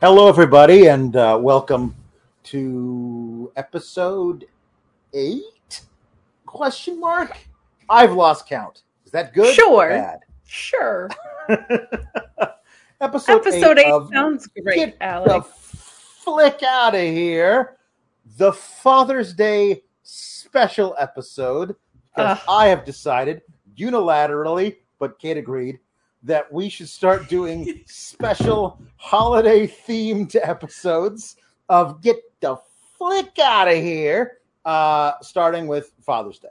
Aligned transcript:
Hello, 0.00 0.28
everybody, 0.28 0.86
and 0.86 1.16
uh, 1.16 1.36
welcome 1.40 1.92
to 2.44 3.50
episode 3.56 4.46
eight? 5.12 5.82
Question 6.46 7.00
mark. 7.00 7.36
I've 7.90 8.12
lost 8.12 8.48
count. 8.48 8.82
Is 9.04 9.10
that 9.10 9.34
good? 9.34 9.52
Sure. 9.54 9.86
Or 9.86 9.88
bad? 9.88 10.20
Sure. 10.46 11.10
episode, 13.00 13.40
Episode 13.46 13.78
eight 13.78 13.90
of 13.90 14.08
sounds 14.12 14.46
great, 14.46 14.76
Get 14.76 14.98
the 15.00 15.04
Alex. 15.04 15.48
flick 16.22 16.62
out 16.62 16.94
of 16.94 17.00
here. 17.00 17.78
The 18.36 18.52
Father's 18.52 19.34
Day 19.34 19.82
special 20.04 20.94
episode. 20.98 21.74
Because 22.14 22.38
I 22.48 22.66
have 22.68 22.84
decided 22.84 23.42
unilaterally, 23.76 24.76
but 25.00 25.18
Kate 25.18 25.36
agreed, 25.36 25.78
that 26.22 26.52
we 26.52 26.68
should 26.68 26.88
start 26.88 27.28
doing 27.28 27.82
special 27.86 28.80
holiday 28.96 29.66
themed 29.66 30.34
episodes 30.42 31.36
of 31.68 32.00
Get 32.02 32.16
the 32.40 32.56
Flick 32.96 33.38
Out 33.38 33.68
of 33.68 33.76
Here, 33.76 34.38
uh, 34.64 35.12
starting 35.22 35.66
with 35.66 35.92
Father's 36.02 36.38
Day. 36.38 36.48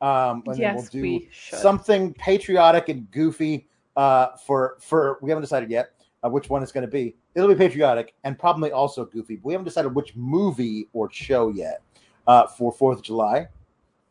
Um, 0.00 0.42
and 0.46 0.58
Yes, 0.58 0.76
we'll 0.76 0.84
do 0.86 1.02
we 1.02 1.28
should. 1.32 1.58
something 1.58 2.14
patriotic 2.14 2.88
and 2.88 3.10
goofy 3.10 3.66
uh, 3.96 4.28
for 4.46 4.76
for 4.80 5.18
we 5.20 5.28
haven't 5.30 5.42
decided 5.42 5.70
yet 5.70 5.90
uh, 6.24 6.28
which 6.30 6.48
one 6.48 6.62
it's 6.62 6.72
going 6.72 6.86
to 6.86 6.90
be. 6.90 7.16
It'll 7.34 7.48
be 7.48 7.54
patriotic 7.54 8.14
and 8.24 8.38
probably 8.38 8.72
also 8.72 9.04
goofy. 9.04 9.36
But 9.36 9.44
we 9.44 9.52
haven't 9.52 9.66
decided 9.66 9.94
which 9.94 10.16
movie 10.16 10.88
or 10.92 11.10
show 11.10 11.50
yet 11.50 11.82
uh, 12.26 12.46
for 12.46 12.72
Fourth 12.72 12.98
of 12.98 13.04
July. 13.04 13.48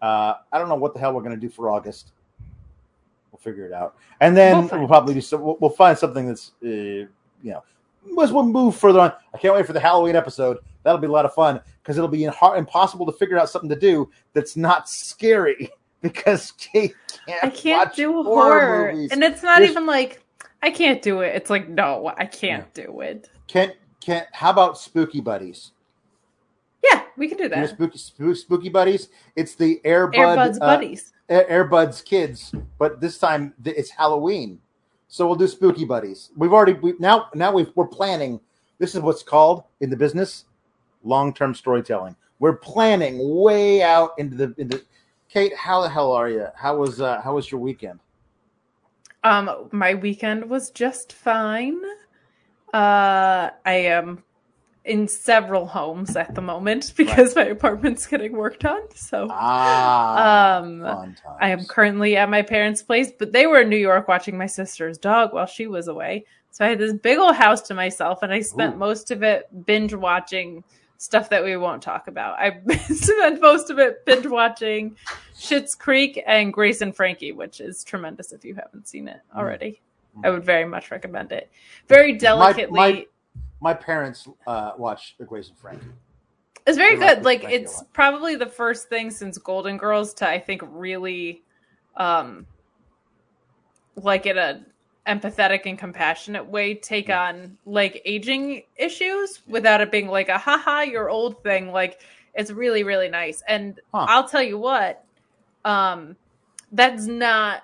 Uh, 0.02 0.36
I 0.52 0.58
don't 0.60 0.70
know 0.70 0.76
what 0.76 0.94
the 0.94 1.00
hell 1.00 1.14
we're 1.14 1.24
going 1.24 1.36
to 1.36 1.42
do 1.42 1.50
for 1.50 1.70
August. 1.70 2.12
We'll 3.46 3.54
figure 3.54 3.66
it 3.66 3.74
out, 3.74 3.96
and 4.22 4.36
then 4.36 4.68
We'll 4.70 4.80
we'll, 4.80 4.88
probably 4.88 5.14
do 5.14 5.22
some. 5.22 5.42
We'll, 5.42 5.58
we'll 5.60 5.70
find 5.70 5.98
something 5.98 6.28
that's 6.28 6.52
uh, 6.64 6.68
you 6.68 7.08
know. 7.44 7.64
As 8.22 8.32
we'll 8.32 8.44
move 8.46 8.76
further 8.76 9.00
on, 9.00 9.14
I 9.34 9.38
can't 9.38 9.54
wait 9.54 9.66
for 9.66 9.74
the 9.74 9.80
Halloween 9.80 10.16
episode. 10.16 10.58
That'll 10.84 11.00
be 11.00 11.08
a 11.08 11.12
lot 11.12 11.26
of 11.26 11.34
fun 11.34 11.62
because 11.82 11.98
it'll 11.98 12.10
be 12.10 12.24
hard, 12.26 12.58
impossible 12.58 13.06
to 13.06 13.12
figure 13.12 13.38
out 13.38 13.50
something 13.50 13.70
to 13.70 13.76
do 13.76 14.10
that's 14.34 14.56
not 14.58 14.90
scary 14.90 15.70
because 16.02 16.52
Kate 16.54 16.96
can't. 17.28 17.44
I 17.44 17.50
can't 17.50 17.88
watch 17.90 17.96
do 17.96 18.24
horror 18.24 18.60
horror. 18.62 18.94
movies. 18.94 19.12
And 19.12 19.24
it's 19.24 19.44
not 19.44 19.60
There's- 19.60 19.72
even 19.72 19.86
like 19.86 20.24
I 20.64 20.72
can't 20.72 21.02
do 21.02 21.22
it. 21.22 21.36
It's 21.36 21.50
like 21.50 21.70
no, 21.70 22.12
I 22.18 22.26
can't 22.26 22.72
do 22.74 23.02
it. 23.02 23.30
Can't 23.48 23.74
can't. 24.02 24.28
how 24.32 24.50
about 24.50 24.78
Spooky 24.78 25.22
Buddies? 25.22 25.72
Yeah, 26.90 27.04
we 27.18 27.28
can 27.28 27.38
do 27.38 27.44
You 27.44 27.50
know 27.50 27.56
that. 27.62 27.70
spooky, 27.70 27.98
spooky 27.98 28.36
Spooky 28.40 28.70
Buddies. 28.70 29.10
It's 29.36 29.56
the 29.56 29.82
Air 29.84 30.08
Bud 30.08 30.18
Airbuds 30.18 30.56
uh, 30.56 30.60
buddies. 30.60 31.14
Air- 31.30 31.66
Airbuds 31.66 32.04
kids, 32.04 32.54
but 32.78 33.00
this 33.00 33.18
time 33.18 33.54
it's 33.64 33.90
Halloween, 33.90 34.60
so 35.08 35.28
we'll 35.28 35.36
do 35.36 35.48
Spooky 35.48 35.86
Buddies. 35.86 36.32
We've 36.36 36.54
already 36.54 36.74
we, 36.74 36.94
now 37.00 37.30
now 37.34 37.52
we've, 37.52 37.72
we're 37.76 37.88
planning. 37.88 38.40
This 38.80 38.96
is 38.96 39.02
what's 39.02 39.24
called 39.24 39.64
in 39.82 39.90
the 39.90 39.98
business 39.98 40.46
long 41.04 41.34
term 41.34 41.54
storytelling. 41.54 42.16
We're 42.40 42.58
planning 42.58 43.36
way 43.36 43.82
out 43.82 44.12
into 44.18 44.36
the 44.36 44.56
into. 44.58 44.84
Kate, 45.30 45.56
how 45.56 45.82
the 45.82 45.90
hell 45.90 46.12
are 46.12 46.28
you? 46.28 46.48
How 46.56 46.78
was 46.78 47.02
uh, 47.02 47.22
how 47.22 47.36
was 47.36 47.52
your 47.52 47.62
weekend? 47.62 48.00
Um, 49.24 49.70
my 49.72 49.94
weekend 49.96 50.50
was 50.50 50.72
just 50.72 51.14
fine. 51.14 51.80
Uh, 52.74 53.50
I 53.66 53.74
am 53.74 54.24
in 54.86 55.08
several 55.08 55.66
homes 55.68 56.16
at 56.16 56.34
the 56.36 56.42
moment 56.42 56.94
because 56.98 57.36
my 57.36 57.46
apartment's 57.46 58.08
getting 58.08 58.34
worked 58.34 58.66
on. 58.66 58.82
So, 58.96 59.28
Ah, 59.30 60.58
um. 60.58 61.16
I 61.40 61.50
am 61.50 61.66
currently 61.66 62.16
at 62.18 62.30
my 62.30 62.42
parents' 62.42 62.82
place, 62.82 63.12
but 63.18 63.32
they 63.32 63.46
were 63.48 63.62
in 63.62 63.70
New 63.70 63.78
York 63.78 64.08
watching 64.08 64.38
my 64.38 64.46
sister's 64.48 64.98
dog 64.98 65.34
while 65.34 65.46
she 65.46 65.68
was 65.68 65.88
away. 65.88 66.26
So 66.52 66.66
I 66.66 66.70
had 66.70 66.80
this 66.80 66.94
big 66.94 67.18
old 67.20 67.36
house 67.36 67.62
to 67.64 67.74
myself, 67.74 68.24
and 68.24 68.34
I 68.34 68.40
spent 68.42 68.76
Ooh. 68.76 68.80
most 68.80 69.12
of 69.12 69.22
it 69.22 69.48
binge 69.66 69.94
watching 69.94 70.64
stuff 70.98 71.30
that 71.30 71.44
we 71.44 71.56
won't 71.56 71.82
talk 71.82 72.08
about. 72.08 72.40
I 72.40 72.60
spent 72.90 73.40
most 73.42 73.70
of 73.70 73.80
it 73.80 74.04
binge 74.06 74.26
watching 74.28 74.96
Schitt's 75.38 75.76
Creek 75.76 76.22
and 76.26 76.52
Grace 76.52 76.82
and 76.82 76.94
Frankie, 76.96 77.32
which 77.32 77.62
is 77.62 77.84
tremendous 77.84 78.32
if 78.34 78.44
you 78.44 78.56
haven't 78.56 78.88
seen 78.88 79.08
it 79.08 79.20
Mm. 79.34 79.40
already. 79.40 79.82
I 80.24 80.32
would 80.32 80.44
very 80.44 80.66
much 80.66 80.90
recommend 80.92 81.32
it. 81.32 81.50
Very 81.88 82.14
delicately. 82.18 82.78
my- 82.78 82.92
My 82.92 83.06
parents 83.74 84.28
uh, 84.48 84.72
watched 84.78 85.18
The 85.18 85.26
Grace 85.26 85.50
and 85.50 85.58
Frankie. 85.58 85.88
It's 86.66 86.78
very 86.78 86.98
like 86.98 87.18
good. 87.18 87.26
Like 87.26 87.42
I 87.42 87.46
like 87.46 87.54
it 87.54 87.62
a 87.62 87.64
it's 87.64 87.84
probably 87.94 88.36
the 88.36 88.46
first 88.46 88.90
thing 88.90 89.12
since 89.12 89.38
Golden 89.38 89.78
Girls 89.78 90.14
to 90.16 90.30
I 90.30 90.40
think 90.40 90.62
really 90.66 91.42
um 91.98 92.46
like 93.96 94.26
in 94.26 94.38
a 94.38 94.66
empathetic 95.08 95.62
and 95.66 95.78
compassionate 95.80 96.46
way 96.46 96.76
take 96.76 97.10
on 97.10 97.58
like 97.66 98.02
aging 98.06 98.64
issues 98.76 99.42
without 99.48 99.82
it 99.82 99.92
being 99.92 100.08
like 100.08 100.30
a 100.30 100.38
haha 100.38 100.82
you're 100.82 101.10
old 101.10 101.42
thing. 101.44 101.72
Like 101.72 102.02
it's 102.36 102.52
really 102.52 102.84
really 102.84 103.10
nice. 103.10 103.42
And 103.48 103.80
Huh. 103.94 104.06
I'll 104.08 104.28
tell 104.28 104.44
you 104.44 104.58
what 104.58 105.04
um 105.66 106.16
that's 106.72 107.08
not 107.08 107.64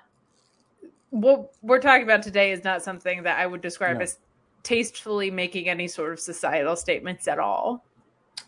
what 1.10 1.52
we're 1.62 1.80
talking 1.80 2.02
about 2.02 2.22
today 2.22 2.50
is 2.50 2.64
not 2.64 2.82
something 2.82 3.22
that 3.22 3.38
I 3.38 3.46
would 3.46 3.60
describe 3.60 3.98
No. 3.98 4.02
as 4.02 4.18
tastefully 4.66 5.30
making 5.30 5.68
any 5.68 5.86
sort 5.86 6.12
of 6.12 6.18
societal 6.18 6.74
statements 6.74 7.28
at 7.28 7.38
all. 7.38 7.84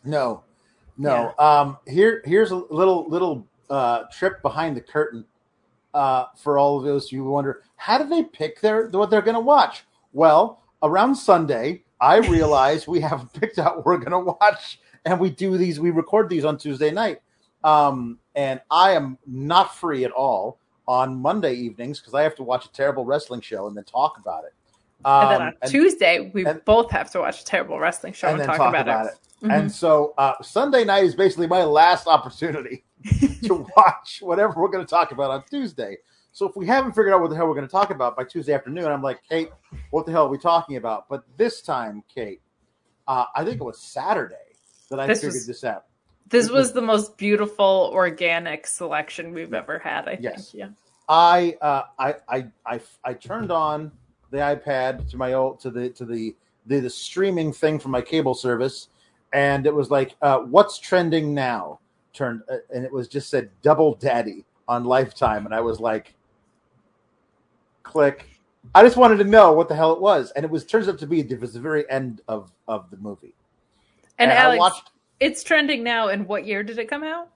No, 0.04 0.42
no. 0.98 1.32
Um, 1.38 1.78
here, 1.86 2.22
here's 2.24 2.50
a 2.50 2.56
little 2.56 3.08
little 3.08 3.46
uh, 3.70 4.02
trip 4.12 4.42
behind 4.42 4.76
the 4.76 4.80
curtain 4.80 5.24
uh, 5.94 6.24
for 6.36 6.58
all 6.58 6.76
of 6.76 6.84
those 6.84 7.12
you 7.12 7.22
who 7.22 7.30
wonder 7.30 7.62
how 7.76 7.98
do 7.98 8.08
they 8.08 8.24
pick 8.24 8.60
their 8.60 8.88
what 8.88 9.10
they're 9.10 9.22
going 9.22 9.36
to 9.36 9.40
watch. 9.40 9.84
Well, 10.12 10.60
around 10.82 11.14
Sunday, 11.14 11.84
I 12.00 12.16
realized 12.28 12.88
we 12.88 13.00
haven't 13.00 13.32
picked 13.40 13.60
out 13.60 13.76
what 13.76 13.86
we're 13.86 13.98
going 13.98 14.10
to 14.10 14.18
watch, 14.18 14.80
and 15.04 15.20
we 15.20 15.30
do 15.30 15.56
these. 15.56 15.78
We 15.78 15.90
record 15.90 16.28
these 16.28 16.44
on 16.44 16.58
Tuesday 16.58 16.90
night, 16.90 17.22
um, 17.62 18.18
and 18.34 18.60
I 18.72 18.90
am 18.90 19.18
not 19.24 19.76
free 19.76 20.04
at 20.04 20.10
all 20.10 20.58
on 20.88 21.14
Monday 21.14 21.54
evenings 21.54 22.00
because 22.00 22.14
I 22.14 22.22
have 22.22 22.34
to 22.36 22.42
watch 22.42 22.66
a 22.66 22.72
terrible 22.72 23.04
wrestling 23.04 23.40
show 23.40 23.68
and 23.68 23.76
then 23.76 23.84
talk 23.84 24.18
about 24.18 24.44
it. 24.44 24.54
Um, 25.04 25.22
and 25.22 25.30
then 25.30 25.42
on 25.48 25.54
and- 25.62 25.70
Tuesday, 25.70 26.30
we 26.34 26.44
and- 26.46 26.64
both 26.64 26.90
have 26.90 27.10
to 27.12 27.20
watch 27.20 27.42
a 27.42 27.44
terrible 27.44 27.78
wrestling 27.78 28.12
show 28.12 28.28
and, 28.28 28.40
and 28.40 28.46
talk, 28.46 28.56
talk 28.56 28.68
about, 28.70 28.82
about 28.82 29.06
it. 29.06 29.12
it. 29.42 29.46
Mhm. 29.46 29.58
And 29.58 29.72
so 29.72 30.14
uh, 30.18 30.34
Sunday 30.42 30.84
night 30.84 31.04
is 31.04 31.14
basically 31.14 31.46
my 31.46 31.62
last 31.62 32.06
opportunity 32.08 32.84
to 33.44 33.64
watch 33.76 34.18
whatever 34.20 34.54
we're 34.60 34.68
going 34.68 34.84
to 34.84 34.90
talk 34.90 35.12
about 35.12 35.30
on 35.30 35.44
Tuesday. 35.48 35.96
So 36.32 36.48
if 36.48 36.56
we 36.56 36.66
haven't 36.66 36.92
figured 36.92 37.12
out 37.12 37.20
what 37.20 37.30
the 37.30 37.36
hell 37.36 37.46
we're 37.46 37.54
going 37.54 37.66
to 37.66 37.70
talk 37.70 37.90
about 37.90 38.16
by 38.16 38.24
Tuesday 38.24 38.52
afternoon, 38.52 38.86
I'm 38.86 39.02
like, 39.02 39.20
Kate, 39.28 39.50
what 39.90 40.06
the 40.06 40.12
hell 40.12 40.26
are 40.26 40.28
we 40.28 40.38
talking 40.38 40.76
about? 40.76 41.08
But 41.08 41.22
this 41.36 41.62
time, 41.62 42.02
Kate, 42.12 42.40
uh, 43.06 43.24
I 43.34 43.44
think 43.44 43.60
it 43.60 43.64
was 43.64 43.80
Saturday 43.80 44.34
that 44.90 44.98
I 45.00 45.06
This 45.06 45.18
figured 45.20 45.34
was- 45.34 45.46
this 45.46 45.64
out. 45.64 45.84
This 46.30 46.50
was 46.50 46.72
the 46.74 46.82
most 46.82 47.16
beautiful 47.16 47.90
organic 47.94 48.66
selection 48.66 49.32
we've 49.32 49.54
ever 49.54 49.78
had. 49.78 50.08
I 50.08 50.18
Yes. 50.20 50.50
think. 50.50 50.60
Yeah. 50.60 50.68
I, 51.08 51.56
uh, 51.62 51.82
I, 51.98 52.14
I, 52.28 52.46
I, 52.66 52.80
I 53.02 53.14
turned 53.14 53.50
on 53.50 53.90
the 54.30 54.38
iPad 54.38 55.08
to 55.10 55.16
my 55.16 55.32
old 55.32 55.60
to 55.60 55.70
the 55.70 55.90
to 55.90 56.04
the 56.04 56.34
the, 56.66 56.80
the 56.80 56.90
streaming 56.90 57.52
thing 57.52 57.78
from 57.78 57.92
my 57.92 58.02
cable 58.02 58.34
service, 58.34 58.88
and 59.32 59.66
it 59.66 59.74
was 59.74 59.90
like, 59.90 60.16
uh, 60.22 60.38
"What's 60.38 60.78
trending 60.78 61.34
now?" 61.34 61.80
Turned 62.12 62.42
uh, 62.50 62.56
and 62.74 62.84
it 62.84 62.92
was 62.92 63.08
just 63.08 63.30
said 63.30 63.50
"Double 63.62 63.94
Daddy" 63.94 64.44
on 64.66 64.84
Lifetime, 64.84 65.46
and 65.46 65.54
I 65.54 65.60
was 65.60 65.80
like, 65.80 66.14
"Click." 67.82 68.26
I 68.74 68.82
just 68.82 68.96
wanted 68.96 69.16
to 69.18 69.24
know 69.24 69.52
what 69.52 69.68
the 69.68 69.74
hell 69.74 69.92
it 69.92 70.00
was, 70.00 70.30
and 70.32 70.44
it 70.44 70.50
was 70.50 70.64
turns 70.64 70.88
out 70.88 70.98
to 70.98 71.06
be 71.06 71.20
it 71.20 71.40
was 71.40 71.54
the 71.54 71.60
very 71.60 71.88
end 71.90 72.20
of 72.28 72.52
of 72.66 72.90
the 72.90 72.96
movie. 72.98 73.34
And, 74.18 74.32
I 74.32 74.34
Alex, 74.34 74.58
watched 74.58 74.90
it's 75.20 75.42
trending 75.42 75.82
now. 75.82 76.08
And 76.08 76.26
what 76.26 76.44
year 76.44 76.62
did 76.62 76.78
it 76.78 76.88
come 76.88 77.04
out? 77.04 77.30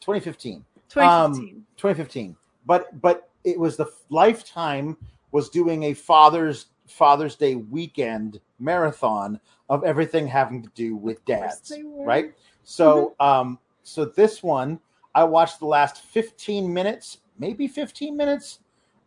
2015. 0.00 0.64
2015. 0.88 1.66
2015 1.76 2.36
but 2.66 3.00
but 3.00 3.30
it 3.44 3.58
was 3.58 3.76
the 3.76 3.86
lifetime 4.10 4.96
was 5.32 5.48
doing 5.48 5.84
a 5.84 5.94
father's 5.94 6.66
father's 6.86 7.34
day 7.36 7.56
weekend 7.56 8.40
marathon 8.58 9.40
of 9.68 9.82
everything 9.84 10.26
having 10.26 10.62
to 10.62 10.68
do 10.74 10.94
with 10.96 11.24
dads 11.24 11.72
right? 12.06 12.32
So 12.62 13.14
um 13.18 13.58
so 13.82 14.04
this 14.04 14.42
one 14.42 14.78
i 15.14 15.24
watched 15.24 15.58
the 15.58 15.66
last 15.66 16.02
15 16.02 16.72
minutes 16.72 17.18
maybe 17.38 17.66
15 17.66 18.16
minutes 18.16 18.60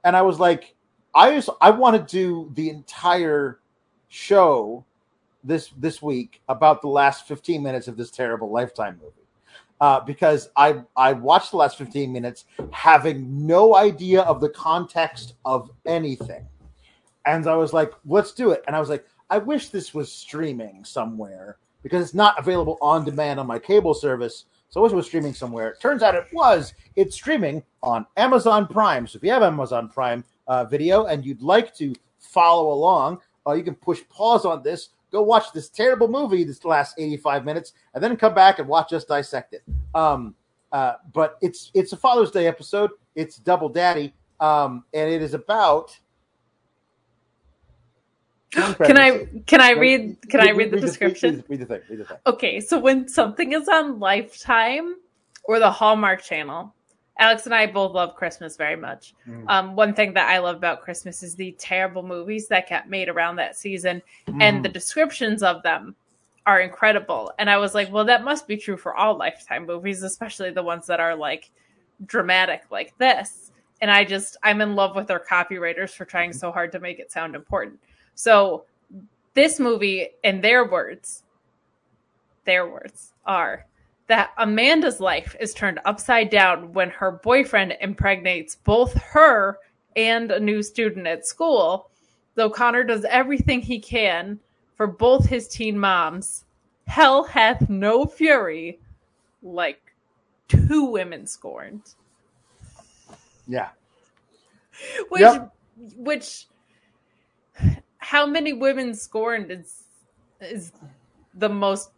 and 0.03 0.15
i 0.15 0.21
was 0.21 0.39
like 0.39 0.75
i 1.13 1.33
just 1.33 1.49
i 1.61 1.69
want 1.69 1.95
to 1.95 2.15
do 2.15 2.51
the 2.55 2.69
entire 2.69 3.59
show 4.09 4.83
this 5.43 5.71
this 5.77 6.01
week 6.01 6.41
about 6.49 6.81
the 6.81 6.87
last 6.87 7.27
15 7.27 7.61
minutes 7.61 7.87
of 7.87 7.97
this 7.97 8.11
terrible 8.11 8.51
lifetime 8.51 8.99
movie 9.01 9.24
uh, 9.81 9.99
because 10.01 10.49
I 10.55 10.81
I 10.95 11.13
watched 11.13 11.51
the 11.51 11.57
last 11.57 11.77
15 11.77 12.11
minutes 12.11 12.45
having 12.71 13.45
no 13.45 13.75
idea 13.75 14.21
of 14.21 14.41
the 14.41 14.49
context 14.49 15.35
of 15.45 15.69
anything. 15.85 16.45
And 17.25 17.47
I 17.47 17.55
was 17.55 17.73
like, 17.73 17.91
let's 18.05 18.33
do 18.33 18.51
it. 18.51 18.63
And 18.67 18.75
I 18.75 18.79
was 18.79 18.89
like, 18.89 19.05
I 19.29 19.39
wish 19.39 19.69
this 19.69 19.93
was 19.93 20.11
streaming 20.11 20.85
somewhere 20.85 21.57
because 21.81 22.03
it's 22.03 22.13
not 22.13 22.39
available 22.39 22.77
on 22.81 23.03
demand 23.03 23.39
on 23.39 23.47
my 23.47 23.59
cable 23.59 23.93
service. 23.93 24.45
So 24.69 24.79
I 24.79 24.83
wish 24.83 24.91
it 24.91 24.95
was 24.95 25.07
streaming 25.07 25.33
somewhere. 25.33 25.75
Turns 25.81 26.03
out 26.03 26.15
it 26.15 26.27
was. 26.33 26.73
It's 26.95 27.15
streaming 27.15 27.63
on 27.81 28.05
Amazon 28.17 28.67
Prime. 28.67 29.07
So 29.07 29.17
if 29.17 29.23
you 29.23 29.31
have 29.31 29.43
Amazon 29.43 29.89
Prime 29.89 30.23
uh, 30.47 30.65
video 30.65 31.05
and 31.05 31.25
you'd 31.25 31.41
like 31.41 31.75
to 31.75 31.95
follow 32.19 32.71
along, 32.73 33.21
uh, 33.47 33.53
you 33.53 33.63
can 33.63 33.75
push 33.75 34.01
pause 34.09 34.45
on 34.45 34.63
this, 34.63 34.89
go 35.15 35.21
watch 35.21 35.53
this 35.53 35.69
terrible 35.69 36.09
movie 36.09 36.43
this 36.43 36.65
last 36.65 36.95
85 36.97 37.45
minutes 37.45 37.71
and 37.93 38.03
then 38.03 38.17
come 38.17 38.33
back 38.33 38.59
and 38.59 38.67
watch 38.67 38.91
us 38.91 39.05
dissect 39.05 39.53
it. 39.53 39.63
Um, 39.93 40.35
uh, 40.73 40.95
but 41.13 41.37
it's 41.41 41.71
it's 41.73 41.93
a 41.93 41.97
Father's 41.97 42.31
Day 42.31 42.47
episode. 42.47 42.91
It's 43.15 43.37
Double 43.37 43.69
Daddy, 43.69 44.13
um, 44.39 44.83
and 44.93 45.09
it 45.09 45.21
is 45.21 45.33
about. 45.33 45.97
Can 48.55 48.97
I 48.97 49.27
can 49.47 49.59
I 49.59 49.71
read 49.71 50.17
can 50.29 50.41
I 50.41 50.51
read 50.51 50.71
the 50.71 50.79
description? 50.79 51.43
Read 51.49 51.61
the 51.61 51.65
thing. 51.65 51.81
Read 51.89 51.99
the 51.99 52.05
thing. 52.05 52.17
Okay, 52.25 52.61
so 52.61 52.79
when 52.79 53.07
something 53.07 53.51
is 53.53 53.67
on 53.67 53.99
Lifetime 53.99 54.95
or 55.43 55.59
the 55.59 55.69
Hallmark 55.69 56.23
Channel, 56.23 56.73
Alex 57.17 57.45
and 57.45 57.55
I 57.55 57.65
both 57.65 57.93
love 57.93 58.15
Christmas 58.15 58.57
very 58.57 58.75
much. 58.75 59.13
Mm. 59.27 59.45
Um, 59.47 59.75
one 59.75 59.93
thing 59.93 60.13
that 60.13 60.29
I 60.29 60.39
love 60.39 60.57
about 60.57 60.81
Christmas 60.81 61.23
is 61.23 61.35
the 61.35 61.53
terrible 61.53 62.03
movies 62.03 62.47
that 62.49 62.67
get 62.67 62.89
made 62.89 63.07
around 63.07 63.37
that 63.37 63.55
season, 63.55 64.01
mm. 64.27 64.41
and 64.41 64.63
the 64.63 64.69
descriptions 64.69 65.41
of 65.41 65.63
them 65.63 65.95
are 66.45 66.61
incredible. 66.61 67.31
And 67.39 67.49
I 67.49 67.57
was 67.57 67.73
like, 67.73 67.91
well, 67.91 68.05
that 68.05 68.23
must 68.23 68.47
be 68.47 68.57
true 68.57 68.77
for 68.77 68.95
all 68.95 69.17
Lifetime 69.17 69.65
movies, 69.65 70.03
especially 70.03 70.51
the 70.51 70.61
ones 70.61 70.85
that 70.87 70.99
are 70.99 71.15
like 71.15 71.49
dramatic 72.05 72.63
like 72.69 72.95
this. 72.97 73.51
And 73.81 73.89
I 73.89 74.03
just, 74.03 74.37
I'm 74.43 74.61
in 74.61 74.75
love 74.75 74.95
with 74.95 75.07
their 75.07 75.19
copywriters 75.19 75.91
for 75.91 76.05
trying 76.05 76.33
so 76.33 76.51
hard 76.51 76.71
to 76.73 76.79
make 76.79 76.99
it 76.99 77.11
sound 77.11 77.35
important. 77.35 77.79
So 78.13 78.65
this 79.33 79.59
movie, 79.59 80.09
in 80.23 80.39
their 80.39 80.69
words, 80.69 81.23
their 82.45 82.69
words 82.69 83.13
are 83.25 83.65
that 84.07 84.31
Amanda's 84.37 84.99
life 84.99 85.35
is 85.39 85.53
turned 85.53 85.79
upside 85.85 86.29
down 86.29 86.71
when 86.73 86.89
her 86.91 87.11
boyfriend 87.11 87.75
impregnates 87.81 88.55
both 88.55 88.93
her 88.93 89.59
and 89.95 90.31
a 90.31 90.39
new 90.39 90.61
student 90.61 91.07
at 91.07 91.25
school. 91.25 91.89
Though 92.35 92.49
Connor 92.49 92.83
does 92.83 93.05
everything 93.05 93.61
he 93.61 93.79
can 93.79 94.39
for 94.75 94.87
both 94.87 95.27
his 95.27 95.47
teen 95.47 95.77
moms, 95.77 96.45
hell 96.87 97.23
hath 97.23 97.69
no 97.69 98.05
fury 98.05 98.79
like 99.41 99.81
two 100.47 100.85
women 100.85 101.25
scorned. 101.25 101.81
Yeah. 103.47 103.69
Which 105.09 105.21
yep. 105.21 105.53
which 105.95 106.47
how 107.97 108.25
many 108.25 108.53
women 108.53 108.93
scorned 108.93 109.49
is 109.49 109.83
is 110.41 110.73
the 111.33 111.49
most 111.49 111.89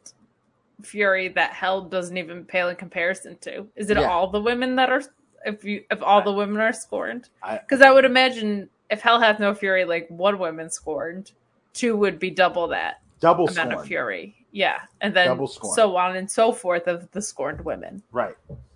fury 0.88 1.28
that 1.30 1.52
hell 1.52 1.82
doesn't 1.82 2.18
even 2.18 2.46
pale 2.46 2.70
in 2.70 2.76
comparison 2.76 3.38
to. 3.42 3.68
Is 3.76 3.90
it 3.90 3.98
yeah. 3.98 4.10
all 4.10 4.30
the 4.30 4.42
women 4.42 4.76
that 4.78 4.90
are 4.90 5.02
if 5.46 5.64
you 5.64 5.84
if 5.92 6.02
all 6.02 6.22
I, 6.22 6.24
the 6.24 6.32
women 6.32 6.60
are 6.62 6.74
scorned? 6.74 7.30
Because 7.42 7.82
I, 7.82 7.90
I, 7.90 7.92
would 7.92 8.06
imagine 8.06 8.70
if 8.90 9.02
hell 9.02 9.20
has 9.20 9.40
no 9.40 9.54
fury, 9.54 9.86
like 9.86 10.08
one 10.10 10.40
woman 10.40 10.70
scorned, 10.70 11.32
two 11.74 11.96
would 11.98 12.20
be 12.20 12.32
double 12.32 12.68
that 12.70 13.02
double 13.20 13.48
amount 13.48 13.72
scorned. 13.72 13.74
of 13.74 13.86
fury. 13.88 14.36
Yeah, 14.52 14.80
and 15.02 15.14
then 15.14 15.48
so 15.48 15.96
on 15.98 16.16
and 16.16 16.30
so 16.30 16.52
forth 16.52 16.88
of 16.88 17.12
the 17.12 17.22
scorned 17.22 17.64
women. 17.64 18.02
Right. 18.12 18.36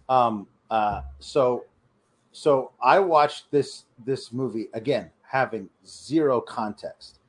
Um. 0.10 0.48
Uh. 0.70 1.02
So, 1.20 1.66
so 2.34 2.72
I 2.84 3.00
watched 3.00 3.50
this 3.52 3.86
this 4.06 4.32
movie 4.32 4.68
again, 4.74 5.10
having 5.24 5.70
zero 5.86 6.42
context 6.42 7.21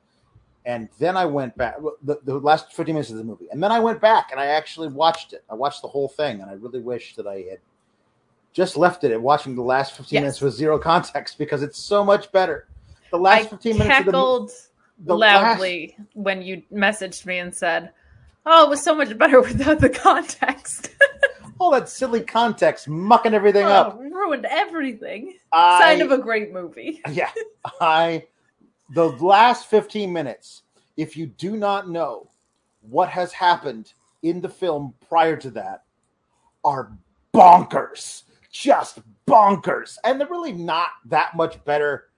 and 0.64 0.88
then 0.98 1.16
I 1.16 1.24
went 1.24 1.56
back 1.56 1.76
the, 2.02 2.20
the 2.22 2.38
last 2.38 2.72
15 2.72 2.94
minutes 2.94 3.10
of 3.10 3.16
the 3.16 3.24
movie, 3.24 3.48
and 3.50 3.62
then 3.62 3.72
I 3.72 3.80
went 3.80 4.00
back 4.00 4.28
and 4.30 4.40
I 4.40 4.46
actually 4.46 4.88
watched 4.88 5.32
it. 5.32 5.44
I 5.50 5.54
watched 5.54 5.82
the 5.82 5.88
whole 5.88 6.08
thing, 6.08 6.40
and 6.40 6.50
I 6.50 6.54
really 6.54 6.80
wish 6.80 7.16
that 7.16 7.26
I 7.26 7.44
had 7.50 7.58
just 8.52 8.76
left 8.76 9.02
it 9.02 9.10
at 9.10 9.20
watching 9.20 9.54
the 9.56 9.62
last 9.62 9.96
15 9.96 10.06
yes. 10.10 10.20
minutes 10.20 10.40
with 10.40 10.54
zero 10.54 10.78
context 10.78 11.38
because 11.38 11.62
it's 11.62 11.78
so 11.78 12.04
much 12.04 12.30
better. 12.32 12.68
The 13.10 13.18
last 13.18 13.46
I 13.46 13.48
15 13.48 13.78
minutes 13.78 13.98
of 14.00 14.06
the, 14.06 14.12
movie. 14.12 14.52
the 15.04 15.16
loudly 15.16 15.96
last... 15.98 16.08
when 16.14 16.42
you 16.42 16.62
messaged 16.72 17.26
me 17.26 17.38
and 17.38 17.54
said, 17.54 17.90
"Oh, 18.46 18.66
it 18.66 18.70
was 18.70 18.82
so 18.82 18.94
much 18.94 19.16
better 19.18 19.40
without 19.42 19.80
the 19.80 19.90
context." 19.90 20.90
All 21.58 21.70
that 21.72 21.88
silly 21.88 22.22
context 22.22 22.88
mucking 22.88 23.34
everything 23.34 23.64
oh, 23.64 23.70
up, 23.70 23.98
ruined 24.00 24.46
everything. 24.46 25.38
I... 25.52 25.80
Sign 25.80 26.00
of 26.00 26.10
a 26.10 26.18
great 26.18 26.52
movie. 26.52 27.00
yeah, 27.10 27.30
I 27.80 28.26
the 28.92 29.08
last 29.08 29.68
15 29.68 30.12
minutes, 30.12 30.62
if 30.96 31.16
you 31.16 31.26
do 31.26 31.56
not 31.56 31.88
know 31.88 32.28
what 32.82 33.08
has 33.08 33.32
happened 33.32 33.94
in 34.22 34.40
the 34.40 34.48
film 34.48 34.92
prior 35.08 35.36
to 35.36 35.50
that, 35.50 35.84
are 36.62 36.92
bonkers. 37.34 38.24
Just 38.50 39.00
bonkers. 39.26 39.96
And 40.04 40.20
they're 40.20 40.28
really 40.28 40.52
not 40.52 40.88
that 41.06 41.34
much 41.34 41.62
better 41.64 42.10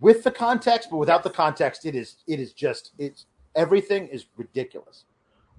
with 0.00 0.22
the 0.22 0.30
context, 0.30 0.90
but 0.90 0.98
without 0.98 1.22
the 1.22 1.30
context, 1.30 1.86
it 1.86 1.94
is 1.94 2.16
it 2.26 2.38
is 2.38 2.52
just 2.52 2.92
it's 2.98 3.26
everything 3.54 4.06
is 4.08 4.26
ridiculous. 4.36 5.04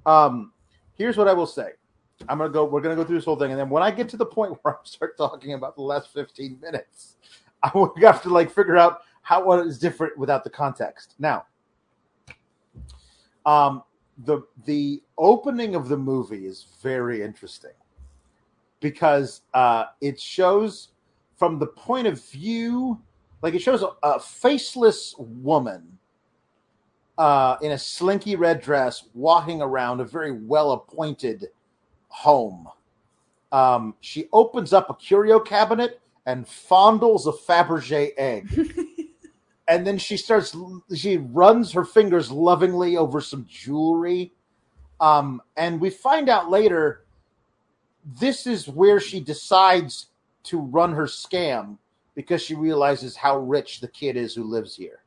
Um, 0.05 0.51
here's 0.93 1.17
what 1.17 1.27
I 1.27 1.33
will 1.33 1.47
say. 1.47 1.69
I'm 2.29 2.37
gonna 2.37 2.51
go. 2.51 2.65
We're 2.65 2.81
gonna 2.81 2.95
go 2.95 3.03
through 3.03 3.17
this 3.17 3.25
whole 3.25 3.37
thing, 3.37 3.51
and 3.51 3.59
then 3.59 3.69
when 3.69 3.81
I 3.81 3.91
get 3.91 4.09
to 4.09 4.17
the 4.17 4.25
point 4.25 4.57
where 4.61 4.75
I 4.75 4.77
start 4.83 5.17
talking 5.17 5.53
about 5.53 5.75
the 5.75 5.81
last 5.81 6.13
15 6.13 6.59
minutes, 6.61 7.15
I 7.63 7.71
will 7.73 7.93
have 8.01 8.21
to 8.23 8.29
like 8.29 8.51
figure 8.51 8.77
out 8.77 9.01
how 9.25 9.43
what 9.43 9.65
is 9.65 9.79
different 9.79 10.15
without 10.19 10.43
the 10.43 10.49
context. 10.51 11.15
Now, 11.17 11.45
um, 13.43 13.81
the 14.23 14.43
the 14.65 15.01
opening 15.17 15.73
of 15.73 15.89
the 15.89 15.97
movie 15.97 16.45
is 16.45 16.67
very 16.83 17.23
interesting 17.23 17.71
because 18.81 19.41
uh, 19.55 19.85
it 19.99 20.19
shows 20.19 20.89
from 21.37 21.57
the 21.57 21.65
point 21.65 22.05
of 22.05 22.23
view, 22.23 23.01
like 23.41 23.55
it 23.55 23.63
shows 23.63 23.81
a, 23.81 23.89
a 24.03 24.19
faceless 24.19 25.15
woman 25.17 25.97
uh, 27.17 27.57
in 27.63 27.71
a 27.71 27.79
slinky 27.79 28.35
red 28.35 28.61
dress 28.61 29.05
walking 29.15 29.59
around 29.59 30.01
a 30.01 30.05
very 30.05 30.33
well 30.33 30.73
appointed 30.73 31.47
home. 32.09 32.67
Um, 33.51 33.95
she 34.01 34.27
opens 34.31 34.71
up 34.71 34.91
a 34.91 34.93
curio 34.93 35.39
cabinet 35.39 35.99
and 36.27 36.45
fondles 36.45 37.25
a 37.25 37.31
Fabergé 37.31 38.11
egg. 38.17 38.47
and 39.67 39.85
then 39.85 39.97
she 39.97 40.17
starts 40.17 40.55
she 40.95 41.17
runs 41.17 41.71
her 41.71 41.85
fingers 41.85 42.31
lovingly 42.31 42.97
over 42.97 43.21
some 43.21 43.45
jewelry. 43.49 44.33
Um, 44.99 45.41
and 45.57 45.81
we 45.81 45.89
find 45.89 46.29
out 46.29 46.49
later 46.49 47.05
this 48.19 48.45
is 48.45 48.67
where 48.67 48.99
she 48.99 49.19
decides 49.19 50.07
to 50.43 50.59
run 50.59 50.93
her 50.93 51.05
scam 51.05 51.77
because 52.13 52.41
she 52.41 52.55
realizes 52.55 53.15
how 53.15 53.39
rich 53.39 53.81
the 53.81 53.87
kid 53.87 54.15
is 54.15 54.35
who 54.35 54.43
lives 54.43 54.75
here. 54.75 54.99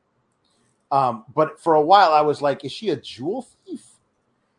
Um, 0.91 1.23
but 1.33 1.59
for 1.59 1.75
a 1.75 1.81
while 1.81 2.13
i 2.13 2.21
was 2.21 2.41
like 2.41 2.65
is 2.65 2.71
she 2.71 2.89
a 2.89 2.95
jewel 2.95 3.47
thief? 3.65 3.85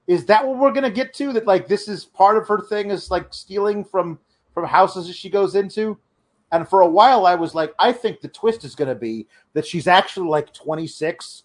Is 0.07 0.25
that 0.27 0.47
what 0.47 0.59
we're 0.59 0.73
going 0.73 0.85
to 0.85 0.91
get 0.91 1.13
to? 1.15 1.33
That 1.33 1.47
like 1.47 1.69
this 1.69 1.89
is 1.89 2.05
part 2.05 2.37
of 2.37 2.49
her 2.49 2.61
thing 2.63 2.91
is 2.91 3.11
like 3.11 3.33
stealing 3.35 3.85
from 3.85 4.19
from 4.55 4.65
houses 4.65 5.07
that 5.07 5.15
she 5.15 5.29
goes 5.31 5.55
into 5.55 5.99
and 6.53 6.69
for 6.69 6.81
a 6.81 6.87
while, 6.87 7.27
I 7.27 7.35
was 7.35 7.55
like, 7.55 7.73
I 7.79 7.93
think 7.93 8.21
the 8.21 8.29
twist 8.29 8.65
is 8.65 8.75
going 8.75 8.89
to 8.89 8.95
be 8.95 9.27
that 9.55 9.67
she's 9.67 9.87
actually 9.87 10.29
like 10.29 10.53
26, 10.53 11.45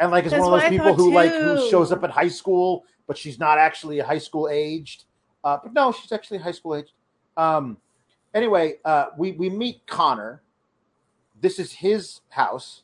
and 0.00 0.10
like 0.10 0.26
is 0.26 0.32
one 0.32 0.52
of 0.52 0.60
those 0.60 0.68
people 0.68 0.94
who 0.94 1.10
too. 1.10 1.14
like 1.14 1.32
who 1.32 1.70
shows 1.70 1.92
up 1.92 2.02
at 2.02 2.10
high 2.10 2.28
school, 2.28 2.84
but 3.06 3.16
she's 3.16 3.38
not 3.38 3.58
actually 3.58 3.98
high 4.00 4.18
school 4.18 4.48
aged. 4.50 5.04
Uh, 5.44 5.58
but 5.62 5.72
no, 5.72 5.92
she's 5.92 6.10
actually 6.10 6.38
high 6.38 6.50
school 6.50 6.74
aged. 6.74 6.92
Um, 7.36 7.76
anyway, 8.34 8.74
uh, 8.84 9.06
we 9.16 9.32
we 9.32 9.48
meet 9.48 9.86
Connor. 9.86 10.42
This 11.40 11.58
is 11.58 11.72
his 11.72 12.20
house. 12.28 12.82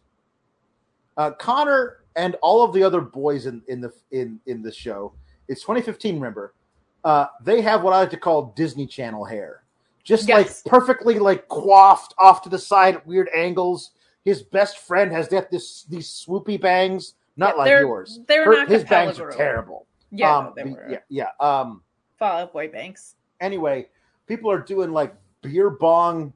Uh, 1.17 1.33
Connor 1.33 1.99
and 2.15 2.37
all 2.41 2.63
of 2.63 2.73
the 2.73 2.85
other 2.85 3.01
boys 3.01 3.47
in 3.47 3.63
in 3.67 3.81
the 3.81 3.93
in 4.13 4.39
in 4.47 4.63
the 4.63 4.73
show. 4.73 5.13
It's 5.49 5.63
2015. 5.63 6.15
Remember, 6.15 6.55
uh, 7.05 7.27
they 7.43 7.61
have 7.63 7.83
what 7.83 7.95
I 7.95 7.99
like 7.99 8.11
to 8.11 8.17
call 8.17 8.53
Disney 8.57 8.87
Channel 8.87 9.25
hair 9.25 9.62
just 10.05 10.29
yes. 10.29 10.65
like 10.65 10.73
perfectly 10.73 11.19
like 11.19 11.49
coiffed 11.49 12.15
off 12.19 12.43
to 12.43 12.49
the 12.49 12.59
side 12.59 12.97
at 12.97 13.07
weird 13.07 13.29
angles. 13.35 13.93
His 14.25 14.43
best 14.43 14.79
friend 14.79 15.13
has 15.13 15.29
got 15.29 15.51
this 15.51 15.85
these 15.85 16.09
swoopy 16.09 16.61
bangs, 16.61 17.15
not 17.37 17.55
yeah, 17.55 17.63
like 17.63 17.71
yours. 17.71 18.21
They're 18.27 18.45
Her, 18.45 18.53
not 18.53 18.69
his 18.69 18.85
bangs 18.85 19.19
are 19.19 19.31
terrible. 19.31 19.87
Yeah, 20.11 20.37
um, 20.37 20.53
no, 20.57 20.77
yeah, 20.89 20.99
yeah. 21.09 21.29
Um, 21.41 21.83
Fall 22.19 22.43
Out 22.43 22.53
Boy 22.53 22.69
bangs. 22.69 23.17
Anyway, 23.41 23.89
people 24.27 24.51
are 24.51 24.61
doing 24.61 24.93
like 24.93 25.15
beer 25.41 25.71
bong 25.71 26.33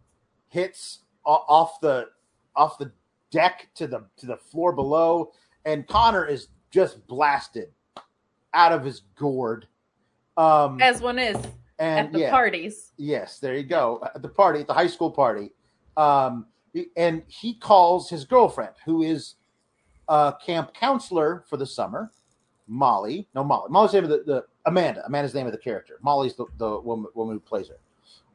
hits 0.49 1.01
off 1.25 1.81
the 1.81 2.07
off 2.55 2.79
the 2.79 2.91
deck 3.31 3.69
to 3.75 3.87
the 3.87 4.05
to 4.17 4.27
the 4.27 4.37
floor 4.37 4.73
below, 4.73 5.33
and 5.65 5.87
Connor 5.87 6.27
is 6.27 6.49
just 6.71 7.07
blasted 7.07 7.69
out 8.55 8.73
of 8.73 8.85
his 8.85 9.03
gourd. 9.15 9.67
Um, 10.37 10.81
As 10.81 11.01
one 11.01 11.19
is 11.19 11.37
and 11.79 12.07
at 12.07 12.13
the 12.13 12.21
yeah, 12.21 12.31
parties. 12.31 12.93
Yes, 12.97 13.39
there 13.39 13.57
you 13.57 13.65
go. 13.65 14.01
At 14.15 14.23
the 14.23 14.29
party, 14.29 14.61
at 14.61 14.67
the 14.67 14.75
high 14.75 14.87
school 14.87 15.11
party. 15.11 15.53
Um, 15.97 16.47
and 16.97 17.23
he 17.27 17.55
calls 17.55 18.11
his 18.11 18.25
girlfriend, 18.25 18.75
who 18.85 19.03
is 19.03 19.35
a 20.09 20.35
camp 20.45 20.75
counselor 20.75 21.45
for 21.49 21.57
the 21.57 21.67
summer, 21.67 22.11
Molly. 22.67 23.29
No, 23.35 23.45
Molly. 23.45 23.71
Molly's 23.71 23.93
name 23.93 24.05
of 24.05 24.11
the, 24.11 24.23
the 24.27 24.45
Amanda. 24.67 25.05
Amanda's 25.07 25.35
name 25.35 25.47
of 25.47 25.53
the 25.53 25.59
character. 25.59 25.99
Molly's 26.03 26.35
the, 26.35 26.47
the 26.59 26.81
woman, 26.81 27.11
woman 27.15 27.37
who 27.37 27.41
plays 27.41 27.69
her. 27.69 27.79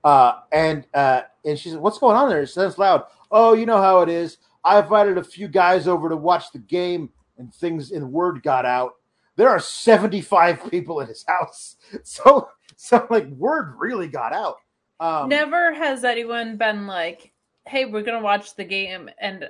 Uh, 0.03 0.39
and 0.51 0.87
uh, 0.93 1.21
and 1.45 1.59
she 1.59 1.69
says, 1.69 1.77
"What's 1.77 1.99
going 1.99 2.17
on 2.17 2.29
there?" 2.29 2.41
It 2.41 2.47
says 2.47 2.79
loud. 2.79 3.05
Oh, 3.29 3.53
you 3.53 3.67
know 3.67 3.79
how 3.79 4.01
it 4.01 4.09
is. 4.09 4.37
I 4.63 4.79
invited 4.79 5.17
a 5.17 5.23
few 5.23 5.47
guys 5.47 5.87
over 5.87 6.09
to 6.09 6.15
watch 6.15 6.51
the 6.51 6.59
game, 6.59 7.11
and 7.37 7.53
things 7.53 7.91
in 7.91 8.11
word 8.11 8.41
got 8.41 8.65
out. 8.65 8.95
there 9.35 9.49
are 9.49 9.59
75 9.59 10.71
people 10.71 11.01
in 11.01 11.07
his 11.07 11.23
house. 11.27 11.75
So 12.03 12.49
so 12.83 13.05
like 13.11 13.27
word 13.27 13.75
really 13.77 14.07
got 14.07 14.33
out. 14.33 14.57
Um, 14.99 15.29
Never 15.29 15.71
has 15.73 16.03
anyone 16.03 16.57
been 16.57 16.87
like, 16.87 17.31
"Hey, 17.67 17.85
we're 17.85 18.01
gonna 18.03 18.21
watch 18.21 18.55
the 18.55 18.63
game," 18.65 19.09
and 19.19 19.47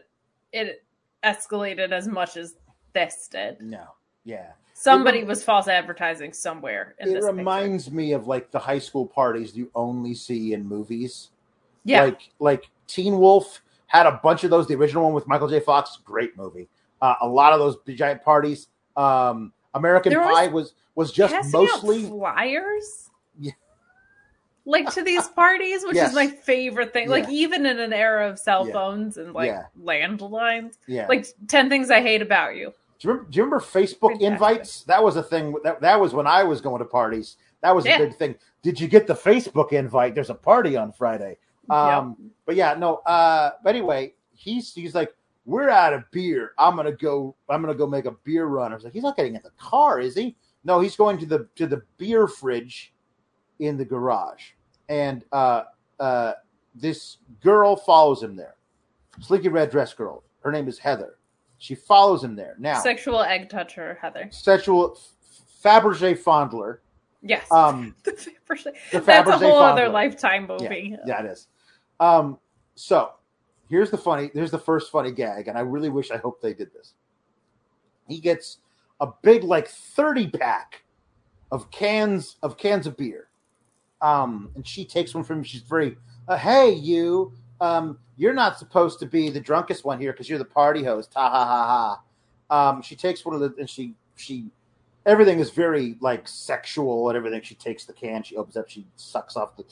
it 0.52 0.84
escalated 1.24 1.92
as 1.92 2.08
much 2.08 2.36
as 2.36 2.56
this 2.94 3.30
did. 3.32 3.62
No, 3.62 3.84
yeah. 4.26 4.52
Somebody 4.74 5.20
rem- 5.20 5.28
was 5.28 5.44
false 5.44 5.68
advertising 5.68 6.34
somewhere 6.34 6.96
in 7.00 7.10
It 7.10 7.14
this. 7.14 7.24
picture. 7.26 7.36
reminds 7.38 7.90
me 7.92 8.14
of 8.14 8.28
like 8.28 8.52
the 8.52 8.60
high 8.60 8.80
school 8.80 9.06
parties 9.06 9.56
you 9.56 9.70
only 9.76 10.14
see 10.14 10.54
in 10.54 10.68
movies. 10.68 11.30
yeah, 11.86 12.04
Like 12.04 12.20
like 12.40 12.70
Teen 12.88 13.18
Wolf 13.20 13.62
had 13.88 14.08
a 14.08 14.20
bunch 14.24 14.44
of 14.44 14.50
those. 14.50 14.68
The 14.68 14.76
original 14.76 15.04
one 15.06 15.14
with 15.14 15.28
Michael 15.28 15.48
J. 15.48 15.60
Fox, 15.62 16.00
great 16.04 16.36
movie. 16.36 16.68
Uh, 17.02 17.16
a 17.22 17.28
lot 17.28 17.54
of 17.54 17.60
those 17.60 17.78
giant 17.96 18.24
parties. 18.24 18.68
Um, 18.98 19.54
American 19.74 20.12
There 20.12 20.22
Pie 20.24 20.48
was 20.48 20.74
was 20.96 21.12
just 21.14 21.34
Passing 21.34 21.60
out 21.60 21.62
mostly 21.64 22.08
flyers. 22.08 23.11
Yeah. 23.40 23.52
Like 24.66 24.92
to 24.94 25.04
these 25.04 25.28
parties, 25.30 25.84
which 25.84 25.96
Yes. 25.96 26.10
is 26.10 26.16
my 26.16 26.28
favorite 26.28 26.94
thing. 26.94 27.10
Like 27.10 27.28
even 27.30 27.66
in 27.66 27.80
an 27.80 27.94
era 27.94 28.30
of 28.30 28.38
cell 28.38 28.68
Yeah. 28.68 28.74
phones 28.74 29.18
and 29.18 29.34
like 29.34 29.48
Yeah. 29.48 29.66
landlines, 29.82 30.78
yeah. 30.88 31.08
like 31.08 31.26
ten 31.48 31.68
things 31.70 31.90
I 31.90 32.02
hate 32.02 32.22
about 32.22 32.56
you. 32.56 32.74
Do 33.00 33.08
you, 33.08 33.10
remember, 33.14 33.32
do 33.32 33.38
you 33.38 33.44
remember 33.44 33.66
Facebook 33.66 34.10
Fantastic. 34.12 34.32
invites? 34.32 34.84
That 34.84 35.04
was 35.04 35.16
a 35.16 35.24
thing. 35.24 35.56
That, 35.64 35.82
that 35.82 36.00
was 36.00 36.14
when 36.14 36.28
I 36.28 36.44
was 36.44 36.62
going 36.62 36.78
to 36.80 36.86
parties. 36.86 37.38
That 37.62 37.76
was 37.76 37.86
Yeah. 37.86 37.96
a 37.96 38.00
big 38.08 38.16
thing. 38.16 38.36
Did 38.62 38.80
you 38.80 38.88
get 38.88 39.08
the 39.08 39.16
Facebook 39.16 39.72
invite? 39.74 40.14
There's 40.14 40.30
a 40.30 40.36
party 40.36 40.78
on 40.78 40.92
Friday. 40.92 41.38
Um, 41.70 42.16
But 42.46 42.56
yeah, 42.56 42.76
no. 42.76 42.98
Uh, 42.98 43.52
but 43.64 43.74
anyway, 43.76 44.14
he's 44.34 44.74
he's 44.76 44.94
like, 44.94 45.16
we're 45.46 45.70
out 45.70 45.94
of 45.94 46.04
beer. 46.12 46.54
I'm 46.60 46.76
gonna 46.76 46.92
go. 46.92 47.36
I'm 47.50 47.62
gonna 47.62 47.74
go 47.74 47.88
make 47.88 48.06
a 48.06 48.12
beer 48.12 48.46
run. 48.46 48.72
I 48.72 48.76
was 48.76 48.84
like, 48.84 48.94
he's 48.94 49.02
not 49.04 49.16
getting 49.18 49.36
in 49.36 49.42
the 49.44 49.52
car, 49.58 50.00
is 50.00 50.14
he? 50.14 50.36
No, 50.64 50.80
he's 50.80 50.96
going 50.96 51.18
to 51.20 51.26
the 51.26 51.48
to 51.56 51.66
the 51.66 51.82
beer 51.98 52.28
fridge 52.28 52.91
in 53.62 53.78
the 53.78 53.86
garage, 53.86 54.52
and 54.90 55.24
uh, 55.32 55.64
uh, 56.00 56.34
this 56.76 57.18
girl 57.42 57.76
follows 57.78 58.22
him 58.22 58.36
there. 58.36 58.56
Slinky 59.22 59.48
red 59.50 59.70
dress 59.70 59.94
girl. 59.94 60.24
Her 60.42 60.52
name 60.52 60.68
is 60.68 60.78
Heather. 60.78 61.18
She 61.60 61.76
follows 61.76 62.24
him 62.24 62.36
there 62.36 62.56
now 62.58 62.80
Sexual 62.82 63.22
egg 63.22 63.48
toucher, 63.50 63.98
Heather. 64.02 64.28
sexual 64.32 65.00
Fabergé 65.64 66.18
fondler. 66.18 66.80
Yes. 67.22 67.46
Um, 67.52 67.94
the 68.04 68.12
Fabergé. 68.14 68.74
the 68.92 69.00
That's 69.00 69.30
a 69.30 69.38
whole 69.38 69.60
other 69.60 69.84
fondler. 69.88 69.94
lifetime 69.94 70.48
movie. 70.48 70.98
Yeah, 71.06 71.24
it 71.24 71.28
is. 71.32 71.48
Um, 72.00 72.40
so 72.74 73.12
here's 73.70 73.92
the 73.92 73.98
funny. 73.98 74.32
Here's 74.34 74.50
the 74.50 74.58
first 74.58 74.92
funny 74.92 75.12
gag, 75.12 75.48
and 75.48 75.56
I 75.58 75.62
really 75.62 75.90
wish 75.90 76.10
I 76.10 76.18
hope 76.18 76.42
they 76.42 76.56
did 76.56 76.74
this. 76.74 76.94
He 78.08 78.20
gets 78.20 78.58
a 79.00 79.08
big 79.22 79.44
like 79.44 79.68
thirty 79.68 80.28
pack 80.28 80.84
of 81.52 81.70
cans 81.70 82.38
of 82.42 82.58
cans 82.58 82.88
of 82.88 82.98
beer, 82.98 83.28
um, 84.02 84.50
and 84.56 84.66
she 84.66 84.86
takes 84.86 85.14
one 85.14 85.24
from 85.24 85.38
him. 85.40 85.44
She's 85.44 85.62
very, 85.62 85.98
uh, 86.28 86.38
hey 86.38 86.72
you, 86.72 87.32
um, 87.60 87.98
you're 88.18 88.34
not 88.34 88.58
supposed 88.60 89.00
to 89.00 89.06
be 89.06 89.30
the 89.30 89.40
drunkest 89.40 89.86
one 89.86 90.00
here 90.00 90.12
because 90.12 90.30
you're 90.30 90.40
the 90.40 90.46
party 90.46 90.84
host. 90.84 91.14
Ha 91.16 91.30
ha 91.30 91.46
ha 91.46 92.02
ha. 92.50 92.70
Um, 92.70 92.82
she 92.82 92.96
takes 92.96 93.26
one 93.26 93.34
of 93.36 93.42
the 93.42 93.54
and 93.60 93.70
she 93.70 93.94
she 94.16 94.46
everything 95.06 95.40
is 95.40 95.50
very 95.52 95.96
like 96.02 96.28
sexual 96.28 97.10
and 97.10 97.18
everything. 97.18 97.42
She 97.42 97.56
takes 97.56 97.86
the 97.86 97.94
can, 97.94 98.24
she 98.24 98.36
opens 98.36 98.58
up, 98.58 98.70
she 98.70 98.86
sucks 98.96 99.36
off 99.36 99.56
the 99.58 99.64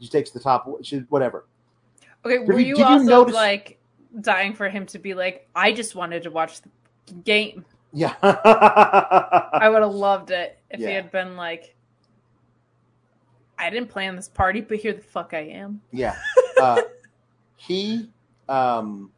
she 0.00 0.08
takes 0.08 0.30
the 0.30 0.40
top 0.40 0.68
she 0.82 0.98
whatever. 1.08 1.46
Okay, 2.24 2.38
were 2.38 2.58
you- 2.58 2.66
you, 2.68 2.74
did 2.76 2.80
you 2.80 2.84
also 2.86 3.04
notice- 3.04 3.34
like 3.34 3.78
dying 4.20 4.52
for 4.54 4.68
him 4.68 4.86
to 4.86 4.98
be 4.98 5.14
like, 5.14 5.48
I 5.54 5.72
just 5.72 5.94
wanted 5.94 6.22
to 6.24 6.30
watch 6.30 6.60
the 6.62 6.68
game? 7.24 7.64
Yeah. 7.92 8.14
I 8.22 9.68
would 9.68 9.82
have 9.82 9.92
loved 9.92 10.30
it 10.30 10.58
if 10.70 10.80
he 10.80 10.94
had 10.94 11.10
been 11.10 11.36
like, 11.36 11.74
I 13.62 13.70
didn't 13.70 13.88
plan 13.90 14.16
this 14.16 14.28
party, 14.28 14.60
but 14.60 14.78
here 14.78 14.92
the 14.92 15.00
fuck 15.00 15.34
I 15.34 15.40
am. 15.40 15.80
yeah. 15.92 16.16
Uh, 16.60 16.82
he 17.56 18.08
um 18.48 19.10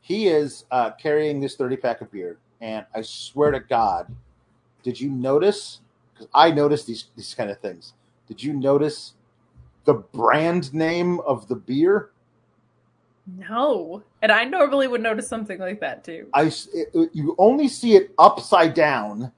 he 0.00 0.28
is 0.28 0.64
uh 0.70 0.92
carrying 0.92 1.40
this 1.40 1.56
30 1.56 1.76
pack 1.76 2.00
of 2.00 2.10
beer 2.10 2.38
and 2.62 2.86
I 2.94 3.02
swear 3.02 3.50
to 3.50 3.60
god 3.60 4.10
did 4.82 4.98
you 4.98 5.10
notice 5.10 5.80
cuz 6.16 6.26
I 6.34 6.50
noticed 6.50 6.86
these 6.86 7.04
these 7.16 7.34
kind 7.34 7.50
of 7.50 7.58
things. 7.58 7.92
Did 8.26 8.42
you 8.42 8.54
notice 8.54 9.12
the 9.84 9.94
brand 9.94 10.72
name 10.72 11.20
of 11.20 11.46
the 11.48 11.54
beer? 11.56 12.10
No. 13.26 14.02
And 14.22 14.32
I 14.32 14.44
normally 14.44 14.88
would 14.88 15.02
notice 15.02 15.28
something 15.28 15.58
like 15.58 15.80
that 15.80 16.02
too. 16.04 16.28
I 16.32 16.44
it- 16.72 17.10
you 17.12 17.34
only 17.38 17.68
see 17.68 17.94
it 17.94 18.14
upside 18.18 18.72
down 18.74 19.32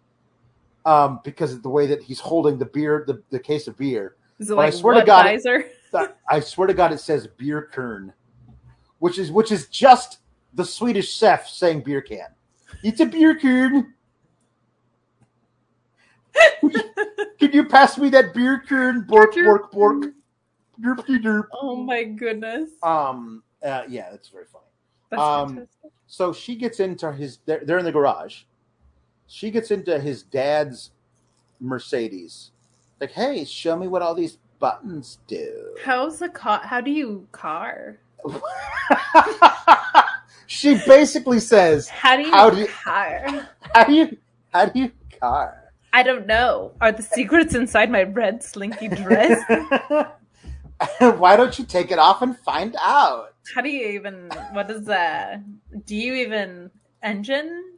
um, 0.87 1.21
because 1.25 1.53
of 1.53 1.63
the 1.63 1.69
way 1.69 1.87
that 1.87 2.01
he's 2.01 2.21
holding 2.21 2.57
the 2.59 2.65
beer, 2.65 3.05
the, 3.07 3.21
the 3.31 3.39
case 3.39 3.67
of 3.67 3.77
beer. 3.77 4.17
Is 4.39 4.51
it 4.51 4.57
Well, 4.57 4.67
I 4.67 4.71
swear 4.71 4.95
to 4.95 5.05
God- 5.05 5.27
Weiser? 5.27 5.69
I 6.31 6.41
swear 6.41 6.69
to 6.69 6.75
God, 6.75 6.93
it 6.93 7.01
says 7.01 7.27
beer 7.27 7.69
kern, 7.73 8.13
which 8.99 9.19
is 9.19 9.33
which 9.33 9.51
is 9.51 9.67
just 9.69 10.19
the 10.55 10.65
Swedish 10.65 11.15
chef 11.15 11.49
saying 11.49 11.83
beer 11.83 12.03
can. 12.03 12.29
It's 12.83 13.01
a 13.01 13.07
beer 13.07 13.39
kern. 13.39 13.95
Can 17.39 17.53
you 17.53 17.65
pass 17.65 17.97
me 17.97 18.11
that 18.11 18.35
beer 18.35 18.63
kern? 18.67 19.07
Bork, 19.09 19.35
bork, 19.35 19.73
bork. 19.73 20.05
Derpy 20.79 21.23
derp. 21.23 21.47
Oh 21.53 21.77
my 21.77 22.05
goodness. 22.05 22.71
Um. 22.83 23.43
Uh, 23.65 23.85
yeah, 23.89 24.11
that's 24.11 24.29
very 24.29 24.45
funny. 24.45 24.65
That's 25.09 25.23
um, 25.23 25.49
fantastic. 25.49 25.91
so 26.07 26.35
she 26.35 26.57
gets 26.57 26.81
into 26.81 27.11
his 27.11 27.39
they're, 27.47 27.63
they're 27.65 27.79
in 27.79 27.87
the 27.87 27.93
garage 27.93 28.43
she 29.27 29.51
gets 29.51 29.71
into 29.71 29.99
his 30.01 30.23
dad's 30.23 30.91
mercedes 31.61 32.51
like 33.01 33.13
hey 33.13 33.45
show 33.45 33.77
me 33.77 33.87
what 33.89 34.03
all 34.03 34.15
these 34.15 34.39
buttons 34.59 35.19
do 35.27 35.75
How's 35.85 36.19
the 36.19 36.29
car? 36.31 36.61
How 36.65 36.81
do 36.81 36.91
you 36.91 37.27
car? 37.33 37.99
she 40.47 40.79
basically 40.87 41.41
says 41.41 41.89
How 41.89 42.17
do 42.17 42.23
you 42.23 42.31
How 42.31 42.51
do 42.51 42.59
you- 42.61 42.67
car? 42.69 43.49
how 43.75 43.85
do 43.85 43.93
you 43.95 44.17
how 44.53 44.67
do 44.67 44.81
you 44.81 44.93
car 45.21 45.63
I 45.93 46.03
don't 46.03 46.27
know. 46.27 46.73
Are 46.79 46.93
the 46.93 47.03
secrets 47.03 47.55
inside 47.55 47.91
my 47.91 48.03
red 48.03 48.43
slinky 48.43 48.89
dress? 48.89 49.41
why 51.17 51.37
don't 51.37 51.59
you 51.59 51.65
take 51.65 51.91
it 51.91 51.99
off 51.99 52.21
and 52.21 52.37
find 52.39 52.77
out 52.79 53.33
How 53.55 53.63
do 53.63 53.71
you 53.71 53.89
even? 53.99 54.29
What 54.53 54.71
is 54.71 54.85
that? 54.87 55.43
Do 55.87 55.97
you 55.97 56.15
even 56.15 56.71
engine? 57.03 57.76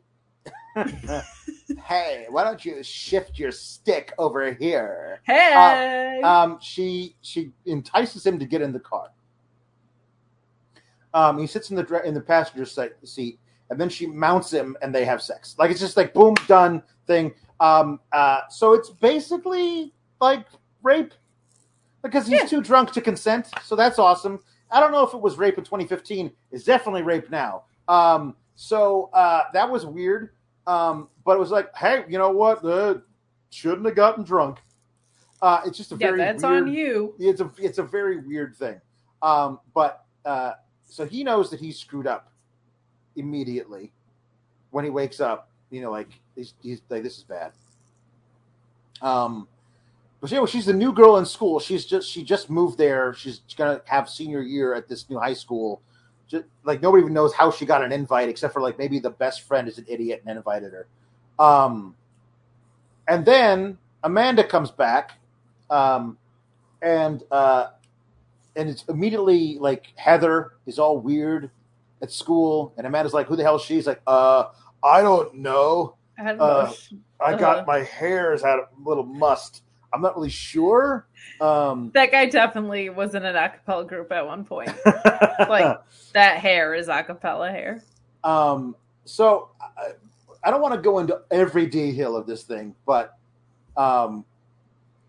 hey 1.87 2.27
why 2.31 2.45
don't 2.45 2.65
you 2.65 2.83
shift 2.83 3.39
your 3.39 3.51
stick 3.53 4.13
over 4.19 4.53
here 4.53 5.21
Hey, 5.25 5.81
um, 6.25 6.59
she 6.61 7.17
she 7.23 7.53
entices 7.67 8.27
him 8.27 8.39
to 8.39 8.45
get 8.47 8.63
in 8.63 8.73
the 8.73 8.81
car. 8.81 9.09
Um, 11.15 11.39
he 11.39 11.47
sits 11.47 11.71
in 11.71 11.77
the 11.77 12.03
in 12.05 12.15
the 12.15 12.21
passenger 12.21 12.65
seat, 13.05 13.39
and 13.71 13.81
then 13.81 13.89
she 13.89 14.07
mounts 14.07 14.53
him, 14.53 14.77
and 14.83 14.95
they 14.95 15.05
have 15.05 15.23
sex. 15.23 15.55
Like 15.59 15.71
it's 15.71 15.81
just 15.81 15.97
like 15.97 16.13
boom, 16.15 16.35
done 16.47 16.83
thing. 17.07 17.35
Um, 17.61 18.01
uh, 18.13 18.41
so 18.51 18.75
it's 18.75 18.91
basically 18.91 19.93
like 20.21 20.47
rape 20.83 21.13
because 22.03 22.27
he's 22.27 22.41
Yeah. 22.43 22.47
too 22.49 22.63
drunk 22.63 22.93
to 22.93 23.01
consent. 23.01 23.49
So 23.65 23.75
that's 23.77 23.99
awesome. 23.99 24.41
I 24.71 24.81
don't 24.81 24.93
know 24.93 25.03
if 25.07 25.15
it 25.15 25.21
was 25.21 25.39
rape 25.39 25.59
in 25.59 25.65
2015. 25.65 26.31
It's 26.53 26.65
definitely 26.65 27.03
rape 27.03 27.31
now. 27.31 27.65
Um, 27.89 28.37
so 28.55 29.11
uh, 29.15 29.45
that 29.53 29.69
was 29.71 29.87
weird. 29.87 30.31
Um, 30.69 31.09
but 31.25 31.35
it 31.35 31.39
was 31.41 31.51
like, 31.51 31.75
hey, 31.75 32.05
you 32.09 32.19
know 32.19 32.31
what? 32.31 32.63
Uh, 32.63 32.99
shouldn't 33.49 33.87
have 33.87 33.97
gotten 33.97 34.23
drunk. 34.23 34.59
Uh, 35.41 35.63
it's 35.65 35.79
just 35.79 35.93
a 35.93 35.95
yeah, 35.95 36.09
very 36.09 36.19
that's 36.19 36.43
weird, 36.43 36.65
on 36.65 36.73
you. 36.73 37.15
It's 37.19 37.41
a 37.41 37.51
it's 37.57 37.79
a 37.79 37.83
very 37.83 38.19
weird 38.19 38.55
thing. 38.55 38.79
Um, 39.23 39.61
but 39.75 40.05
uh, 40.27 40.53
so 40.87 41.07
he 41.07 41.25
knows 41.25 41.51
that 41.51 41.59
he's 41.59 41.79
screwed 41.79 42.07
up 42.07 42.31
immediately 43.17 43.93
when 44.71 44.85
he 44.85 44.91
wakes 44.91 45.21
up. 45.21 45.51
You 45.71 45.81
know, 45.81 45.91
like 45.91 46.09
he's, 46.37 46.53
he's 46.63 46.83
like 46.91 47.03
this 47.03 47.17
is 47.17 47.25
bad. 47.25 47.53
Um, 49.01 49.49
but 50.21 50.31
yeah, 50.31 50.39
well, 50.39 50.47
she's 50.47 50.67
the 50.67 50.75
new 50.75 50.93
girl 50.93 51.17
in 51.17 51.25
school. 51.25 51.61
She's 51.61 51.87
just 51.87 52.11
she 52.11 52.23
just 52.23 52.51
moved 52.51 52.77
there. 52.77 53.15
She's 53.15 53.41
gonna 53.57 53.81
have 53.87 54.11
senior 54.11 54.43
year 54.43 54.75
at 54.75 54.87
this 54.87 55.09
new 55.09 55.19
high 55.19 55.35
school. 55.35 55.81
Just, 56.29 56.45
like 56.65 56.83
nobody 56.83 57.03
even 57.03 57.15
knows 57.15 57.33
how 57.33 57.51
she 57.51 57.65
got 57.65 57.83
an 57.83 57.91
invite, 57.91 58.29
except 58.29 58.53
for 58.53 58.61
like 58.61 58.79
maybe 58.79 58.99
the 58.99 59.11
best 59.11 59.43
friend 59.43 59.67
is 59.67 59.79
an 59.79 59.87
idiot 59.89 60.23
and 60.27 60.37
invited 60.37 60.73
her. 60.73 60.87
Um, 61.39 61.95
and 63.09 63.25
then 63.25 63.79
Amanda 64.05 64.45
comes 64.45 64.71
back, 64.71 65.13
um, 65.71 66.19
and 66.83 67.23
uh, 67.31 67.69
and 68.57 68.69
it's 68.69 68.85
immediately 68.89 69.57
like 69.59 69.87
Heather 69.97 70.53
is 70.67 70.79
all 70.79 70.99
weird 70.99 71.51
at 72.03 72.13
school, 72.13 72.73
and 72.77 72.87
Amanda's 72.87 73.15
like, 73.15 73.27
"Who 73.27 73.37
the 73.37 73.43
hell 73.43 73.57
is 73.57 73.63
she?" 73.63 73.75
He's 73.75 73.87
like, 73.87 74.03
"Uh, 74.07 74.51
I 74.85 75.01
don't 75.03 75.35
know. 75.35 75.97
I 76.19 76.25
don't 76.25 76.41
Uh, 76.41 76.45
know. 76.65 76.75
I 77.21 77.31
Uh-huh. 77.33 77.37
got 77.39 77.67
my 77.67 77.79
hair's 77.81 78.43
had 78.43 78.59
a 78.59 78.69
little 78.85 79.05
must. 79.05 79.63
I'm 79.93 80.01
not 80.03 80.17
really 80.17 80.31
sure." 80.31 81.07
Um, 81.41 81.91
That 81.95 82.11
guy 82.11 82.27
definitely 82.27 82.91
was 82.91 83.15
in 83.15 83.25
an 83.25 83.35
acapella 83.35 83.87
group 83.87 84.11
at 84.13 84.27
one 84.27 84.45
point. 84.45 84.71
Like 85.49 85.79
that 86.15 86.39
hair 86.39 86.75
is 86.75 86.89
acapella 86.89 87.51
hair. 87.51 87.83
um, 88.25 88.75
so 89.05 89.51
uh, 89.61 89.91
I 90.45 90.51
don't 90.51 90.61
want 90.61 90.75
to 90.75 90.81
go 90.81 90.99
into 90.99 91.21
every 91.31 91.67
detail 91.67 92.17
of 92.17 92.27
this 92.27 92.43
thing, 92.43 92.75
but 92.87 93.17
um, 93.77 94.25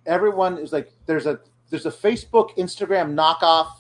everyone 0.06 0.58
is 0.60 0.72
like, 0.72 0.92
there's 1.08 1.26
a 1.26 1.40
there's 1.70 1.86
a 1.86 1.92
Facebook, 1.92 2.56
Instagram 2.58 3.14
knockoff 3.14 3.72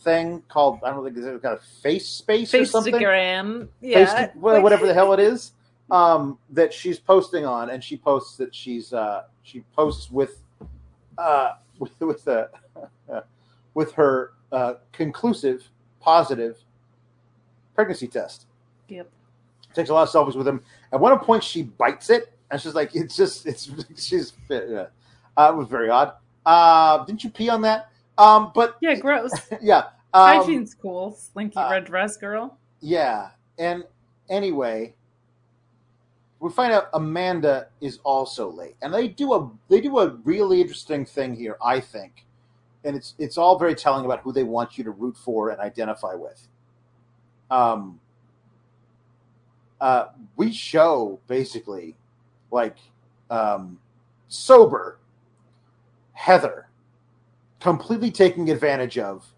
thing 0.00 0.42
called 0.48 0.80
I 0.84 0.90
don't 0.90 1.04
think 1.04 1.16
it's 1.16 1.42
got 1.42 1.54
a 1.54 1.60
face 1.82 2.06
space 2.08 2.52
or 2.54 2.64
something. 2.64 2.94
Instagram, 2.94 3.68
yeah, 3.80 4.26
Face- 4.26 4.30
whatever 4.34 4.86
the 4.86 4.94
hell 4.94 5.12
it 5.12 5.20
is, 5.20 5.52
um, 5.90 6.38
that 6.50 6.72
she's 6.72 6.98
posting 6.98 7.44
on, 7.44 7.70
and 7.70 7.82
she 7.82 7.96
posts 7.96 8.36
that 8.38 8.54
she's 8.54 8.92
uh, 8.92 9.24
she 9.42 9.60
posts 9.76 10.10
with 10.10 10.42
uh, 11.18 11.52
with 11.78 11.92
with 12.00 12.26
a 12.26 12.48
with 13.74 13.92
her 13.92 14.32
uh, 14.52 14.74
conclusive 14.92 15.68
positive 16.00 16.56
pregnancy 17.74 18.06
test. 18.06 18.46
Yep. 18.88 19.10
Takes 19.74 19.90
a 19.90 19.94
lot 19.94 20.02
of 20.02 20.08
selfies 20.10 20.36
with 20.36 20.46
him. 20.46 20.62
At 20.92 21.00
one 21.00 21.18
point, 21.18 21.42
she 21.42 21.62
bites 21.64 22.08
it, 22.10 22.32
and 22.50 22.60
she's 22.60 22.74
like, 22.74 22.94
"It's 22.94 23.16
just, 23.16 23.46
it's 23.46 23.70
she's." 23.96 24.32
Yeah. 24.48 24.86
Uh, 25.36 25.50
it 25.52 25.56
was 25.56 25.66
very 25.66 25.90
odd. 25.90 26.12
Uh, 26.46 27.04
didn't 27.04 27.24
you 27.24 27.30
pee 27.30 27.48
on 27.48 27.62
that? 27.62 27.90
Um, 28.16 28.52
but 28.54 28.76
Yeah, 28.80 28.94
gross. 28.94 29.32
yeah, 29.60 29.86
um, 30.12 30.38
Hygiene's 30.42 30.74
cool. 30.74 31.12
Slinky 31.12 31.56
uh, 31.56 31.70
red 31.70 31.84
dress 31.86 32.16
girl. 32.16 32.56
yeah. 32.80 33.30
And 33.58 33.82
anyway, 34.28 34.94
we 36.44 36.50
find 36.50 36.74
out 36.74 36.90
Amanda 36.92 37.68
is 37.80 38.00
also 38.04 38.50
late, 38.50 38.76
and 38.82 38.92
they 38.92 39.08
do 39.08 39.32
a 39.32 39.50
they 39.70 39.80
do 39.80 40.00
a 40.00 40.10
really 40.24 40.60
interesting 40.60 41.06
thing 41.06 41.34
here, 41.34 41.56
I 41.64 41.80
think, 41.80 42.26
and 42.84 42.94
it's 42.94 43.14
it's 43.18 43.38
all 43.38 43.58
very 43.58 43.74
telling 43.74 44.04
about 44.04 44.20
who 44.20 44.30
they 44.30 44.44
want 44.44 44.76
you 44.76 44.84
to 44.84 44.90
root 44.90 45.16
for 45.16 45.48
and 45.48 45.58
identify 45.58 46.12
with. 46.12 46.46
Um, 47.50 47.98
uh, 49.80 50.08
we 50.36 50.52
show 50.52 51.18
basically 51.28 51.96
like 52.50 52.76
um, 53.30 53.78
sober 54.28 54.98
Heather 56.12 56.68
completely 57.58 58.10
taking 58.10 58.50
advantage 58.50 58.98
of 58.98 59.32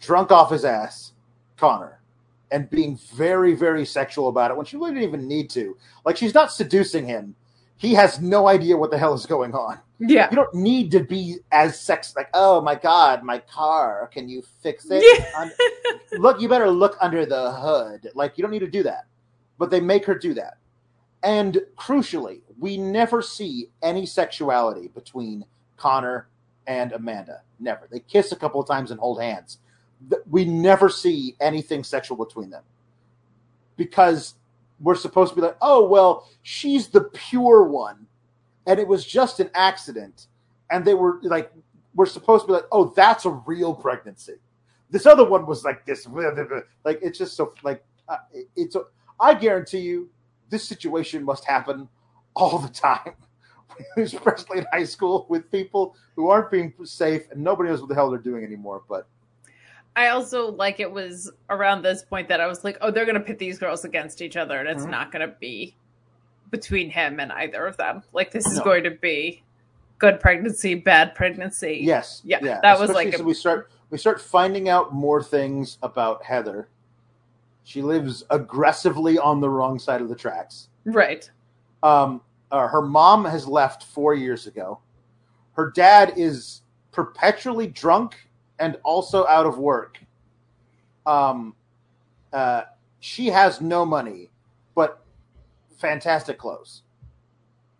drunk 0.00 0.32
off 0.32 0.50
his 0.50 0.64
ass 0.64 1.12
Connor 1.56 1.97
and 2.50 2.68
being 2.70 2.98
very, 3.14 3.54
very 3.54 3.84
sexual 3.84 4.28
about 4.28 4.50
it 4.50 4.56
when 4.56 4.66
she 4.66 4.76
really 4.76 4.92
didn't 4.92 5.08
even 5.08 5.28
need 5.28 5.50
to. 5.50 5.76
Like 6.04 6.16
she's 6.16 6.34
not 6.34 6.52
seducing 6.52 7.06
him. 7.06 7.34
He 7.76 7.94
has 7.94 8.20
no 8.20 8.48
idea 8.48 8.76
what 8.76 8.90
the 8.90 8.98
hell 8.98 9.14
is 9.14 9.26
going 9.26 9.54
on. 9.54 9.78
Yeah. 10.00 10.28
You 10.30 10.36
don't 10.36 10.54
need 10.54 10.90
to 10.92 11.00
be 11.00 11.38
as 11.52 11.80
sex 11.80 12.14
like, 12.16 12.28
oh 12.34 12.60
my 12.60 12.74
god, 12.74 13.22
my 13.22 13.38
car, 13.38 14.08
can 14.12 14.28
you 14.28 14.42
fix 14.62 14.86
it? 14.90 15.04
Yeah. 15.04 15.48
Look, 16.18 16.40
you 16.40 16.48
better 16.48 16.70
look 16.70 16.96
under 17.00 17.26
the 17.26 17.52
hood. 17.52 18.10
Like 18.14 18.36
you 18.36 18.42
don't 18.42 18.50
need 18.50 18.60
to 18.60 18.70
do 18.70 18.82
that. 18.84 19.06
But 19.58 19.70
they 19.70 19.80
make 19.80 20.04
her 20.06 20.14
do 20.14 20.34
that. 20.34 20.58
And 21.22 21.60
crucially, 21.76 22.40
we 22.58 22.76
never 22.76 23.22
see 23.22 23.70
any 23.82 24.06
sexuality 24.06 24.88
between 24.88 25.44
Connor 25.76 26.28
and 26.66 26.92
Amanda. 26.92 27.42
Never. 27.58 27.88
They 27.90 28.00
kiss 28.00 28.30
a 28.30 28.36
couple 28.36 28.60
of 28.60 28.68
times 28.68 28.90
and 28.90 29.00
hold 29.00 29.20
hands. 29.20 29.58
We 30.28 30.44
never 30.44 30.88
see 30.88 31.36
anything 31.40 31.84
sexual 31.84 32.16
between 32.16 32.50
them 32.50 32.62
because 33.76 34.34
we're 34.80 34.94
supposed 34.94 35.30
to 35.30 35.36
be 35.36 35.42
like, 35.42 35.56
oh, 35.60 35.86
well, 35.86 36.28
she's 36.42 36.88
the 36.88 37.02
pure 37.02 37.64
one. 37.64 38.06
And 38.66 38.78
it 38.78 38.86
was 38.86 39.04
just 39.04 39.40
an 39.40 39.50
accident. 39.54 40.26
And 40.70 40.84
they 40.84 40.94
were 40.94 41.18
like, 41.22 41.50
we're 41.94 42.06
supposed 42.06 42.44
to 42.44 42.46
be 42.48 42.52
like, 42.54 42.66
oh, 42.70 42.92
that's 42.94 43.24
a 43.24 43.30
real 43.30 43.74
pregnancy. 43.74 44.34
This 44.90 45.06
other 45.06 45.24
one 45.24 45.46
was 45.46 45.64
like 45.64 45.84
this. 45.86 46.06
Like, 46.84 47.00
it's 47.02 47.18
just 47.18 47.36
so, 47.36 47.54
like, 47.62 47.82
uh, 48.08 48.18
it's, 48.56 48.76
I 49.18 49.34
guarantee 49.34 49.80
you, 49.80 50.08
this 50.50 50.66
situation 50.66 51.24
must 51.24 51.44
happen 51.44 51.88
all 52.34 52.58
the 52.58 52.68
time, 52.68 53.14
especially 53.96 54.58
in 54.58 54.66
high 54.72 54.84
school 54.84 55.26
with 55.28 55.50
people 55.50 55.96
who 56.16 56.28
aren't 56.28 56.50
being 56.50 56.72
safe 56.84 57.22
and 57.30 57.42
nobody 57.42 57.68
knows 57.68 57.80
what 57.80 57.88
the 57.88 57.94
hell 57.94 58.10
they're 58.10 58.18
doing 58.18 58.44
anymore. 58.44 58.82
But 58.88 59.08
I 59.98 60.08
also 60.10 60.52
like 60.52 60.78
it 60.78 60.90
was 60.90 61.30
around 61.50 61.82
this 61.82 62.02
point 62.02 62.28
that 62.28 62.40
I 62.40 62.46
was 62.46 62.62
like, 62.62 62.78
oh, 62.82 62.90
they're 62.92 63.04
gonna 63.04 63.18
pit 63.18 63.38
these 63.38 63.58
girls 63.58 63.84
against 63.84 64.22
each 64.22 64.36
other, 64.36 64.58
and 64.60 64.68
it's 64.68 64.84
Mhm. 64.86 64.90
not 64.90 65.10
gonna 65.10 65.34
be 65.40 65.74
between 66.50 66.88
him 66.88 67.18
and 67.18 67.32
either 67.32 67.66
of 67.66 67.76
them. 67.76 68.04
Like 68.12 68.30
this 68.30 68.46
is 68.46 68.58
No. 68.58 68.64
going 68.64 68.84
to 68.84 68.92
be 68.92 69.42
good 69.98 70.20
pregnancy, 70.20 70.74
bad 70.76 71.16
pregnancy. 71.16 71.80
yes, 71.82 72.22
Yeah, 72.24 72.38
that 72.62 72.78
was 72.78 72.90
Especially 72.90 73.10
like 73.10 73.20
a- 73.20 73.24
we 73.24 73.34
start 73.34 73.70
we 73.90 73.98
start 73.98 74.20
finding 74.20 74.68
out 74.68 74.92
more 74.94 75.20
things 75.22 75.78
about 75.82 76.22
Heather. 76.22 76.68
She 77.64 77.82
lives 77.82 78.22
aggressively 78.30 79.18
on 79.18 79.40
the 79.40 79.50
wrong 79.50 79.78
side 79.80 80.00
of 80.00 80.08
the 80.08 80.14
tracks. 80.14 80.68
Right. 80.84 81.28
Um, 81.82 82.20
uh, 82.52 82.68
her 82.68 82.82
mom 82.82 83.24
has 83.24 83.48
left 83.48 83.82
four 83.82 84.14
years 84.14 84.46
ago. 84.46 84.78
Her 85.54 85.70
dad 85.70 86.12
is 86.16 86.62
perpetually 86.92 87.66
drunk 87.66 88.27
and 88.58 88.76
also 88.84 89.26
out 89.26 89.46
of 89.46 89.58
work. 89.58 89.98
Um, 91.06 91.54
uh, 92.32 92.62
she 93.00 93.26
has 93.28 93.60
no 93.60 93.86
money, 93.86 94.30
but 94.74 95.02
fantastic 95.78 96.38
clothes 96.38 96.82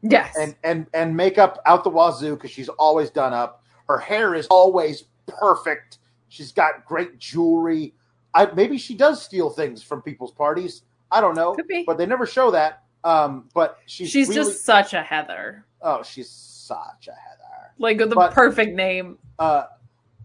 Yes. 0.02 0.34
and 0.38 0.54
and 0.62 0.86
and 0.94 1.16
makeup 1.16 1.60
out 1.66 1.82
the 1.84 1.90
wazoo 1.90 2.34
because 2.36 2.50
she's 2.50 2.68
always 2.70 3.10
done 3.10 3.34
up. 3.34 3.62
Her 3.88 3.98
hair 3.98 4.34
is 4.34 4.46
always 4.48 5.04
perfect. 5.26 5.98
She's 6.28 6.52
got 6.52 6.84
great 6.84 7.18
jewelry. 7.18 7.94
I, 8.34 8.46
maybe 8.54 8.78
she 8.78 8.94
does 8.94 9.20
steal 9.22 9.50
things 9.50 9.82
from 9.82 10.02
people's 10.02 10.32
parties. 10.32 10.82
I 11.10 11.20
don't 11.20 11.34
know, 11.34 11.54
Could 11.54 11.66
be. 11.66 11.84
but 11.86 11.96
they 11.98 12.06
never 12.06 12.26
show 12.26 12.50
that. 12.52 12.84
Um, 13.02 13.48
but 13.54 13.78
she's 13.86 14.10
She's 14.10 14.28
really, 14.28 14.42
just 14.42 14.64
such 14.64 14.92
a 14.92 15.02
Heather. 15.02 15.64
oh, 15.82 16.02
she's 16.02 16.28
such 16.30 17.08
a 17.08 17.12
Heather. 17.12 17.72
Like 17.78 17.98
the 17.98 18.06
But- 18.08 18.32
perfect 18.34 18.74
name. 18.74 19.18
Uh, 19.38 19.64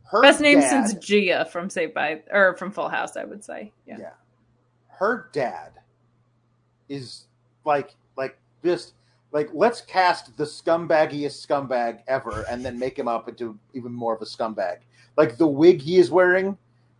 her 0.03 0.21
Best 0.21 0.41
name 0.41 0.59
dad, 0.59 0.87
since 0.87 1.05
Gia 1.05 1.45
from 1.51 1.69
Saved 1.69 1.93
by 1.93 2.21
or 2.31 2.55
from 2.57 2.71
Full 2.71 2.89
House, 2.89 3.17
I 3.17 3.23
would 3.23 3.43
say. 3.43 3.71
Yeah. 3.87 3.97
Yeah. 3.99 4.09
her 4.89 5.29
dad 5.33 5.71
is 6.89 7.25
like 7.65 7.95
like 8.17 8.37
just 8.63 8.93
like 9.31 9.49
let's 9.53 9.81
cast 9.81 10.35
the 10.37 10.43
scumbaggiest 10.43 11.45
scumbag 11.47 12.01
ever 12.07 12.45
and 12.49 12.63
then 12.63 12.77
make 12.77 12.97
him 12.97 13.07
up 13.07 13.27
into 13.27 13.57
even 13.73 13.91
more 13.91 14.13
of 14.15 14.21
a 14.21 14.25
scumbag. 14.25 14.77
Like 15.17 15.37
the 15.37 15.47
wig 15.47 15.81
he 15.81 15.97
is 15.97 16.11
wearing, 16.11 16.57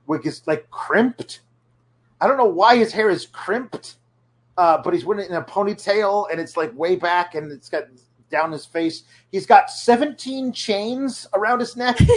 wig 0.08 0.26
is 0.26 0.42
like 0.48 0.70
crimped. 0.72 1.42
I 2.22 2.28
don't 2.28 2.38
know 2.38 2.46
why 2.46 2.78
his 2.78 2.92
hair 2.92 3.10
is 3.10 3.26
crimped, 3.28 3.98
uh, 4.58 4.78
but 4.82 4.94
he's 4.94 5.06
wearing 5.06 5.26
it 5.26 5.30
in 5.30 5.36
a 5.36 5.44
ponytail 5.44 6.28
and 6.32 6.40
it's 6.40 6.56
like 6.58 6.76
way 6.78 6.96
back 6.96 7.36
and 7.36 7.52
it's 7.52 7.70
got 7.70 7.84
down 8.32 8.52
his 8.52 8.66
face. 8.66 9.04
He's 9.32 9.46
got 9.46 9.70
17 9.70 10.54
chains 10.54 11.28
around 11.34 11.60
his 11.60 11.76
neck. 11.76 11.98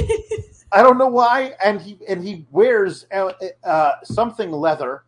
I 0.73 0.83
don't 0.83 0.99
know 0.99 1.09
why, 1.09 1.55
and 1.65 1.81
he 1.81 1.99
and 2.09 2.23
he 2.23 2.45
wears 2.51 3.07
uh, 3.13 3.33
uh, 3.65 3.93
something 4.05 4.51
leather 4.51 5.05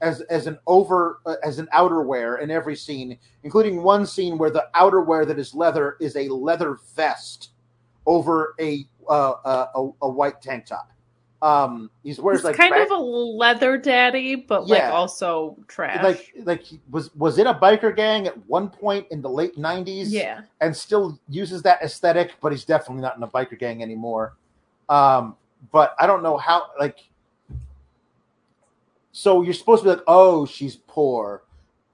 as 0.00 0.20
as 0.22 0.46
an 0.46 0.58
over 0.66 1.20
uh, 1.26 1.36
as 1.42 1.58
an 1.58 1.66
outerwear 1.74 2.40
in 2.40 2.50
every 2.50 2.76
scene, 2.76 3.18
including 3.42 3.82
one 3.82 4.06
scene 4.06 4.38
where 4.38 4.50
the 4.50 4.66
outerwear 4.74 5.26
that 5.26 5.38
is 5.38 5.54
leather 5.54 5.96
is 6.00 6.16
a 6.16 6.28
leather 6.28 6.78
vest 6.94 7.50
over 8.06 8.54
a 8.60 8.86
uh, 9.08 9.66
a, 9.74 9.90
a 10.02 10.08
white 10.08 10.40
tank 10.40 10.66
top. 10.66 10.90
Um, 11.42 11.90
he's 12.02 12.18
wears 12.18 12.38
He's 12.38 12.44
like 12.44 12.56
kind 12.56 12.72
back- 12.72 12.86
of 12.86 12.92
a 12.92 12.96
leather 12.96 13.76
daddy, 13.76 14.34
but 14.34 14.66
like 14.66 14.84
also 14.84 15.58
trash. 15.68 16.02
like 16.02 16.32
like 16.44 16.62
he 16.62 16.80
was 16.90 17.14
was 17.16 17.38
in 17.38 17.48
a 17.48 17.54
biker 17.54 17.94
gang 17.94 18.26
at 18.26 18.46
one 18.46 18.70
point 18.70 19.06
in 19.10 19.20
the 19.20 19.28
late 19.28 19.58
nineties. 19.58 20.10
yeah. 20.10 20.42
and 20.62 20.74
still 20.74 21.18
uses 21.28 21.60
that 21.62 21.82
aesthetic, 21.82 22.32
but 22.40 22.52
he's 22.52 22.64
definitely 22.64 23.02
not 23.02 23.16
in 23.18 23.22
a 23.24 23.28
biker 23.28 23.58
gang 23.58 23.82
anymore. 23.82 24.36
Um, 24.88 25.36
but 25.72 25.94
I 25.98 26.06
don't 26.06 26.22
know 26.22 26.36
how 26.36 26.70
like 26.78 26.98
so 29.14 29.42
you're 29.42 29.54
supposed 29.54 29.84
to 29.84 29.88
be 29.88 29.94
like, 29.94 30.04
oh, 30.08 30.44
she's 30.44 30.74
poor. 30.88 31.44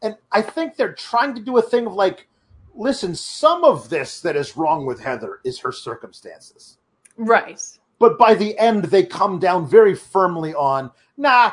And 0.02 0.16
I 0.32 0.40
think 0.40 0.76
they're 0.76 0.94
trying 0.94 1.34
to 1.34 1.40
do 1.40 1.58
a 1.58 1.62
thing 1.62 1.86
of 1.86 1.92
like, 1.92 2.26
listen, 2.74 3.14
some 3.14 3.62
of 3.62 3.90
this 3.90 4.22
that 4.22 4.36
is 4.36 4.56
wrong 4.56 4.86
with 4.86 5.00
Heather 5.00 5.40
is 5.44 5.58
her 5.58 5.70
circumstances. 5.70 6.78
Right. 7.18 7.60
But 7.98 8.18
by 8.18 8.32
the 8.32 8.58
end, 8.58 8.84
they 8.86 9.04
come 9.04 9.38
down 9.38 9.68
very 9.68 9.94
firmly 9.94 10.54
on, 10.54 10.90
nah, 11.18 11.52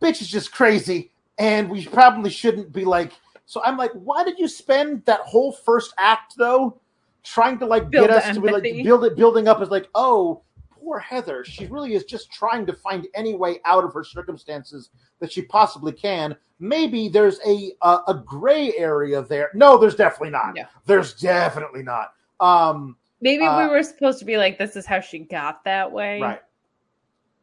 bitch 0.00 0.22
is 0.22 0.28
just 0.28 0.50
crazy, 0.50 1.10
and 1.38 1.68
we 1.68 1.84
probably 1.84 2.30
shouldn't 2.30 2.72
be 2.72 2.86
like. 2.86 3.12
So 3.44 3.62
I'm 3.62 3.76
like, 3.76 3.92
why 3.92 4.24
did 4.24 4.38
you 4.38 4.48
spend 4.48 5.04
that 5.04 5.20
whole 5.20 5.52
first 5.52 5.92
act 5.98 6.36
though, 6.38 6.80
trying 7.22 7.58
to 7.58 7.66
like 7.66 7.90
Build 7.90 8.08
get 8.08 8.16
us 8.16 8.26
the 8.28 8.32
to 8.32 8.40
be 8.40 8.50
like 8.50 8.62
build 8.62 9.04
it, 9.04 9.14
building 9.14 9.46
up 9.46 9.60
as 9.60 9.68
like, 9.68 9.88
oh, 9.94 10.40
poor 10.82 10.98
Heather, 10.98 11.44
she 11.44 11.66
really 11.66 11.94
is 11.94 12.04
just 12.04 12.30
trying 12.32 12.66
to 12.66 12.72
find 12.72 13.06
any 13.14 13.34
way 13.34 13.60
out 13.64 13.84
of 13.84 13.94
her 13.94 14.04
circumstances 14.04 14.90
that 15.20 15.30
she 15.30 15.42
possibly 15.42 15.92
can. 15.92 16.36
Maybe 16.58 17.08
there's 17.08 17.40
a 17.46 17.72
a, 17.82 17.98
a 18.08 18.22
gray 18.24 18.72
area 18.76 19.22
there. 19.22 19.50
No, 19.54 19.78
there's 19.78 19.94
definitely 19.94 20.30
not. 20.30 20.54
Yeah. 20.56 20.66
There's 20.86 21.14
definitely 21.14 21.82
not. 21.82 22.14
Um, 22.40 22.96
Maybe 23.20 23.44
Uh, 23.44 23.62
we 23.62 23.68
were 23.68 23.82
supposed 23.84 24.18
to 24.18 24.24
be 24.24 24.36
like, 24.36 24.58
this 24.58 24.74
is 24.74 24.84
how 24.84 24.98
she 25.00 25.20
got 25.20 25.62
that 25.64 25.90
way. 25.90 26.20
right. 26.20 26.42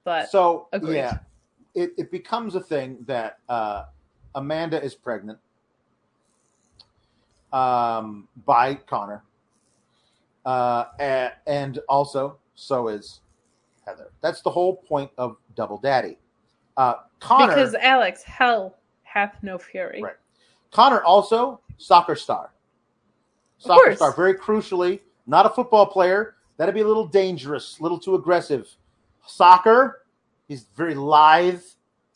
But 0.04 0.30
so 0.30 0.67
agreed. 0.73 0.95
yeah, 0.95 1.19
it, 1.75 1.91
it 1.97 2.12
becomes 2.12 2.56
a 2.56 2.62
thing 2.62 2.97
that 3.06 3.39
uh, 3.47 3.86
Amanda 4.36 4.82
is 4.84 4.95
pregnant, 4.95 5.38
um, 7.54 8.28
by 8.45 8.75
Connor, 8.75 9.23
uh, 10.45 10.86
and 11.47 11.80
also 11.88 12.38
so 12.56 12.88
is 12.88 13.21
Heather. 13.89 14.12
That's 14.21 14.41
the 14.41 14.49
whole 14.49 14.75
point 14.78 15.10
of 15.17 15.38
Double 15.56 15.78
Daddy. 15.78 16.17
Uh, 16.78 16.95
Connor, 17.19 17.47
Because 17.54 17.73
Alex, 17.75 18.23
hell 18.23 18.78
hath 19.04 19.36
no 19.41 19.58
fury. 19.58 20.02
Right. 20.02 20.13
Connor 20.71 21.02
also 21.04 21.60
soccer 21.78 22.15
star. 22.15 22.54
Soccer 23.58 23.95
star, 23.95 24.15
very 24.15 24.36
crucially, 24.36 25.02
not 25.28 25.45
a 25.45 25.49
football 25.49 25.86
player. 25.86 26.36
That'd 26.58 26.75
be 26.75 26.82
a 26.82 26.88
little 26.88 27.08
dangerous, 27.08 27.78
a 27.80 27.84
little 27.84 27.99
too 27.99 28.15
aggressive. 28.15 28.69
Soccer, 29.25 30.06
he's 30.47 30.65
very 30.75 30.95
lithe. 30.95 31.62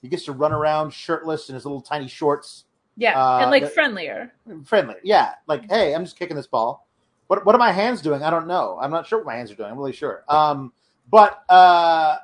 He 0.01 0.07
gets 0.07 0.25
to 0.25 0.31
run 0.33 0.53
around 0.53 0.93
shirtless 0.93 1.49
in 1.49 1.55
his 1.55 1.65
little 1.65 1.81
tiny 1.81 2.07
shorts. 2.07 2.65
Yeah, 2.95 3.19
Uh, 3.21 3.39
and 3.39 3.51
like 3.51 3.67
friendlier. 3.71 4.31
Friendly. 4.65 4.95
Yeah. 5.03 5.33
Like, 5.47 5.69
hey, 5.69 5.95
I'm 5.95 6.03
just 6.05 6.17
kicking 6.17 6.36
this 6.38 6.47
ball. 6.47 6.88
What 7.27 7.45
what 7.45 7.55
are 7.55 7.59
my 7.59 7.71
hands 7.71 8.01
doing? 8.01 8.21
I 8.21 8.29
don't 8.29 8.47
know. 8.47 8.77
I'm 8.81 8.91
not 8.91 9.07
sure 9.07 9.19
what 9.19 9.25
my 9.25 9.36
hands 9.36 9.49
are 9.51 9.55
doing. 9.55 9.71
I'm 9.71 9.77
really 9.77 9.93
sure. 9.93 10.23
Um, 10.29 10.71
but 11.13 11.43
uh 11.47 12.17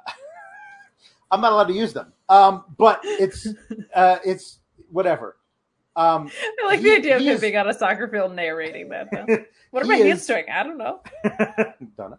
I'm 1.31 1.41
not 1.41 1.51
allowed 1.53 1.67
to 1.67 1.73
use 1.73 1.93
them. 1.93 2.11
Um, 2.27 2.65
but 2.75 2.99
it's 3.03 3.47
uh 3.93 4.17
it's 4.25 4.59
whatever. 4.91 5.37
Um 5.95 6.31
I 6.63 6.65
like 6.65 6.79
He- 6.79 6.85
the 6.85 6.95
idea 6.95 7.15
of 7.17 7.21
him 7.21 7.27
is- 7.35 7.41
being 7.41 7.55
on 7.55 7.69
a 7.69 7.73
soccer 7.73 8.07
field 8.07 8.33
narrating 8.35 8.89
that. 8.89 9.09
Though. 9.11 9.25
What 9.71 9.83
are 9.83 9.85
my 9.87 9.97
hands 9.97 10.25
doing? 10.25 10.45
I 10.51 10.63
don't 10.63 10.79
know. 10.79 11.01
don't 11.97 12.09
know. 12.09 12.17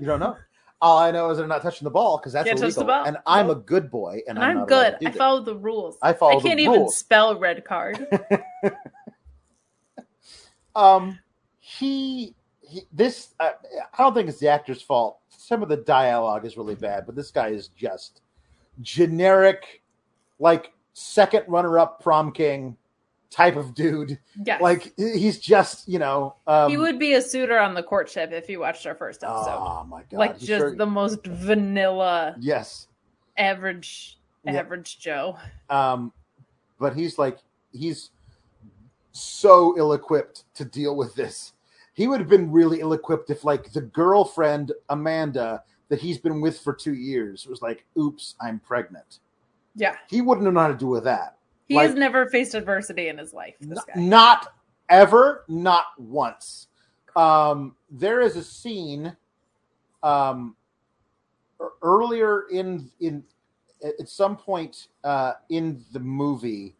You 0.00 0.04
don't 0.06 0.18
know. 0.18 0.36
All 0.82 0.98
I 0.98 1.12
know 1.12 1.30
is 1.30 1.38
they're 1.38 1.46
not 1.46 1.62
touching 1.62 1.84
the 1.84 1.90
ball 1.90 2.18
because 2.18 2.32
that's 2.32 2.48
touch 2.48 2.58
the 2.58 2.64
illegal. 2.64 2.84
ball. 2.86 3.04
And 3.04 3.16
I'm 3.24 3.48
a 3.48 3.54
good 3.54 3.88
boy, 3.92 4.22
and, 4.26 4.36
And 4.36 4.44
I'm, 4.44 4.58
I'm, 4.58 4.66
good. 4.66 4.96
I 5.06 5.12
follow 5.12 5.40
the 5.40 5.54
rules. 5.54 5.96
I 6.02 6.12
follow 6.12 6.36
I 6.36 6.42
can't 6.42 6.58
even 6.58 6.80
rules. 6.80 6.96
spell 6.96 7.38
red 7.38 7.64
card. 7.64 8.04
Um, 10.74 11.20
he, 11.60 12.34
he 12.74 12.82
this 12.92 13.34
uh, 13.40 13.50
I 13.96 14.02
don't 14.02 14.14
think 14.14 14.28
it's 14.28 14.38
the 14.38 14.48
actor's 14.48 14.82
fault. 14.82 15.18
Some 15.28 15.62
of 15.62 15.68
the 15.68 15.76
dialogue 15.76 16.44
is 16.44 16.56
really 16.56 16.74
bad, 16.74 17.06
but 17.06 17.14
this 17.14 17.30
guy 17.30 17.48
is 17.48 17.68
just 17.68 18.22
generic, 18.80 19.82
like 20.38 20.72
second 20.92 21.44
runner-up 21.48 22.02
prom 22.02 22.32
king 22.32 22.76
type 23.30 23.56
of 23.56 23.74
dude. 23.74 24.18
Yes. 24.44 24.60
Like 24.60 24.92
he's 24.96 25.38
just 25.38 25.88
you 25.88 25.98
know. 25.98 26.34
Um, 26.46 26.70
he 26.70 26.76
would 26.76 26.98
be 26.98 27.14
a 27.14 27.22
suitor 27.22 27.58
on 27.58 27.74
the 27.74 27.82
courtship 27.82 28.32
if 28.32 28.48
you 28.48 28.60
watched 28.60 28.86
our 28.86 28.94
first 28.94 29.22
episode. 29.22 29.56
Oh 29.58 29.84
my 29.88 30.02
god! 30.10 30.18
like 30.18 30.38
he's 30.38 30.48
just 30.48 30.60
very- 30.60 30.76
the 30.76 30.86
most 30.86 31.24
vanilla, 31.26 32.36
yes. 32.40 32.88
average, 33.36 34.18
Yeah. 34.44 34.52
average 34.54 34.98
Joe. 34.98 35.36
Um, 35.70 36.12
but 36.78 36.94
he's 36.96 37.18
like 37.18 37.38
he's 37.72 38.10
so 39.12 39.74
ill-equipped 39.78 40.44
to 40.54 40.64
deal 40.64 40.96
with 40.96 41.14
this. 41.14 41.52
He 41.94 42.06
would 42.08 42.20
have 42.20 42.28
been 42.28 42.50
really 42.52 42.80
ill-equipped 42.80 43.30
if 43.30 43.44
like 43.44 43.72
the 43.72 43.80
girlfriend 43.80 44.72
Amanda 44.90 45.62
that 45.88 46.00
he's 46.00 46.18
been 46.18 46.40
with 46.40 46.58
for 46.60 46.72
two 46.72 46.94
years 46.94 47.46
was 47.46 47.62
like, 47.62 47.84
"Oops, 47.98 48.34
I'm 48.40 48.58
pregnant." 48.60 49.20
Yeah, 49.76 49.96
He 50.08 50.20
wouldn't 50.20 50.46
have 50.46 50.54
known 50.54 50.62
how 50.64 50.68
to 50.68 50.76
deal 50.76 50.88
with 50.88 51.04
that. 51.04 51.36
he 51.66 51.74
Like- 51.74 51.88
has 51.88 51.96
never 51.96 52.26
faced 52.28 52.54
adversity 52.54 53.08
in 53.08 53.18
his 53.18 53.32
life. 53.32 53.54
This 53.60 53.78
N- 53.78 53.84
guy. 53.94 54.00
Not 54.00 54.54
ever, 54.88 55.44
not 55.48 55.86
once. 55.98 56.68
Um, 57.16 57.74
there 57.90 58.20
is 58.20 58.36
a 58.36 58.42
scene 58.44 59.16
um, 60.02 60.54
earlier 61.82 62.42
in 62.50 62.90
in 63.00 63.24
at 63.84 63.94
at 64.00 64.08
some 64.08 64.36
point 64.36 64.88
uh, 65.04 65.34
in 65.48 65.84
the 65.92 66.00
movie. 66.00 66.74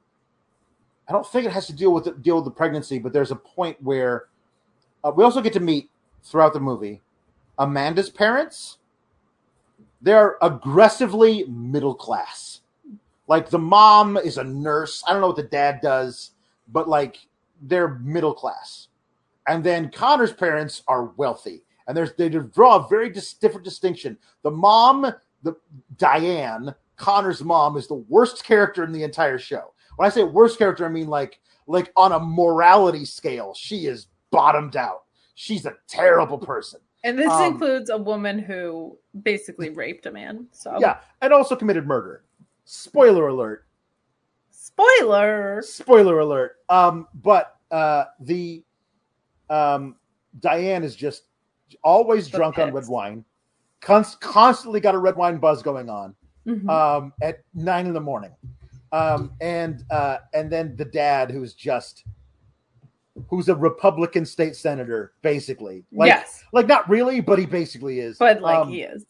I 1.09 1.13
don't 1.13 1.27
think 1.27 1.47
it 1.47 1.53
has 1.53 1.67
to 1.67 1.73
deal 1.75 1.93
with 1.93 2.05
the, 2.05 2.13
deal 2.13 2.37
with 2.37 2.47
the 2.47 2.51
pregnancy, 2.51 2.99
but 2.99 3.13
there's 3.13 3.31
a 3.31 3.37
point 3.37 3.77
where 3.83 4.27
uh, 5.05 5.13
we 5.15 5.23
also 5.23 5.41
get 5.41 5.53
to 5.53 5.61
meet 5.61 5.91
throughout 6.23 6.55
the 6.55 6.61
movie 6.61 7.03
Amanda's 7.59 8.11
parents. 8.11 8.79
They're 10.01 10.37
aggressively 10.43 11.45
middle 11.45 11.95
class. 11.95 12.61
Like 13.29 13.49
the 13.49 13.59
mom 13.59 14.17
is 14.17 14.39
a 14.39 14.45
nurse. 14.45 15.03
I 15.07 15.13
don't 15.13 15.21
know 15.21 15.29
what 15.29 15.37
the 15.37 15.45
dad 15.45 15.81
does, 15.81 16.33
but 16.73 16.89
like 16.89 17.19
they're 17.63 17.97
middle 18.01 18.35
class. 18.35 18.89
And 19.47 19.63
then 19.63 19.91
Connor's 19.91 20.33
parents 20.33 20.83
are 20.89 21.05
wealthy, 21.17 21.63
and 21.87 21.97
there's 21.97 22.15
they 22.15 22.29
draw 22.29 22.77
a 22.77 22.89
very 22.89 23.11
dis- 23.11 23.35
different 23.35 23.65
distinction. 23.65 24.17
The 24.43 24.51
mom, 24.51 25.13
the 25.43 25.55
Diane, 25.99 26.75
Connor's 26.97 27.45
mom, 27.45 27.77
is 27.77 27.87
the 27.87 27.95
worst 27.95 28.45
character 28.45 28.85
in 28.85 28.93
the 28.93 29.03
entire 29.03 29.39
show. 29.39 29.73
When 29.97 30.07
I 30.07 30.11
say 30.11 30.25
worst 30.25 30.59
character, 30.59 30.85
I 30.87 30.89
mean 30.89 31.09
like 31.09 31.41
like 31.67 31.93
on 31.97 32.13
a 32.13 32.21
morality 32.21 33.05
scale, 33.05 33.55
she 33.55 33.87
is 33.87 34.07
bottomed 34.31 34.77
out. 34.77 35.05
She's 35.35 35.67
a 35.67 35.75
terrible 35.89 36.39
person. 36.39 36.81
And 37.05 37.19
this 37.19 37.31
Um, 37.31 37.53
includes 37.53 37.91
a 37.91 37.99
woman 37.99 38.39
who 38.39 38.97
basically 39.23 39.71
raped 39.71 40.07
a 40.07 40.11
man. 40.13 40.47
So 40.53 40.77
Yeah, 40.81 41.01
and 41.21 41.33
also 41.33 41.55
committed 41.57 41.87
murder. 41.87 42.25
Spoiler 42.65 43.29
alert. 43.29 43.67
spoiler. 44.51 45.61
spoiler 45.63 46.19
alert 46.21 46.57
um 46.69 47.07
but 47.23 47.57
uh 47.71 48.05
the 48.21 48.65
um 49.51 49.97
diane 50.41 50.83
is 50.83 50.97
just 50.97 51.25
always 51.83 52.31
The 52.31 52.39
drunk 52.39 52.59
on 52.59 52.73
red 52.73 52.87
wine 52.89 53.25
Const- 53.81 54.21
constantly 54.21 54.81
got 54.81 54.95
a 54.95 54.99
red 54.99 55.17
wine 55.17 55.37
buzz 55.39 55.63
going 55.63 55.89
on 55.91 56.15
Mhm. 56.47 56.69
um 56.71 57.13
at 57.23 57.41
nine 57.55 57.87
in 57.87 57.93
the 57.93 58.01
morning 58.01 58.33
um 58.93 59.33
and 59.41 59.85
uh 59.91 60.19
and 60.33 60.51
then 60.51 60.75
the 60.77 60.85
dad 60.87 61.31
who's 61.31 61.55
just 61.55 62.05
who's 63.29 63.49
a 63.49 63.55
republican 63.55 64.27
state 64.27 64.57
senator 64.57 65.13
basically 65.23 65.85
like 65.93 66.09
yes, 66.09 66.43
like 66.53 66.67
not 66.67 66.89
really 66.89 67.21
but 67.21 67.39
he 67.39 67.47
basically 67.47 68.01
is 68.01 68.19
but 68.19 68.41
like 68.41 68.59
Um, 68.59 68.69
he 68.69 68.83
is. 68.83 69.05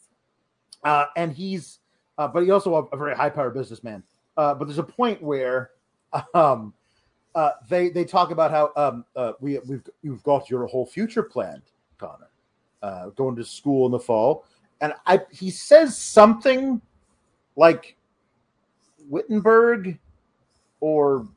uh, 0.83 1.05
and 1.15 1.33
he's 1.33 1.79
uh, 2.17 2.27
but 2.27 2.43
he 2.43 2.51
also 2.51 2.75
a, 2.75 2.83
a 2.95 2.97
very 2.97 3.15
high 3.15 3.29
power 3.29 3.49
businessman. 3.49 4.01
Uh, 4.37 4.53
but 4.53 4.65
there's 4.65 4.77
a 4.77 4.83
point 4.83 5.21
where 5.21 5.71
um, 6.33 6.73
uh, 7.33 7.51
they 7.69 7.89
they 7.89 8.05
talk 8.05 8.31
about 8.31 8.51
how 8.51 8.71
um, 8.75 9.05
uh, 9.15 9.33
we 9.41 9.59
we've 9.59 9.83
you've 10.01 10.23
got 10.23 10.49
your 10.49 10.65
whole 10.65 10.85
future 10.85 11.23
planned, 11.23 11.63
Connor, 11.97 12.29
uh, 12.81 13.09
going 13.09 13.35
to 13.35 13.43
school 13.43 13.85
in 13.85 13.91
the 13.91 13.99
fall, 13.99 14.45
and 14.81 14.93
I 15.05 15.21
he 15.31 15.49
says 15.49 15.97
something 15.97 16.81
like 17.57 17.97
Wittenberg 19.09 19.97
or 20.79 21.27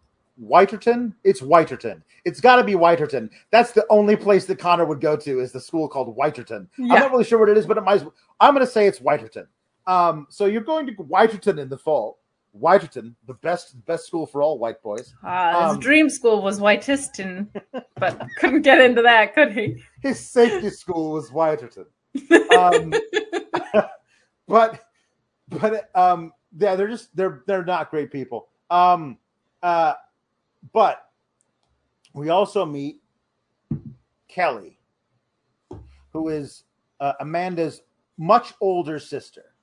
Whiterton. 0.40 1.14
It's 1.24 1.40
Whiterton. 1.40 2.02
It's 2.24 2.40
got 2.40 2.56
to 2.56 2.64
be 2.64 2.74
Whiterton. 2.74 3.30
That's 3.50 3.72
the 3.72 3.86
only 3.90 4.16
place 4.16 4.44
that 4.46 4.58
Connor 4.58 4.84
would 4.84 5.00
go 5.00 5.16
to 5.16 5.40
is 5.40 5.52
the 5.52 5.60
school 5.60 5.88
called 5.88 6.16
Whiterton. 6.16 6.68
I'm 6.78 6.86
not 6.88 7.10
really 7.10 7.24
sure 7.24 7.38
what 7.38 7.48
it 7.48 7.56
is, 7.58 7.66
but 7.66 7.76
it 7.76 7.82
might. 7.84 7.94
as 7.96 8.04
well- 8.04 8.14
I'm 8.40 8.54
going 8.54 8.64
to 8.64 8.70
say 8.70 8.86
it's 8.86 9.00
Whiterton. 9.00 9.46
Um, 9.86 10.26
so 10.30 10.46
you're 10.46 10.60
going 10.62 10.86
to 10.86 10.92
Whiterton 10.92 11.58
in 11.58 11.68
the 11.68 11.78
fall. 11.78 12.18
Whiterton, 12.58 13.14
the 13.26 13.34
best 13.34 13.84
best 13.84 14.06
school 14.06 14.26
for 14.26 14.42
all 14.42 14.58
white 14.58 14.82
boys. 14.82 15.14
Uh, 15.24 15.64
his 15.64 15.74
um, 15.74 15.80
dream 15.80 16.08
school 16.10 16.42
was 16.42 16.58
Whiteiston, 16.58 17.48
but 17.96 18.26
couldn't 18.38 18.62
get 18.62 18.80
into 18.80 19.02
that, 19.02 19.34
could 19.34 19.52
he? 19.52 19.82
His 20.02 20.18
safety 20.18 20.70
school 20.70 21.12
was 21.12 21.30
Whiterton. 21.30 21.86
Um, 22.58 22.92
but 24.48 24.80
but 25.48 25.90
um, 25.94 26.32
yeah, 26.58 26.74
they're 26.74 26.88
just 26.88 27.14
they're 27.14 27.42
they're 27.46 27.64
not 27.64 27.90
great 27.90 28.10
people. 28.10 28.48
Um, 28.70 29.18
uh, 29.62 29.94
but 30.72 31.10
we 32.14 32.28
also 32.30 32.64
meet 32.64 33.00
Kelly, 34.28 34.78
who 36.12 36.28
is 36.28 36.64
uh, 37.00 37.14
Amanda's 37.20 37.82
much 38.16 38.54
older 38.60 38.98
sister. 38.98 39.54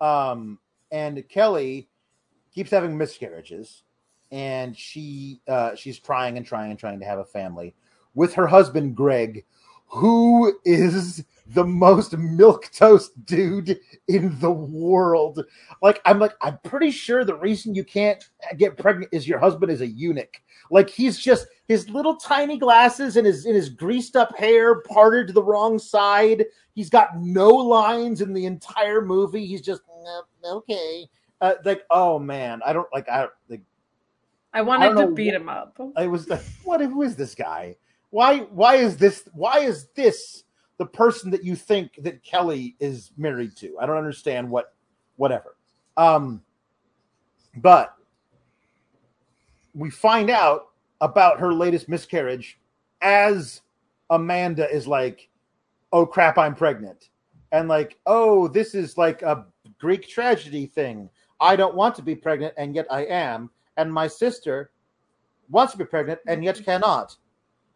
Um, 0.00 0.58
and 0.90 1.26
Kelly 1.28 1.88
keeps 2.54 2.70
having 2.70 2.96
miscarriages, 2.96 3.82
and 4.30 4.76
she 4.76 5.40
uh, 5.48 5.74
she's 5.74 5.98
trying 5.98 6.36
and 6.36 6.46
trying 6.46 6.70
and 6.70 6.78
trying 6.78 7.00
to 7.00 7.06
have 7.06 7.18
a 7.18 7.24
family 7.24 7.74
with 8.14 8.34
her 8.34 8.46
husband 8.46 8.96
Greg, 8.96 9.44
who 9.86 10.58
is 10.64 11.24
the 11.46 11.64
most 11.64 12.16
milk 12.16 12.70
toast 12.72 13.12
dude 13.26 13.78
in 14.08 14.38
the 14.40 14.50
world. 14.50 15.44
Like 15.82 16.00
I'm 16.04 16.18
like 16.18 16.34
I'm 16.40 16.58
pretty 16.64 16.90
sure 16.90 17.24
the 17.24 17.36
reason 17.36 17.74
you 17.74 17.84
can't 17.84 18.22
get 18.56 18.76
pregnant 18.78 19.10
is 19.12 19.28
your 19.28 19.38
husband 19.38 19.70
is 19.70 19.80
a 19.80 19.86
eunuch. 19.86 20.40
Like 20.70 20.88
he's 20.88 21.18
just 21.18 21.46
his 21.68 21.88
little 21.90 22.16
tiny 22.16 22.58
glasses 22.58 23.16
and 23.16 23.26
his 23.26 23.46
in 23.46 23.54
his 23.54 23.68
greased 23.68 24.16
up 24.16 24.36
hair 24.36 24.80
parted 24.80 25.26
to 25.26 25.32
the 25.32 25.42
wrong 25.42 25.78
side. 25.78 26.46
He's 26.74 26.90
got 26.90 27.20
no 27.20 27.48
lines 27.48 28.20
in 28.20 28.32
the 28.32 28.46
entire 28.46 29.02
movie. 29.02 29.46
He's 29.46 29.60
just 29.60 29.82
"Uh, 30.06 30.56
okay. 30.56 31.08
Uh, 31.40 31.54
like 31.64 31.82
oh 31.90 32.18
man, 32.18 32.62
I 32.64 32.72
don't 32.72 32.88
like 32.92 33.08
I 33.08 33.28
like 33.48 33.62
I 34.54 34.60
I 34.60 34.62
wanted 34.62 34.94
don't 34.94 35.08
to 35.08 35.14
beat 35.14 35.32
wh- 35.32 35.36
him 35.36 35.48
up. 35.48 35.78
I 35.96 36.06
was 36.06 36.28
like, 36.28 36.42
what? 36.62 36.80
Who 36.80 37.02
is 37.02 37.16
this 37.16 37.34
guy? 37.34 37.76
Why? 38.10 38.40
Why 38.40 38.76
is 38.76 38.96
this? 38.96 39.28
Why 39.32 39.58
is 39.58 39.88
this 39.96 40.43
the 40.78 40.86
person 40.86 41.30
that 41.30 41.44
you 41.44 41.54
think 41.56 41.92
that 42.02 42.22
Kelly 42.22 42.76
is 42.80 43.12
married 43.16 43.56
to? 43.56 43.78
I 43.80 43.86
don't 43.86 43.96
understand 43.96 44.50
what. 44.50 44.74
Whatever. 45.16 45.56
Um, 45.96 46.42
but 47.58 47.94
we 49.74 49.90
find 49.90 50.28
out 50.28 50.70
about 51.00 51.38
her 51.38 51.52
latest 51.52 51.88
miscarriage 51.88 52.58
as 53.00 53.62
Amanda 54.10 54.68
is 54.68 54.88
like, 54.88 55.28
"Oh 55.92 56.04
crap, 56.06 56.36
I'm 56.36 56.54
pregnant," 56.54 57.10
and 57.52 57.68
like, 57.68 57.98
"Oh, 58.06 58.48
this 58.48 58.74
is 58.74 58.98
like 58.98 59.22
a 59.22 59.46
Greek 59.78 60.08
tragedy 60.08 60.66
thing. 60.66 61.10
I 61.40 61.54
don't 61.54 61.76
want 61.76 61.94
to 61.96 62.02
be 62.02 62.16
pregnant, 62.16 62.54
and 62.56 62.74
yet 62.74 62.86
I 62.90 63.04
am, 63.04 63.50
and 63.76 63.92
my 63.92 64.08
sister 64.08 64.72
wants 65.48 65.72
to 65.72 65.78
be 65.78 65.84
pregnant 65.84 66.20
and 66.26 66.42
yet 66.42 66.64
cannot." 66.64 67.16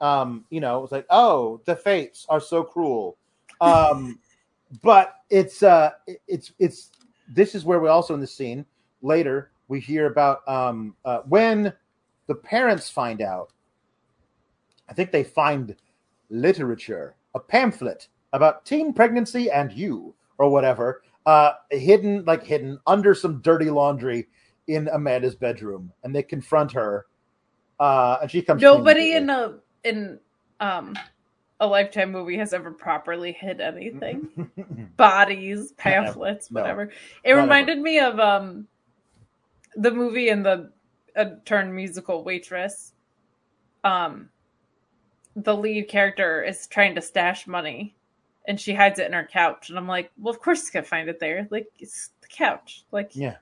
Um, 0.00 0.44
you 0.50 0.60
know, 0.60 0.82
it's 0.82 0.92
like, 0.92 1.06
"Oh, 1.10 1.60
the 1.64 1.76
fates 1.76 2.26
are 2.28 2.40
so 2.40 2.62
cruel." 2.62 3.16
Um, 3.60 4.18
but 4.82 5.16
it's 5.30 5.62
uh, 5.62 5.90
it's 6.26 6.52
it's 6.58 6.90
this 7.28 7.54
is 7.54 7.64
where 7.64 7.80
we 7.80 7.88
also 7.88 8.14
in 8.14 8.20
the 8.20 8.26
scene 8.26 8.64
later 9.02 9.50
we 9.68 9.80
hear 9.80 10.06
about 10.06 10.46
um, 10.48 10.94
uh, 11.04 11.20
when 11.28 11.72
the 12.26 12.34
parents 12.34 12.90
find 12.90 13.20
out. 13.20 13.52
I 14.88 14.94
think 14.94 15.12
they 15.12 15.24
find 15.24 15.76
literature, 16.30 17.14
a 17.34 17.40
pamphlet 17.40 18.08
about 18.32 18.64
teen 18.64 18.92
pregnancy 18.92 19.50
and 19.50 19.72
you, 19.72 20.14
or 20.38 20.50
whatever, 20.50 21.02
uh, 21.26 21.52
hidden 21.70 22.24
like 22.24 22.42
hidden 22.42 22.78
under 22.86 23.14
some 23.14 23.40
dirty 23.42 23.70
laundry 23.70 24.26
in 24.66 24.88
Amanda's 24.88 25.34
bedroom, 25.34 25.92
and 26.02 26.14
they 26.14 26.22
confront 26.22 26.72
her. 26.72 27.06
Uh, 27.78 28.18
and 28.22 28.30
she 28.30 28.42
comes. 28.42 28.62
Nobody 28.62 29.12
in 29.12 29.28
a 29.30 29.58
in 29.84 30.18
um 30.60 30.96
a 31.60 31.66
lifetime 31.66 32.12
movie 32.12 32.36
has 32.36 32.52
ever 32.52 32.70
properly 32.70 33.32
hid 33.32 33.60
anything. 33.60 34.28
Bodies, 34.96 35.72
pamphlets, 35.76 36.50
no, 36.50 36.60
whatever. 36.60 36.92
It 37.24 37.32
reminded 37.32 37.78
me 37.78 37.98
of 37.98 38.18
um 38.20 38.66
the 39.76 39.90
movie 39.90 40.28
and 40.28 40.44
the 40.44 40.70
uh, 41.16 41.30
turned 41.44 41.74
musical 41.74 42.24
waitress. 42.24 42.92
Um 43.84 44.28
the 45.36 45.56
lead 45.56 45.88
character 45.88 46.42
is 46.42 46.66
trying 46.66 46.94
to 46.96 47.00
stash 47.00 47.46
money 47.46 47.94
and 48.48 48.60
she 48.60 48.74
hides 48.74 48.98
it 48.98 49.06
in 49.06 49.12
her 49.12 49.28
couch 49.30 49.68
and 49.68 49.78
I'm 49.78 49.88
like, 49.88 50.10
well 50.18 50.32
of 50.32 50.40
course 50.40 50.60
he's 50.60 50.70
gonna 50.70 50.84
find 50.84 51.08
it 51.08 51.20
there. 51.20 51.48
Like 51.50 51.68
it's 51.78 52.10
the 52.20 52.28
couch. 52.28 52.84
Like 52.92 53.14
yeah. 53.14 53.36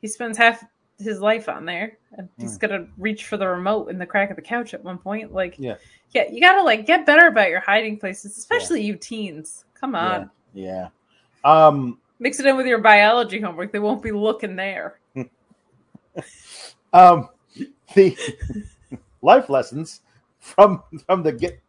He 0.00 0.08
spends 0.08 0.36
half 0.36 0.64
his 1.04 1.20
life 1.20 1.48
on 1.48 1.64
there 1.64 1.98
and 2.16 2.28
he's 2.38 2.56
mm. 2.56 2.60
gonna 2.60 2.86
reach 2.98 3.26
for 3.26 3.36
the 3.36 3.46
remote 3.46 3.88
in 3.88 3.98
the 3.98 4.06
crack 4.06 4.30
of 4.30 4.36
the 4.36 4.42
couch 4.42 4.74
at 4.74 4.82
one 4.82 4.98
point. 4.98 5.32
Like 5.32 5.56
yeah 5.58 5.76
yeah, 6.14 6.30
you 6.30 6.40
gotta 6.40 6.62
like 6.62 6.86
get 6.86 7.06
better 7.06 7.28
about 7.28 7.48
your 7.48 7.60
hiding 7.60 7.98
places, 7.98 8.36
especially 8.36 8.80
yeah. 8.80 8.88
you 8.88 8.96
teens. 8.96 9.64
Come 9.74 9.94
on. 9.94 10.30
Yeah. 10.52 10.88
yeah. 11.44 11.68
Um 11.68 11.98
mix 12.18 12.38
it 12.38 12.46
in 12.46 12.56
with 12.56 12.66
your 12.66 12.78
biology 12.78 13.40
homework. 13.40 13.72
They 13.72 13.78
won't 13.78 14.02
be 14.02 14.12
looking 14.12 14.56
there. 14.56 15.00
um 16.92 17.28
the 17.94 18.16
life 19.22 19.48
lessons 19.48 20.00
from 20.38 20.82
from 21.06 21.22
the 21.22 21.32
get 21.32 21.60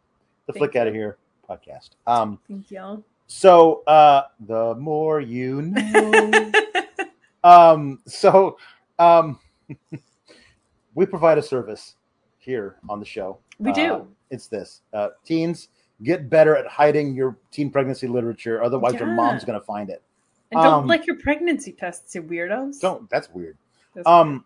the 0.46 0.52
Thank 0.52 0.58
flick 0.58 0.74
you. 0.74 0.80
out 0.80 0.88
of 0.88 0.94
here 0.94 1.16
podcast. 1.48 1.90
Um 2.06 2.38
Thank 2.46 2.70
you. 2.70 3.02
So 3.26 3.82
uh 3.86 4.24
the 4.40 4.74
more 4.74 5.20
you 5.20 5.62
know. 5.62 6.52
um 7.44 8.00
so 8.06 8.58
um 8.98 9.38
we 10.94 11.06
provide 11.06 11.38
a 11.38 11.42
service 11.42 11.96
here 12.38 12.76
on 12.88 13.00
the 13.00 13.06
show. 13.06 13.38
We 13.58 13.72
do. 13.72 13.94
Uh, 13.94 14.04
it's 14.30 14.48
this 14.48 14.82
uh, 14.92 15.08
teens 15.24 15.68
get 16.02 16.28
better 16.28 16.56
at 16.56 16.66
hiding 16.66 17.14
your 17.14 17.36
teen 17.50 17.70
pregnancy 17.70 18.06
literature, 18.06 18.62
otherwise 18.62 18.94
yeah. 18.94 19.00
your 19.00 19.08
mom's 19.08 19.44
going 19.44 19.58
to 19.58 19.64
find 19.64 19.90
it. 19.90 20.02
And 20.50 20.62
don't 20.62 20.72
um, 20.72 20.86
like 20.86 21.06
your 21.06 21.16
pregnancy 21.16 21.72
tests, 21.72 22.14
you 22.14 22.22
weirdos. 22.22 22.80
Don't. 22.80 23.08
That's 23.10 23.30
weird. 23.30 23.56
That's 23.94 24.06
um. 24.06 24.30
Weird. 24.30 24.42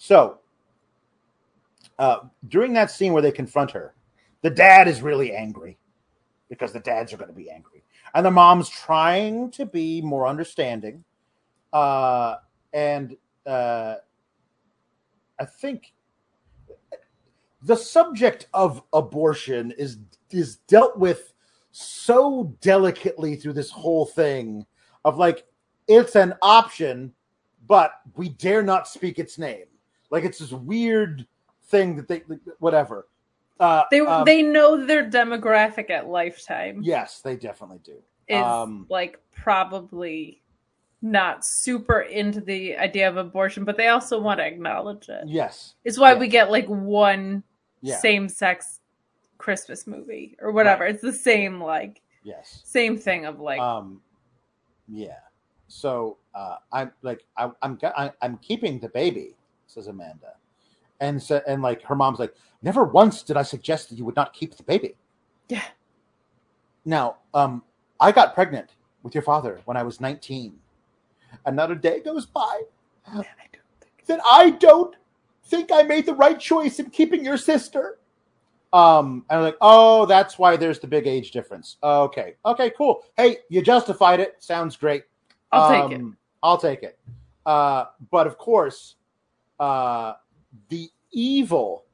So, 0.00 0.38
uh, 1.98 2.20
during 2.46 2.72
that 2.74 2.90
scene 2.90 3.12
where 3.12 3.22
they 3.22 3.32
confront 3.32 3.72
her, 3.72 3.94
the 4.42 4.50
dad 4.50 4.86
is 4.86 5.02
really 5.02 5.34
angry 5.34 5.76
because 6.48 6.72
the 6.72 6.80
dads 6.80 7.12
are 7.12 7.16
going 7.16 7.30
to 7.30 7.34
be 7.34 7.50
angry, 7.50 7.82
and 8.14 8.24
the 8.24 8.30
mom's 8.30 8.68
trying 8.68 9.50
to 9.52 9.66
be 9.66 10.00
more 10.02 10.26
understanding. 10.26 11.04
Uh, 11.72 12.36
and 12.72 13.16
uh, 13.48 13.96
I 15.38 15.44
think 15.44 15.92
the 17.62 17.76
subject 17.76 18.46
of 18.54 18.82
abortion 18.92 19.72
is 19.72 19.98
is 20.30 20.56
dealt 20.68 20.98
with 20.98 21.32
so 21.70 22.54
delicately 22.60 23.36
through 23.36 23.54
this 23.54 23.70
whole 23.70 24.04
thing 24.04 24.66
of 25.04 25.16
like 25.16 25.46
it's 25.86 26.16
an 26.16 26.34
option 26.42 27.12
but 27.66 28.00
we 28.16 28.30
dare 28.30 28.62
not 28.62 28.88
speak 28.88 29.18
its 29.18 29.38
name. 29.38 29.66
Like 30.10 30.24
it's 30.24 30.38
this 30.38 30.52
weird 30.52 31.26
thing 31.64 31.96
that 31.96 32.08
they 32.08 32.22
whatever. 32.58 33.06
Uh, 33.60 33.82
they 33.90 34.00
um, 34.00 34.24
they 34.24 34.42
know 34.42 34.84
their 34.84 35.08
demographic 35.08 35.90
at 35.90 36.08
lifetime. 36.08 36.80
Yes 36.82 37.20
they 37.20 37.36
definitely 37.36 37.80
do. 37.84 37.96
Is 38.28 38.42
um, 38.42 38.86
like 38.88 39.20
probably 39.32 40.42
not 41.00 41.44
super 41.44 42.00
into 42.00 42.40
the 42.40 42.76
idea 42.76 43.08
of 43.08 43.16
abortion, 43.16 43.64
but 43.64 43.76
they 43.76 43.88
also 43.88 44.20
want 44.20 44.40
to 44.40 44.46
acknowledge 44.46 45.08
it. 45.08 45.24
Yes. 45.26 45.74
It's 45.84 45.98
why 45.98 46.14
we 46.14 46.28
get 46.28 46.50
like 46.50 46.66
one 46.66 47.42
yeah. 47.80 47.98
same 47.98 48.28
sex 48.28 48.80
Christmas 49.38 49.86
movie 49.86 50.36
or 50.40 50.52
whatever. 50.52 50.84
Right. 50.84 50.94
It's 50.94 51.02
the 51.02 51.12
same 51.12 51.60
like 51.60 52.02
yes, 52.24 52.62
same 52.64 52.98
thing 52.98 53.24
of 53.24 53.40
like 53.40 53.60
um 53.60 54.00
yeah. 54.88 55.18
So 55.68 56.16
uh, 56.34 56.56
I'm 56.72 56.92
like 57.02 57.24
I, 57.36 57.50
I'm 57.62 57.78
I, 57.82 58.12
I'm 58.22 58.38
keeping 58.38 58.80
the 58.80 58.88
baby, 58.88 59.36
says 59.66 59.86
Amanda, 59.86 60.34
and 61.00 61.22
so 61.22 61.40
and 61.46 61.62
like 61.62 61.82
her 61.82 61.94
mom's 61.94 62.18
like, 62.18 62.34
never 62.62 62.84
once 62.84 63.22
did 63.22 63.36
I 63.36 63.42
suggest 63.42 63.90
that 63.90 63.98
you 63.98 64.04
would 64.04 64.16
not 64.16 64.32
keep 64.32 64.56
the 64.56 64.62
baby. 64.62 64.96
Yeah. 65.48 65.64
Now, 66.84 67.16
um, 67.34 67.62
I 68.00 68.12
got 68.12 68.34
pregnant 68.34 68.70
with 69.02 69.14
your 69.14 69.22
father 69.22 69.60
when 69.66 69.76
I 69.76 69.82
was 69.82 70.00
19. 70.00 70.58
Another 71.46 71.74
day 71.74 72.00
goes 72.00 72.26
by. 72.26 72.62
I 73.06 73.22
that 74.08 74.20
I 74.28 74.50
don't 74.50 74.96
think 75.44 75.70
I 75.72 75.82
made 75.82 76.04
the 76.04 76.14
right 76.14 76.38
choice 76.38 76.80
in 76.80 76.90
keeping 76.90 77.24
your 77.24 77.36
sister. 77.36 77.98
Um, 78.72 79.24
and 79.30 79.38
I'm 79.38 79.44
like, 79.44 79.56
oh, 79.60 80.04
that's 80.04 80.38
why 80.38 80.56
there's 80.56 80.78
the 80.80 80.86
big 80.86 81.06
age 81.06 81.30
difference. 81.30 81.76
Okay, 81.82 82.34
okay, 82.44 82.70
cool. 82.76 83.04
Hey, 83.16 83.38
you 83.48 83.62
justified 83.62 84.20
it. 84.20 84.36
Sounds 84.40 84.76
great. 84.76 85.04
I'll 85.52 85.72
um, 85.72 85.90
take 85.90 86.00
it. 86.00 86.06
I'll 86.42 86.58
take 86.58 86.82
it. 86.82 86.98
Uh, 87.46 87.86
but 88.10 88.26
of 88.26 88.36
course, 88.36 88.96
uh, 89.58 90.14
the 90.68 90.90
evil 91.12 91.84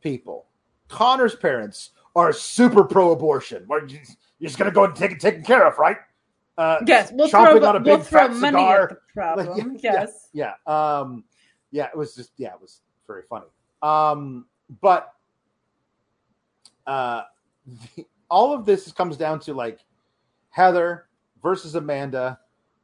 people, 0.00 0.46
Connor's 0.88 1.36
parents, 1.36 1.90
are 2.16 2.32
super 2.32 2.82
pro-abortion. 2.82 3.64
Where 3.66 3.86
you're 3.86 4.00
just 4.42 4.58
gonna 4.58 4.72
go 4.72 4.84
and 4.84 4.96
take 4.96 5.12
it 5.12 5.20
taken 5.20 5.44
care 5.44 5.66
of, 5.66 5.78
right? 5.78 5.98
Uh, 6.56 6.78
yes, 6.86 7.10
we'll 7.12 7.28
throw, 7.28 7.64
on 7.64 7.76
a 7.76 7.80
big 7.80 7.86
we'll 7.86 8.00
throw 8.00 8.28
money 8.28 8.58
cigar. 8.58 8.82
at 8.84 8.88
the 8.90 8.96
problem. 9.12 9.46
Like, 9.72 9.82
yeah, 9.82 9.92
yes, 9.92 10.28
yeah, 10.32 10.52
yeah. 10.66 10.98
Um, 10.98 11.24
yeah, 11.70 11.86
it 11.86 11.96
was 11.96 12.14
just 12.14 12.30
yeah, 12.36 12.54
it 12.54 12.60
was 12.60 12.80
very 13.06 13.22
funny. 13.28 13.46
Um, 13.82 14.46
but 14.80 15.12
uh, 16.86 17.22
the, 17.66 18.06
all 18.30 18.54
of 18.54 18.64
this 18.64 18.90
comes 18.92 19.16
down 19.16 19.40
to 19.40 19.54
like 19.54 19.80
Heather 20.50 21.06
versus 21.42 21.74
Amanda. 21.74 22.38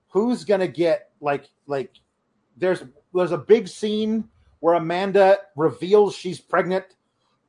Who's 0.08 0.44
gonna 0.44 0.68
get 0.68 1.10
like 1.20 1.48
like? 1.66 1.92
There's 2.56 2.82
there's 3.14 3.32
a 3.32 3.38
big 3.38 3.68
scene 3.68 4.28
where 4.58 4.74
Amanda 4.74 5.38
reveals 5.56 6.14
she's 6.14 6.40
pregnant 6.40 6.84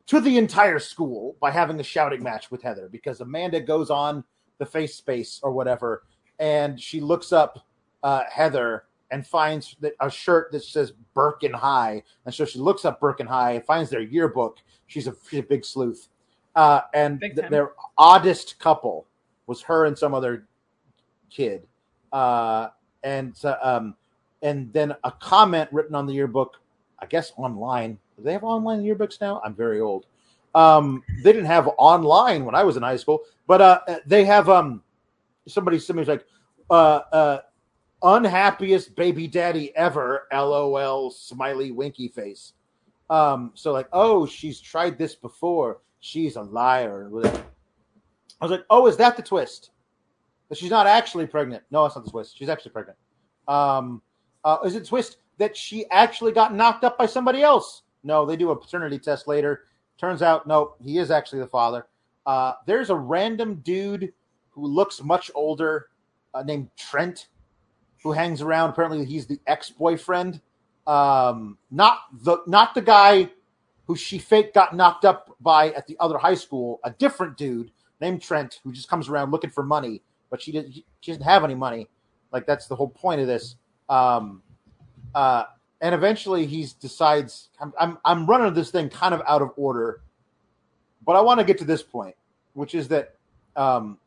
to 0.07 0.19
the 0.19 0.37
entire 0.37 0.79
school 0.79 1.35
by 1.41 1.51
having 1.51 1.79
a 1.79 1.83
shouting 1.83 2.21
match 2.23 2.51
with 2.51 2.61
Heather 2.61 2.89
because 2.89 3.21
Amanda 3.21 3.59
goes 3.59 3.89
on 3.89 4.23
the 4.59 4.65
face 4.65 4.95
space 4.95 5.39
or 5.41 5.51
whatever 5.51 6.03
and 6.41 6.81
she 6.81 6.99
looks 6.99 7.31
up 7.31 7.65
uh, 8.03 8.23
Heather 8.29 8.85
and 9.11 9.25
finds 9.25 9.75
a 9.99 10.09
shirt 10.09 10.51
that 10.51 10.63
says 10.63 10.91
Birkin 11.13 11.53
High. 11.53 12.01
And 12.25 12.33
so 12.33 12.45
she 12.45 12.59
looks 12.59 12.83
up 12.83 12.99
Birkin 12.99 13.27
High 13.27 13.51
and 13.51 13.63
finds 13.63 13.89
their 13.89 14.01
yearbook. 14.01 14.57
She's 14.87 15.07
a, 15.07 15.15
she's 15.29 15.39
a 15.39 15.43
big 15.43 15.63
sleuth. 15.63 16.07
Uh, 16.55 16.81
and 16.93 17.21
th- 17.21 17.49
their 17.49 17.73
oddest 17.97 18.57
couple 18.59 19.05
was 19.47 19.61
her 19.61 19.85
and 19.85 19.97
some 19.97 20.13
other 20.13 20.47
kid. 21.29 21.67
Uh, 22.11 22.69
and 23.03 23.35
um, 23.61 23.95
and 24.41 24.71
then 24.73 24.95
a 25.03 25.11
comment 25.11 25.69
written 25.71 25.93
on 25.95 26.07
the 26.07 26.13
yearbook, 26.13 26.59
I 26.99 27.05
guess 27.05 27.31
online. 27.37 27.97
Do 28.17 28.23
they 28.23 28.33
have 28.33 28.43
online 28.43 28.81
yearbooks 28.83 29.21
now? 29.21 29.41
I'm 29.45 29.53
very 29.53 29.79
old. 29.79 30.07
Um, 30.55 31.03
they 31.23 31.31
didn't 31.31 31.45
have 31.45 31.69
online 31.77 32.43
when 32.45 32.55
I 32.55 32.63
was 32.63 32.75
in 32.75 32.83
high 32.83 32.97
school, 32.97 33.21
but 33.47 33.61
uh, 33.61 33.79
they 34.05 34.25
have 34.25 34.49
um, 34.49 34.81
somebody 35.47 35.79
somebody's 35.79 36.07
like, 36.07 36.25
uh, 36.69 37.01
uh, 37.11 37.39
unhappiest 38.03 38.95
baby 38.95 39.27
daddy 39.27 39.75
ever. 39.75 40.27
LOL, 40.31 41.11
smiley 41.11 41.71
winky 41.71 42.07
face. 42.07 42.53
Um, 43.09 43.51
so 43.53 43.71
like, 43.71 43.87
oh, 43.93 44.25
she's 44.25 44.59
tried 44.59 44.97
this 44.97 45.15
before. 45.15 45.81
She's 45.99 46.35
a 46.35 46.41
liar. 46.41 47.09
I 47.13 48.45
was 48.45 48.51
like, 48.51 48.65
oh, 48.69 48.87
is 48.87 48.97
that 48.97 49.17
the 49.17 49.23
twist? 49.23 49.71
That 50.49 50.57
she's 50.57 50.71
not 50.71 50.87
actually 50.87 51.27
pregnant. 51.27 51.63
No, 51.71 51.85
it's 51.85 51.95
not 51.95 52.05
the 52.05 52.11
twist. 52.11 52.37
She's 52.37 52.49
actually 52.49 52.71
pregnant. 52.71 52.97
Um, 53.47 54.01
uh, 54.43 54.57
is 54.65 54.75
it 54.75 54.85
twist 54.85 55.17
that 55.37 55.55
she 55.55 55.85
actually 55.91 56.31
got 56.31 56.55
knocked 56.55 56.83
up 56.83 56.97
by 56.97 57.05
somebody 57.05 57.41
else? 57.43 57.83
No, 58.03 58.25
they 58.25 58.35
do 58.35 58.49
a 58.49 58.55
paternity 58.55 58.97
test 58.97 59.27
later, 59.27 59.65
Turns 60.01 60.23
out, 60.23 60.47
nope, 60.47 60.77
he 60.81 60.97
is 60.97 61.11
actually 61.11 61.41
the 61.41 61.47
father. 61.47 61.85
Uh, 62.25 62.53
there's 62.65 62.89
a 62.89 62.95
random 62.95 63.61
dude 63.63 64.11
who 64.61 64.67
looks 64.67 65.03
much 65.03 65.31
older 65.33 65.87
uh, 66.33 66.43
named 66.43 66.69
Trent 66.77 67.27
who 68.03 68.11
hangs 68.11 68.41
around. 68.41 68.69
Apparently, 68.69 69.03
he's 69.03 69.25
the 69.25 69.39
ex-boyfriend. 69.47 70.39
Um, 70.87 71.57
not 71.69 71.99
the 72.23 72.37
not 72.47 72.73
the 72.73 72.81
guy 72.81 73.29
who 73.87 73.95
she 73.95 74.19
fake 74.19 74.53
got 74.53 74.75
knocked 74.75 75.03
up 75.03 75.35
by 75.39 75.71
at 75.71 75.87
the 75.87 75.97
other 75.99 76.17
high 76.17 76.35
school. 76.35 76.79
A 76.83 76.91
different 76.91 77.37
dude 77.37 77.71
named 77.99 78.21
Trent 78.21 78.59
who 78.63 78.71
just 78.71 78.87
comes 78.87 79.09
around 79.09 79.31
looking 79.31 79.49
for 79.49 79.63
money, 79.63 80.01
but 80.29 80.41
she 80.41 80.51
didn't. 80.51 80.73
She 80.73 81.11
doesn't 81.11 81.23
have 81.23 81.43
any 81.43 81.55
money. 81.55 81.87
Like 82.31 82.45
that's 82.45 82.67
the 82.67 82.75
whole 82.75 82.89
point 82.89 83.19
of 83.21 83.27
this. 83.27 83.55
Um, 83.89 84.41
uh, 85.13 85.45
and 85.81 85.93
eventually 85.93 86.45
he 86.45 86.67
decides 86.79 87.49
I'm, 87.59 87.73
I'm 87.79 87.97
I'm 88.05 88.25
running 88.27 88.53
this 88.53 88.71
thing 88.71 88.89
kind 88.89 89.13
of 89.13 89.21
out 89.27 89.41
of 89.41 89.51
order, 89.55 90.01
but 91.05 91.15
I 91.15 91.21
want 91.21 91.39
to 91.39 91.45
get 91.45 91.57
to 91.59 91.65
this 91.65 91.83
point, 91.83 92.15
which 92.53 92.73
is 92.73 92.87
that 92.89 93.15
um, 93.55 93.97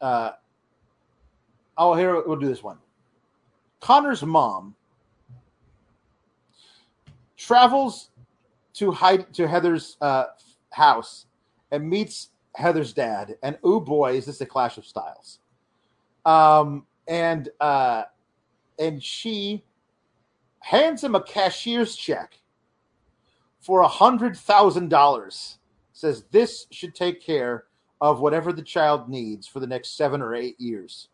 uh, 0.00 0.32
oh 1.78 1.94
here 1.94 2.22
we'll 2.26 2.36
do 2.36 2.48
this 2.48 2.62
one. 2.62 2.78
Connor's 3.80 4.22
mom 4.22 4.74
travels 7.36 8.10
to 8.74 8.90
hide 8.90 9.32
to 9.34 9.46
Heather's 9.46 9.96
uh, 10.00 10.24
house 10.70 11.26
and 11.70 11.88
meets 11.88 12.30
Heather's 12.54 12.92
dad, 12.92 13.36
and 13.42 13.58
oh 13.62 13.80
boy, 13.80 14.16
is 14.16 14.26
this 14.26 14.40
a 14.40 14.46
clash 14.46 14.78
of 14.78 14.86
styles. 14.86 15.40
Um, 16.24 16.86
and 17.06 17.48
uh, 17.60 18.04
and 18.78 19.02
she 19.02 19.64
hands 20.60 21.04
him 21.04 21.14
a 21.14 21.22
cashier's 21.22 21.94
check 21.94 22.40
for 23.60 23.80
a 23.80 23.88
hundred 23.88 24.36
thousand 24.36 24.88
dollars. 24.88 25.58
Says 25.92 26.24
this 26.30 26.66
should 26.70 26.94
take 26.94 27.22
care 27.22 27.64
of 28.00 28.20
whatever 28.20 28.52
the 28.52 28.62
child 28.62 29.08
needs 29.08 29.46
for 29.46 29.60
the 29.60 29.66
next 29.66 29.96
seven 29.96 30.20
or 30.22 30.34
eight 30.34 30.60
years. 30.60 31.08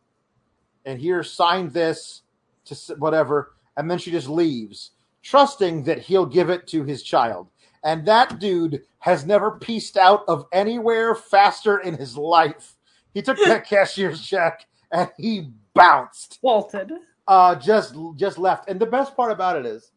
And 0.85 1.01
here, 1.01 1.23
sign 1.23 1.71
this 1.71 2.23
to 2.66 2.75
whatever, 2.99 3.53
and 3.77 3.90
then 3.90 3.99
she 3.99 4.11
just 4.11 4.29
leaves, 4.29 4.92
trusting 5.23 5.85
that 5.85 5.99
he'll 6.01 6.27
give 6.27 6.51
it 6.51 6.66
to 6.68 6.85
his 6.85 7.03
child. 7.03 7.49
And 7.85 8.07
that 8.07 8.38
dude 8.38 8.83
has 9.01 9.27
never 9.27 9.59
pieced 9.59 9.97
out 9.97 10.25
of 10.29 10.47
anywhere 10.53 11.14
faster 11.14 11.79
in 11.79 11.95
his 11.97 12.16
life. 12.16 12.77
He 13.14 13.23
took 13.23 13.38
that 13.38 13.66
cashier's 13.68 14.25
check 14.25 14.66
and 14.92 15.11
he 15.18 15.51
bounced. 15.75 16.38
Walted. 16.42 16.92
Uh 17.27 17.55
just 17.57 17.95
just 18.16 18.38
left. 18.38 18.68
And 18.68 18.81
the 18.81 18.87
best 18.87 19.16
part 19.16 19.33
about 19.33 19.57
it 19.57 19.66
is 19.66 19.92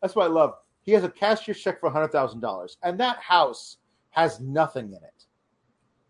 that's 0.00 0.14
what 0.14 0.24
I 0.24 0.32
love. 0.32 0.54
He 0.82 0.92
has 0.92 1.04
a 1.04 1.08
cashier's 1.08 1.60
check 1.60 1.80
for 1.80 1.90
hundred 1.90 2.08
thousand 2.12 2.40
dollars, 2.40 2.78
and 2.82 2.98
that 3.00 3.18
house 3.18 3.78
has 4.10 4.40
nothing 4.40 4.88
in 4.88 4.94
it. 4.94 5.17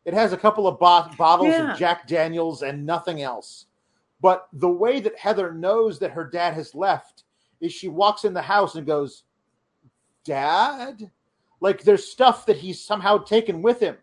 It 0.09 0.14
has 0.14 0.33
a 0.33 0.38
couple 0.38 0.66
of 0.66 0.79
bo- 0.79 1.11
bottles 1.18 1.49
Yeah. 1.51 1.73
of 1.73 1.79
Jack 1.79 2.07
Daniels 2.07 2.62
and 2.62 2.87
nothing 2.87 3.21
else. 3.21 3.66
But 4.23 4.49
the 4.55 4.68
way 4.71 5.01
that 5.01 5.18
Heather 5.18 5.53
knows 5.53 5.99
that 5.99 6.12
her 6.12 6.25
dad 6.25 6.55
has 6.55 6.75
left 6.75 7.25
is 7.61 7.75
she 7.75 7.88
walks 7.88 8.25
in 8.25 8.33
the 8.33 8.40
house 8.40 8.75
and 8.75 8.87
goes, 8.87 9.25
Dad? 10.25 11.11
Like 11.61 11.83
there's 11.83 12.07
stuff 12.11 12.47
that 12.47 12.57
he's 12.57 12.81
somehow 12.81 13.18
taken 13.18 13.61
with 13.61 13.81
him. 13.81 13.99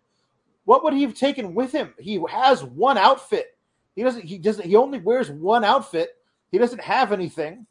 What 0.66 0.84
would 0.84 0.94
he 0.94 1.02
have 1.02 1.16
taken 1.16 1.56
with 1.56 1.72
him? 1.72 1.96
He 1.98 2.24
has 2.30 2.64
one 2.64 3.00
outfit. 3.00 3.58
He 3.96 4.04
doesn't 4.04 4.24
he 4.26 4.38
doesn't 4.38 4.66
he 4.66 4.76
only 4.76 5.00
wears 5.00 5.32
one 5.32 5.64
outfit. 5.64 6.18
He 6.52 6.60
doesn't 6.60 6.82
have 6.82 7.12
anything. 7.14 7.66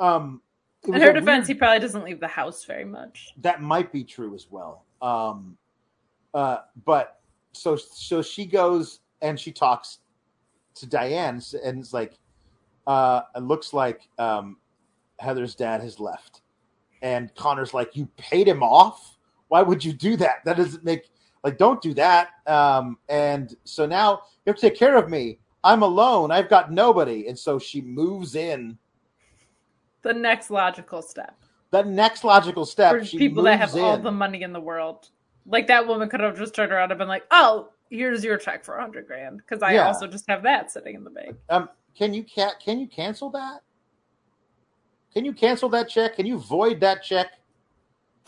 Um 0.00 0.42
In 0.86 0.92
her 0.94 1.14
defense, 1.14 1.26
weird- 1.26 1.46
he 1.46 1.54
probably 1.54 1.78
doesn't 1.78 2.04
leave 2.04 2.20
the 2.20 2.28
house 2.28 2.64
very 2.66 2.84
much. 2.84 3.32
that 3.38 3.62
might 3.62 3.90
be 3.90 4.04
true 4.04 4.34
as 4.34 4.50
well. 4.50 4.84
Um, 5.00 5.56
uh, 6.34 6.58
but 6.84 7.20
so 7.56 7.76
so 7.76 8.22
she 8.22 8.46
goes 8.46 9.00
and 9.22 9.38
she 9.38 9.52
talks 9.52 9.98
to 10.74 10.86
Diane 10.86 11.40
and 11.64 11.78
it's 11.78 11.92
like, 11.92 12.18
uh, 12.86 13.22
it 13.34 13.42
looks 13.42 13.72
like 13.72 14.08
um, 14.18 14.58
Heather's 15.18 15.54
dad 15.54 15.80
has 15.80 15.98
left, 16.00 16.42
and 17.02 17.34
Connor's 17.34 17.72
like, 17.72 17.96
you 17.96 18.06
paid 18.16 18.46
him 18.48 18.62
off. 18.62 19.16
Why 19.48 19.62
would 19.62 19.84
you 19.84 19.92
do 19.92 20.16
that? 20.16 20.44
That 20.44 20.56
doesn't 20.56 20.84
make 20.84 21.08
like 21.44 21.58
don't 21.58 21.80
do 21.80 21.94
that. 21.94 22.30
Um, 22.46 22.98
and 23.08 23.54
so 23.64 23.86
now 23.86 24.22
you 24.44 24.50
have 24.50 24.56
to 24.56 24.60
take 24.60 24.76
care 24.76 24.96
of 24.96 25.08
me. 25.08 25.38
I'm 25.62 25.82
alone. 25.82 26.30
I've 26.30 26.48
got 26.48 26.72
nobody, 26.72 27.28
and 27.28 27.38
so 27.38 27.58
she 27.58 27.80
moves 27.80 28.34
in. 28.34 28.78
The 30.02 30.12
next 30.12 30.50
logical 30.50 31.00
step 31.00 31.34
The 31.70 31.82
next 31.82 32.24
logical 32.24 32.66
step. 32.66 32.92
for 32.92 33.04
she 33.04 33.16
people 33.16 33.42
that 33.44 33.58
have 33.58 33.74
all 33.76 33.96
the 33.96 34.10
money 34.10 34.42
in 34.42 34.52
the 34.52 34.60
world. 34.60 35.08
Like 35.46 35.66
that 35.66 35.86
woman 35.86 36.08
could 36.08 36.20
have 36.20 36.38
just 36.38 36.54
turned 36.54 36.72
around 36.72 36.90
and 36.90 36.98
been 36.98 37.08
like, 37.08 37.24
"Oh, 37.30 37.70
here's 37.90 38.24
your 38.24 38.38
check 38.38 38.64
for 38.64 38.76
a 38.76 38.80
hundred 38.80 39.06
grand," 39.06 39.38
because 39.38 39.62
I 39.62 39.74
Yeah. 39.74 39.86
also 39.86 40.06
just 40.06 40.24
have 40.28 40.42
that 40.44 40.70
sitting 40.70 40.94
in 40.94 41.04
the 41.04 41.10
bank. 41.10 41.36
Um, 41.50 41.68
can 41.96 42.14
you 42.14 42.24
can 42.24 42.52
can 42.64 42.80
you 42.80 42.86
cancel 42.88 43.30
that? 43.30 43.60
Can 45.12 45.24
you 45.24 45.32
cancel 45.32 45.68
that 45.70 45.88
check? 45.88 46.16
Can 46.16 46.26
you 46.26 46.38
void 46.38 46.80
that 46.80 47.02
check? 47.02 47.38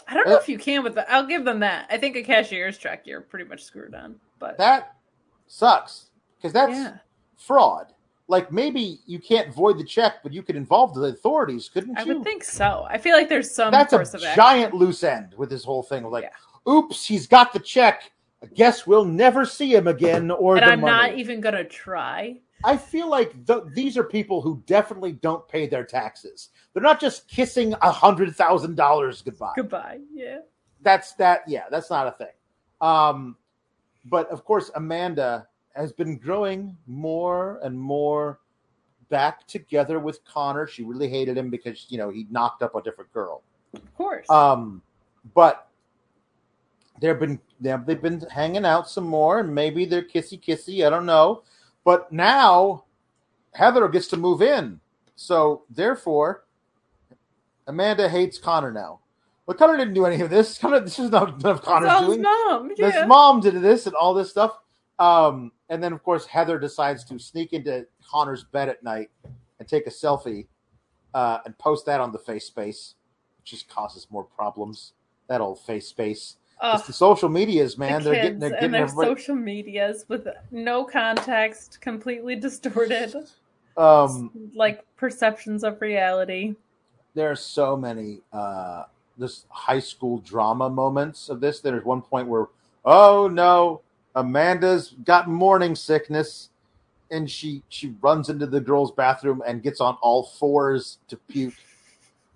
I 0.06 0.14
don't 0.14 0.26
know 0.28 0.36
Uh, 0.36 0.38
if 0.38 0.48
you 0.48 0.58
can 0.58 0.84
with 0.84 0.94
the. 0.94 1.10
I'll 1.10 1.26
give 1.26 1.44
them 1.44 1.58
that. 1.60 1.86
I 1.90 1.98
think 1.98 2.14
a 2.16 2.22
cashier's 2.22 2.78
check 2.78 3.06
you're 3.06 3.20
pretty 3.22 3.44
much 3.44 3.64
screwed 3.64 3.94
on. 3.94 4.20
But 4.38 4.56
That 4.58 4.94
sucks 5.48 6.10
because 6.36 6.52
that's 6.52 6.72
yeah, 6.72 6.98
fraud. 7.36 7.92
Like 8.28 8.52
maybe 8.52 9.00
you 9.06 9.18
can't 9.18 9.52
void 9.52 9.78
the 9.78 9.84
check, 9.84 10.22
but 10.22 10.32
you 10.32 10.42
could 10.42 10.56
involve 10.56 10.94
the 10.94 11.02
authorities, 11.04 11.68
couldn't 11.68 11.90
you? 11.90 11.96
I 11.96 12.04
would 12.04 12.24
think 12.24 12.44
so. 12.44 12.84
I 12.88 12.98
feel 12.98 13.16
like 13.16 13.28
there's 13.28 13.52
some 13.52 13.70
that's 13.72 13.92
a 13.92 14.00
action. 14.00 14.20
giant 14.34 14.74
loose 14.74 15.02
end 15.02 15.34
with 15.36 15.48
this 15.48 15.64
whole 15.64 15.82
thing. 15.82 16.04
Like, 16.04 16.24
Yeah. 16.24 16.30
Oops, 16.68 17.06
he's 17.06 17.26
got 17.26 17.52
the 17.52 17.58
check. 17.60 18.12
I 18.42 18.46
guess 18.46 18.86
we'll 18.86 19.04
never 19.04 19.44
see 19.44 19.74
him 19.74 19.86
again. 19.86 20.30
Or 20.30 20.56
and 20.56 20.64
I'm 20.64 20.80
money. 20.80 20.92
not 21.10 21.18
even 21.18 21.40
gonna 21.40 21.64
try. 21.64 22.38
I 22.64 22.76
feel 22.76 23.08
like 23.08 23.46
th- 23.46 23.64
these 23.74 23.96
are 23.98 24.04
people 24.04 24.40
who 24.40 24.62
definitely 24.66 25.12
don't 25.12 25.46
pay 25.48 25.66
their 25.66 25.84
taxes. 25.84 26.48
They're 26.72 26.82
not 26.82 27.00
just 27.00 27.28
kissing 27.28 27.74
a 27.82 27.90
hundred 27.90 28.34
thousand 28.34 28.76
dollars 28.76 29.22
goodbye. 29.22 29.52
Goodbye. 29.56 30.00
Yeah. 30.12 30.38
that's 30.82 31.12
that 31.14 31.42
yeah 31.48 31.64
that's 31.70 31.88
not 31.90 32.06
a 32.06 32.12
thing 32.12 32.34
um 32.82 33.34
but 34.04 34.28
of 34.30 34.44
course 34.44 34.70
amanda 34.74 35.48
has 35.74 35.90
been 35.92 36.18
growing 36.18 36.76
more 36.86 37.58
and 37.62 37.78
more 37.78 38.40
back 39.08 39.46
together 39.46 39.98
with 39.98 40.22
connor 40.26 40.66
she 40.66 40.82
really 40.84 41.08
hated 41.08 41.36
him 41.38 41.48
because 41.48 41.86
you 41.88 41.96
know 41.96 42.10
he 42.10 42.26
knocked 42.30 42.62
up 42.62 42.74
a 42.74 42.82
different 42.82 43.10
girl 43.12 43.42
Of 43.74 43.94
course. 43.96 44.28
um 44.28 44.82
but 45.34 45.65
they've 47.00 47.18
been 47.20 47.40
they've 47.60 47.84
they've 47.86 48.02
been 48.02 48.20
hanging 48.32 48.64
out 48.66 48.88
some 48.90 49.04
more 49.04 49.40
and 49.40 49.54
maybe 49.54 49.84
they're 49.86 50.02
kissy 50.02 50.40
kissy 50.42 50.86
i 50.86 50.90
don't 50.90 51.06
know 51.06 51.42
but 51.84 52.10
now 52.12 52.84
heather 53.54 53.88
gets 53.88 54.08
to 54.08 54.16
move 54.16 54.42
in 54.42 54.80
so 55.16 55.64
therefore 55.70 56.44
amanda 57.68 58.08
hates 58.08 58.38
connor 58.38 58.72
now 58.72 59.00
But 59.46 59.58
connor 59.58 59.76
didn't 59.76 59.94
do 59.94 60.06
any 60.06 60.20
of 60.22 60.30
this 60.30 60.58
connor 60.60 60.80
this 60.80 60.98
is 60.98 61.10
not 61.10 61.42
none 61.42 61.52
of 61.52 61.62
connor's 61.62 61.96
doing 61.96 62.22
mom. 62.22 62.70
his 62.80 63.02
mom 63.02 63.40
did 63.40 63.54
this 63.62 63.86
and 63.86 63.94
all 63.96 64.14
this 64.14 64.30
stuff. 64.30 64.58
Um, 64.98 65.52
and 65.68 65.82
then 65.82 65.92
of 65.92 66.02
course 66.02 66.26
Heather 66.26 66.58
decides 66.58 67.04
to 67.06 67.18
sneak 67.18 67.52
into 67.52 67.86
Connor's 68.08 68.44
bed 68.44 68.68
at 68.68 68.82
night 68.82 69.10
and 69.60 69.68
take 69.68 69.86
a 69.86 69.90
selfie 69.90 70.46
uh, 71.14 71.38
and 71.46 71.56
post 71.58 71.86
that 71.86 72.00
on 72.00 72.12
the 72.12 72.18
face 72.18 72.46
space, 72.46 72.94
which 73.38 73.50
just 73.52 73.68
causes 73.68 74.06
more 74.10 74.24
problems. 74.24 74.92
That 75.28 75.40
old 75.42 75.60
face 75.60 75.88
space. 75.88 76.36
Ugh, 76.60 76.78
it's 76.78 76.86
the 76.86 76.92
social 76.92 77.28
medias, 77.28 77.76
man. 77.76 78.02
the 78.02 78.10
they're 78.10 78.14
kids 78.22 78.24
getting 78.24 78.38
they're 78.40 78.64
and 78.64 78.74
their 78.74 78.82
everybody. 78.84 79.10
social 79.10 79.34
medias 79.36 80.04
with 80.08 80.26
no 80.50 80.84
context, 80.84 81.80
completely 81.80 82.36
distorted, 82.36 83.14
um, 83.76 84.30
like 84.54 84.84
perceptions 84.96 85.64
of 85.64 85.80
reality. 85.82 86.54
there 87.14 87.30
are 87.30 87.36
so 87.36 87.76
many 87.76 88.20
uh 88.32 88.84
this 89.18 89.46
high 89.48 89.78
school 89.78 90.18
drama 90.18 90.68
moments 90.68 91.28
of 91.30 91.40
this. 91.40 91.60
There's 91.60 91.84
one 91.84 92.02
point 92.02 92.28
where, 92.28 92.46
oh 92.84 93.28
no, 93.28 93.80
Amanda's 94.14 94.94
got 95.04 95.28
morning 95.28 95.74
sickness, 95.74 96.50
and 97.10 97.30
she 97.30 97.62
she 97.68 97.94
runs 98.02 98.28
into 98.28 98.46
the 98.46 98.60
girls' 98.60 98.92
bathroom 98.92 99.42
and 99.46 99.62
gets 99.62 99.80
on 99.80 99.96
all 100.02 100.22
fours 100.24 100.98
to 101.08 101.16
puke. 101.16 101.54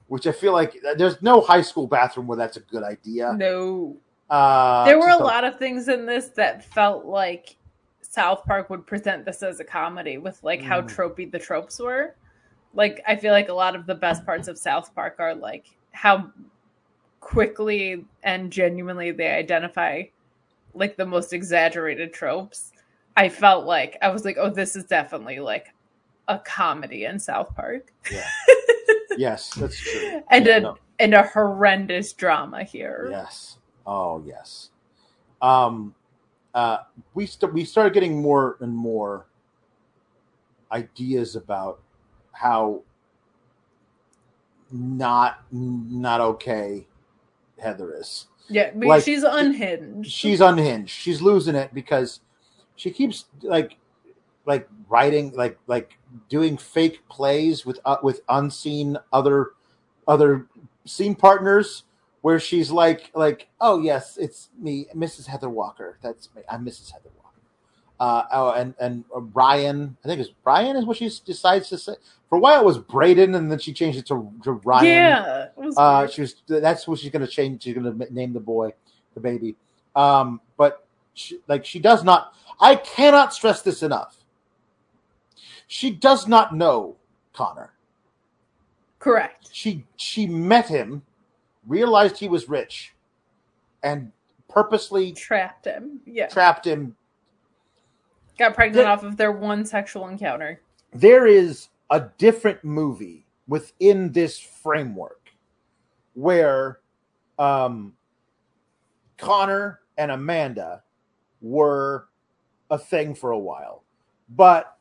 Which 0.08 0.26
I 0.26 0.32
feel 0.32 0.52
like 0.52 0.76
there's 0.96 1.22
no 1.22 1.40
high 1.40 1.62
school 1.62 1.86
bathroom 1.86 2.26
where 2.26 2.36
that's 2.36 2.56
a 2.56 2.60
good 2.60 2.82
idea. 2.82 3.32
No. 3.36 3.96
Uh, 4.30 4.84
there 4.84 4.98
were 4.98 5.08
a 5.10 5.16
lot 5.16 5.44
of 5.44 5.58
things 5.58 5.88
in 5.88 6.06
this 6.06 6.28
that 6.28 6.64
felt 6.64 7.04
like 7.04 7.56
South 8.02 8.44
Park 8.44 8.70
would 8.70 8.86
present 8.86 9.24
this 9.24 9.42
as 9.42 9.60
a 9.60 9.64
comedy 9.64 10.18
with 10.18 10.42
like 10.42 10.62
how 10.62 10.80
Mm. 10.80 10.88
tropey 10.94 11.30
the 11.30 11.38
tropes 11.38 11.78
were. 11.78 12.14
Like 12.74 13.02
I 13.06 13.16
feel 13.16 13.32
like 13.32 13.48
a 13.48 13.52
lot 13.54 13.74
of 13.74 13.86
the 13.86 13.94
best 13.94 14.24
parts 14.24 14.46
of 14.48 14.56
South 14.58 14.94
Park 14.94 15.16
are 15.18 15.34
like 15.34 15.66
how 15.92 16.30
quickly 17.20 18.04
and 18.22 18.50
genuinely 18.52 19.10
they 19.10 19.28
identify 19.30 20.02
like 20.74 20.96
the 20.96 21.06
most 21.06 21.32
exaggerated 21.32 22.12
tropes. 22.12 22.72
I 23.16 23.28
felt 23.28 23.66
like 23.66 23.98
I 24.02 24.08
was 24.08 24.24
like, 24.24 24.36
oh, 24.38 24.50
this 24.50 24.76
is 24.76 24.84
definitely 24.84 25.40
like 25.40 25.74
a 26.28 26.38
comedy 26.38 27.04
in 27.04 27.18
South 27.18 27.54
Park. 27.54 27.92
Yeah. 28.10 28.24
Yes, 29.18 29.50
that's 29.54 29.76
true. 29.78 30.22
and 30.30 30.46
Yeah, 30.46 30.56
a 30.56 30.60
no. 30.60 30.78
and 31.00 31.14
a 31.14 31.24
horrendous 31.24 32.12
drama 32.14 32.62
here. 32.62 33.08
Yes. 33.10 33.58
Oh 33.86 34.22
yes. 34.26 34.70
Um, 35.42 35.94
uh, 36.54 36.78
we 37.14 37.26
st- 37.26 37.52
we 37.52 37.64
started 37.64 37.94
getting 37.94 38.20
more 38.20 38.56
and 38.60 38.74
more 38.74 39.26
ideas 40.72 41.36
about 41.36 41.80
how 42.32 42.82
not 44.70 45.42
not 45.52 46.20
okay 46.20 46.86
Heather 47.58 47.94
is. 47.98 48.26
Yeah, 48.48 48.70
but 48.74 48.88
Like, 48.88 49.04
she's 49.04 49.22
unhinged. 49.22 50.10
She's 50.10 50.40
unhinged. 50.40 50.90
She's 50.90 51.22
losing 51.22 51.54
it 51.54 51.72
because 51.72 52.20
she 52.76 52.90
keeps 52.90 53.26
like 53.42 53.76
like 54.46 54.68
writing 54.88 55.32
like 55.32 55.58
like 55.66 55.98
doing 56.28 56.56
fake 56.56 57.00
plays 57.08 57.64
with 57.64 57.78
uh, 57.84 57.98
with 58.02 58.22
unseen 58.28 58.96
other 59.12 59.50
other 60.08 60.46
scene 60.84 61.14
partners 61.14 61.84
where 62.22 62.38
she's 62.38 62.70
like 62.70 63.10
like 63.14 63.48
oh 63.60 63.80
yes 63.80 64.16
it's 64.16 64.50
me 64.58 64.86
Mrs. 64.94 65.26
Heather 65.26 65.48
Walker 65.48 65.98
that's 66.02 66.28
me 66.34 66.42
I'm 66.48 66.64
Mrs. 66.64 66.92
Heather 66.92 67.10
Walker 67.16 67.40
uh 67.98 68.24
oh 68.32 68.50
and 68.52 68.74
and 68.80 69.04
Ryan 69.34 69.96
I 70.04 70.08
think 70.08 70.20
it's 70.20 70.30
Ryan 70.44 70.76
is 70.76 70.84
what 70.84 70.96
she 70.96 71.10
decides 71.24 71.68
to 71.70 71.78
say 71.78 71.94
for 72.28 72.36
a 72.36 72.40
while 72.40 72.60
it 72.60 72.64
was 72.64 72.78
Braden 72.78 73.34
and 73.34 73.50
then 73.50 73.58
she 73.58 73.72
changed 73.72 73.98
it 73.98 74.06
to, 74.06 74.32
to 74.44 74.52
Ryan 74.52 74.86
yeah, 74.86 75.46
was 75.70 75.76
uh, 75.78 76.06
she 76.06 76.22
was. 76.22 76.36
That's 76.48 76.86
what 76.86 76.98
she's 76.98 77.10
going 77.10 77.24
to 77.24 77.30
change. 77.30 77.62
She's 77.62 77.74
going 77.74 77.98
to 77.98 78.14
name 78.14 78.32
the 78.32 78.40
boy, 78.40 78.72
the 79.14 79.20
baby. 79.20 79.56
Um, 79.94 80.40
but 80.56 80.86
she, 81.14 81.40
like 81.48 81.64
she 81.64 81.78
does 81.78 82.04
not. 82.04 82.34
I 82.60 82.76
cannot 82.76 83.32
stress 83.34 83.62
this 83.62 83.82
enough. 83.82 84.16
She 85.66 85.90
does 85.90 86.26
not 86.26 86.54
know 86.54 86.96
Connor. 87.32 87.72
correct. 88.98 89.50
She 89.52 89.84
she 89.96 90.26
met 90.26 90.68
him, 90.68 91.02
realized 91.66 92.18
he 92.18 92.28
was 92.28 92.48
rich, 92.48 92.94
and 93.82 94.10
purposely 94.48 95.12
Trapped 95.12 95.64
him. 95.66 96.00
Yeah, 96.06 96.28
trapped 96.28 96.66
him. 96.66 96.96
got 98.38 98.54
pregnant 98.54 98.84
There- 98.84 98.88
off 98.88 99.02
of 99.04 99.16
their 99.16 99.32
one 99.32 99.64
sexual 99.64 100.08
encounter. 100.08 100.60
There 100.92 101.26
is 101.26 101.68
a 101.90 102.08
different 102.18 102.64
movie 102.64 103.26
within 103.46 104.10
this 104.12 104.38
framework 104.38 105.28
where 106.14 106.80
um, 107.38 107.94
Connor 109.18 109.80
and 109.98 110.10
Amanda 110.10 110.82
were 111.40 112.08
a 112.70 112.78
thing 112.78 113.14
for 113.14 113.30
a 113.32 113.38
while, 113.38 113.82
but 114.30 114.76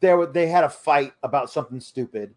there 0.00 0.24
they 0.26 0.46
had 0.46 0.64
a 0.64 0.68
fight 0.68 1.12
about 1.22 1.50
something 1.50 1.80
stupid, 1.80 2.34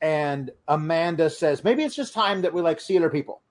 and 0.00 0.50
Amanda 0.68 1.28
says 1.28 1.62
maybe 1.64 1.82
it's 1.84 1.94
just 1.94 2.14
time 2.14 2.40
that 2.42 2.52
we 2.52 2.62
like 2.62 2.80
see 2.80 2.96
other 2.96 3.10
people, 3.10 3.42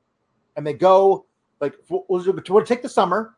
and 0.55 0.65
they 0.65 0.73
go 0.73 1.25
like 1.61 1.75
we'll, 1.89 2.05
we'll, 2.09 2.23
we'll 2.49 2.65
take 2.65 2.81
the 2.81 2.89
summer. 2.89 3.35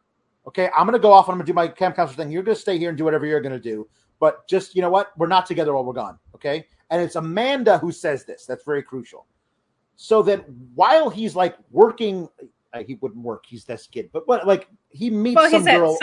Okay, 0.48 0.70
I'm 0.76 0.86
gonna 0.86 1.00
go 1.00 1.12
off. 1.12 1.28
and 1.28 1.34
I'm 1.34 1.38
gonna 1.40 1.48
do 1.48 1.54
my 1.54 1.68
camp 1.68 1.96
counselor 1.96 2.18
thing. 2.18 2.32
You're 2.32 2.44
gonna 2.44 2.56
stay 2.56 2.78
here 2.78 2.90
and 2.90 2.98
do 2.98 3.04
whatever 3.04 3.26
you're 3.26 3.42
gonna 3.42 3.60
do. 3.60 3.88
But 4.20 4.48
just 4.48 4.76
you 4.76 4.82
know 4.82 4.90
what, 4.90 5.18
we're 5.18 5.28
not 5.28 5.46
together 5.46 5.74
while 5.74 5.84
we're 5.84 5.94
gone. 5.94 6.18
Okay, 6.36 6.66
and 6.90 7.02
it's 7.02 7.16
Amanda 7.16 7.78
who 7.78 7.92
says 7.92 8.26
this. 8.26 8.46
That's 8.46 8.64
very 8.64 8.84
crucial. 8.84 9.26
So 9.96 10.24
that 10.24 10.46
while 10.74 11.10
he's 11.10 11.36
like 11.36 11.56
working, 11.70 12.28
uh, 12.74 12.84
he 12.84 12.96
wouldn't 12.96 13.24
work. 13.24 13.46
He's 13.48 13.66
this 13.66 13.86
kid, 13.88 14.10
but 14.14 14.28
what 14.28 14.48
like 14.48 14.68
he 14.90 15.10
meets 15.10 15.36
Well, 15.36 15.52
some 15.52 15.64
girl 15.66 15.98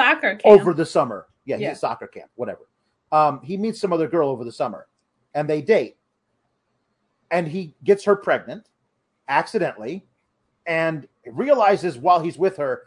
over 0.44 0.72
the 0.74 0.86
summer. 0.86 1.26
Yeah, 1.44 1.56
he's 1.56 1.62
Yeah. 1.62 1.70
at 1.70 1.78
soccer 1.78 2.06
camp, 2.06 2.30
whatever. 2.36 2.68
Um, 3.10 3.40
he 3.42 3.56
meets 3.56 3.80
some 3.80 3.92
other 3.92 4.06
girl 4.06 4.28
over 4.28 4.44
the 4.44 4.52
summer, 4.52 4.86
and 5.34 5.48
they 5.48 5.62
date, 5.62 5.96
and 7.30 7.48
he 7.48 7.74
gets 7.84 8.04
her 8.04 8.16
pregnant 8.16 8.68
accidentally, 9.28 10.06
and 10.66 11.06
realizes 11.26 11.98
while 11.98 12.20
he's 12.20 12.38
with 12.38 12.56
her, 12.56 12.84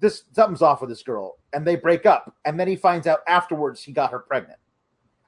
this 0.00 0.24
something's 0.32 0.62
off 0.62 0.80
with 0.80 0.90
this 0.90 1.02
girl, 1.02 1.38
and 1.52 1.66
they 1.66 1.76
break 1.76 2.06
up, 2.06 2.36
and 2.44 2.58
then 2.60 2.68
he 2.68 2.76
finds 2.76 3.06
out 3.06 3.20
afterwards 3.26 3.82
he 3.82 3.92
got 3.92 4.10
her 4.10 4.18
pregnant, 4.18 4.58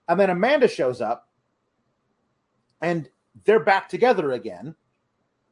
and 0.08 0.20
then 0.20 0.30
Amanda 0.30 0.68
shows 0.68 1.00
up, 1.00 1.28
and 2.82 3.08
they're 3.44 3.60
back 3.60 3.88
together 3.88 4.32
again 4.32 4.74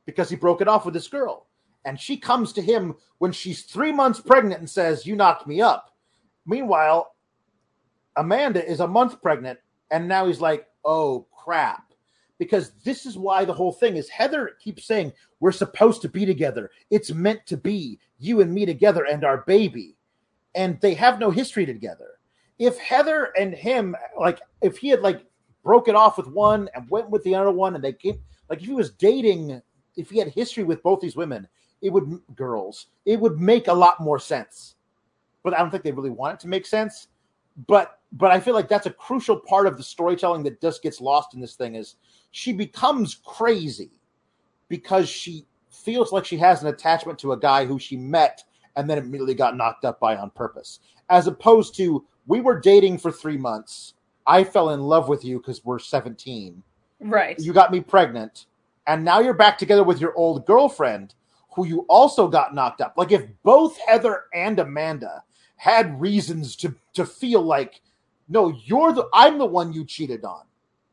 because 0.06 0.30
he 0.30 0.36
broke 0.36 0.60
it 0.60 0.68
off 0.68 0.84
with 0.84 0.94
this 0.94 1.08
girl. 1.08 1.46
And 1.84 2.00
she 2.00 2.16
comes 2.16 2.52
to 2.54 2.62
him 2.62 2.94
when 3.18 3.32
she's 3.32 3.62
three 3.62 3.92
months 3.92 4.20
pregnant 4.20 4.60
and 4.60 4.70
says, 4.70 5.06
You 5.06 5.14
knocked 5.16 5.46
me 5.46 5.60
up. 5.60 5.94
Meanwhile, 6.46 7.14
Amanda 8.16 8.64
is 8.68 8.80
a 8.80 8.88
month 8.88 9.20
pregnant, 9.20 9.58
and 9.90 10.08
now 10.08 10.26
he's 10.26 10.40
like, 10.40 10.66
Oh 10.84 11.26
crap. 11.36 11.85
Because 12.38 12.72
this 12.84 13.06
is 13.06 13.16
why 13.16 13.44
the 13.44 13.52
whole 13.52 13.72
thing 13.72 13.96
is 13.96 14.08
Heather 14.08 14.56
keeps 14.62 14.84
saying, 14.84 15.12
We're 15.40 15.52
supposed 15.52 16.02
to 16.02 16.08
be 16.08 16.26
together. 16.26 16.70
It's 16.90 17.12
meant 17.12 17.46
to 17.46 17.56
be 17.56 17.98
you 18.18 18.40
and 18.40 18.52
me 18.52 18.66
together 18.66 19.04
and 19.04 19.24
our 19.24 19.38
baby. 19.38 19.96
And 20.54 20.80
they 20.80 20.94
have 20.94 21.18
no 21.18 21.30
history 21.30 21.66
together. 21.66 22.18
If 22.58 22.78
Heather 22.78 23.32
and 23.38 23.54
him, 23.54 23.94
like, 24.18 24.40
if 24.62 24.78
he 24.78 24.88
had 24.88 25.00
like 25.00 25.24
broke 25.62 25.88
it 25.88 25.94
off 25.94 26.16
with 26.16 26.28
one 26.28 26.68
and 26.74 26.88
went 26.90 27.10
with 27.10 27.22
the 27.24 27.34
other 27.34 27.50
one, 27.50 27.74
and 27.74 27.84
they 27.84 27.92
came, 27.92 28.18
like, 28.48 28.60
if 28.60 28.66
he 28.66 28.72
was 28.72 28.90
dating, 28.92 29.60
if 29.96 30.10
he 30.10 30.18
had 30.18 30.28
history 30.28 30.64
with 30.64 30.82
both 30.82 31.00
these 31.00 31.16
women, 31.16 31.48
it 31.82 31.90
would 31.90 32.20
girls, 32.34 32.86
it 33.04 33.20
would 33.20 33.40
make 33.40 33.68
a 33.68 33.72
lot 33.72 34.00
more 34.00 34.18
sense. 34.18 34.76
But 35.42 35.54
I 35.54 35.58
don't 35.58 35.70
think 35.70 35.84
they 35.84 35.92
really 35.92 36.10
want 36.10 36.34
it 36.34 36.40
to 36.40 36.48
make 36.48 36.66
sense. 36.66 37.08
But 37.66 38.00
but 38.12 38.30
I 38.30 38.40
feel 38.40 38.54
like 38.54 38.68
that's 38.68 38.86
a 38.86 38.90
crucial 38.90 39.36
part 39.36 39.66
of 39.66 39.76
the 39.76 39.82
storytelling 39.82 40.42
that 40.44 40.60
just 40.60 40.82
gets 40.82 41.00
lost 41.00 41.34
in 41.34 41.40
this 41.40 41.54
thing 41.54 41.74
is 41.74 41.96
she 42.36 42.52
becomes 42.52 43.14
crazy 43.24 43.88
because 44.68 45.08
she 45.08 45.46
feels 45.70 46.12
like 46.12 46.26
she 46.26 46.36
has 46.36 46.60
an 46.60 46.68
attachment 46.68 47.18
to 47.18 47.32
a 47.32 47.38
guy 47.38 47.64
who 47.64 47.78
she 47.78 47.96
met 47.96 48.44
and 48.76 48.90
then 48.90 48.98
immediately 48.98 49.32
got 49.32 49.56
knocked 49.56 49.86
up 49.86 49.98
by 49.98 50.14
on 50.14 50.28
purpose. 50.28 50.80
As 51.08 51.28
opposed 51.28 51.74
to 51.76 52.04
we 52.26 52.42
were 52.42 52.60
dating 52.60 52.98
for 52.98 53.10
three 53.10 53.38
months. 53.38 53.94
I 54.26 54.44
fell 54.44 54.68
in 54.70 54.82
love 54.82 55.08
with 55.08 55.24
you 55.24 55.38
because 55.38 55.64
we're 55.64 55.78
17 55.78 56.62
right. 57.00 57.38
you 57.38 57.54
got 57.54 57.72
me 57.72 57.80
pregnant, 57.80 58.44
and 58.86 59.02
now 59.02 59.20
you're 59.20 59.32
back 59.32 59.56
together 59.56 59.84
with 59.84 59.98
your 59.98 60.14
old 60.14 60.44
girlfriend, 60.44 61.14
who 61.54 61.66
you 61.66 61.86
also 61.88 62.28
got 62.28 62.54
knocked 62.54 62.82
up. 62.82 62.98
Like 62.98 63.12
if 63.12 63.24
both 63.44 63.78
Heather 63.78 64.24
and 64.34 64.58
Amanda 64.58 65.22
had 65.56 65.98
reasons 65.98 66.54
to 66.56 66.74
to 66.92 67.06
feel 67.06 67.40
like, 67.40 67.80
no, 68.28 68.54
you're 68.66 68.92
the 68.92 69.08
I'm 69.14 69.38
the 69.38 69.46
one 69.46 69.72
you 69.72 69.86
cheated 69.86 70.22
on, 70.22 70.42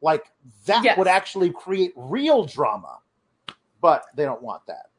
like 0.04 0.30
that 0.66 0.84
Yes. 0.84 0.98
would 0.98 1.08
actually 1.08 1.50
create 1.52 1.94
real 1.96 2.46
drama. 2.46 3.00
But 3.82 4.06
they 4.16 4.24
don't 4.26 4.42
want 4.42 4.66
that. 4.68 4.90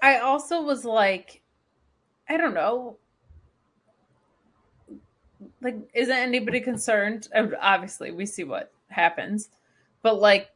I 0.00 0.18
also 0.18 0.62
was 0.62 0.84
like, 0.84 1.42
I 2.28 2.36
don't 2.38 2.54
know. 2.54 2.96
Like, 5.60 5.76
isn't 5.94 6.14
anybody 6.16 6.60
concerned? 6.60 7.28
Obviously, 7.60 8.10
we 8.12 8.24
see 8.26 8.44
what 8.44 8.72
happens, 8.88 9.48
but 10.02 10.20
like, 10.20 10.48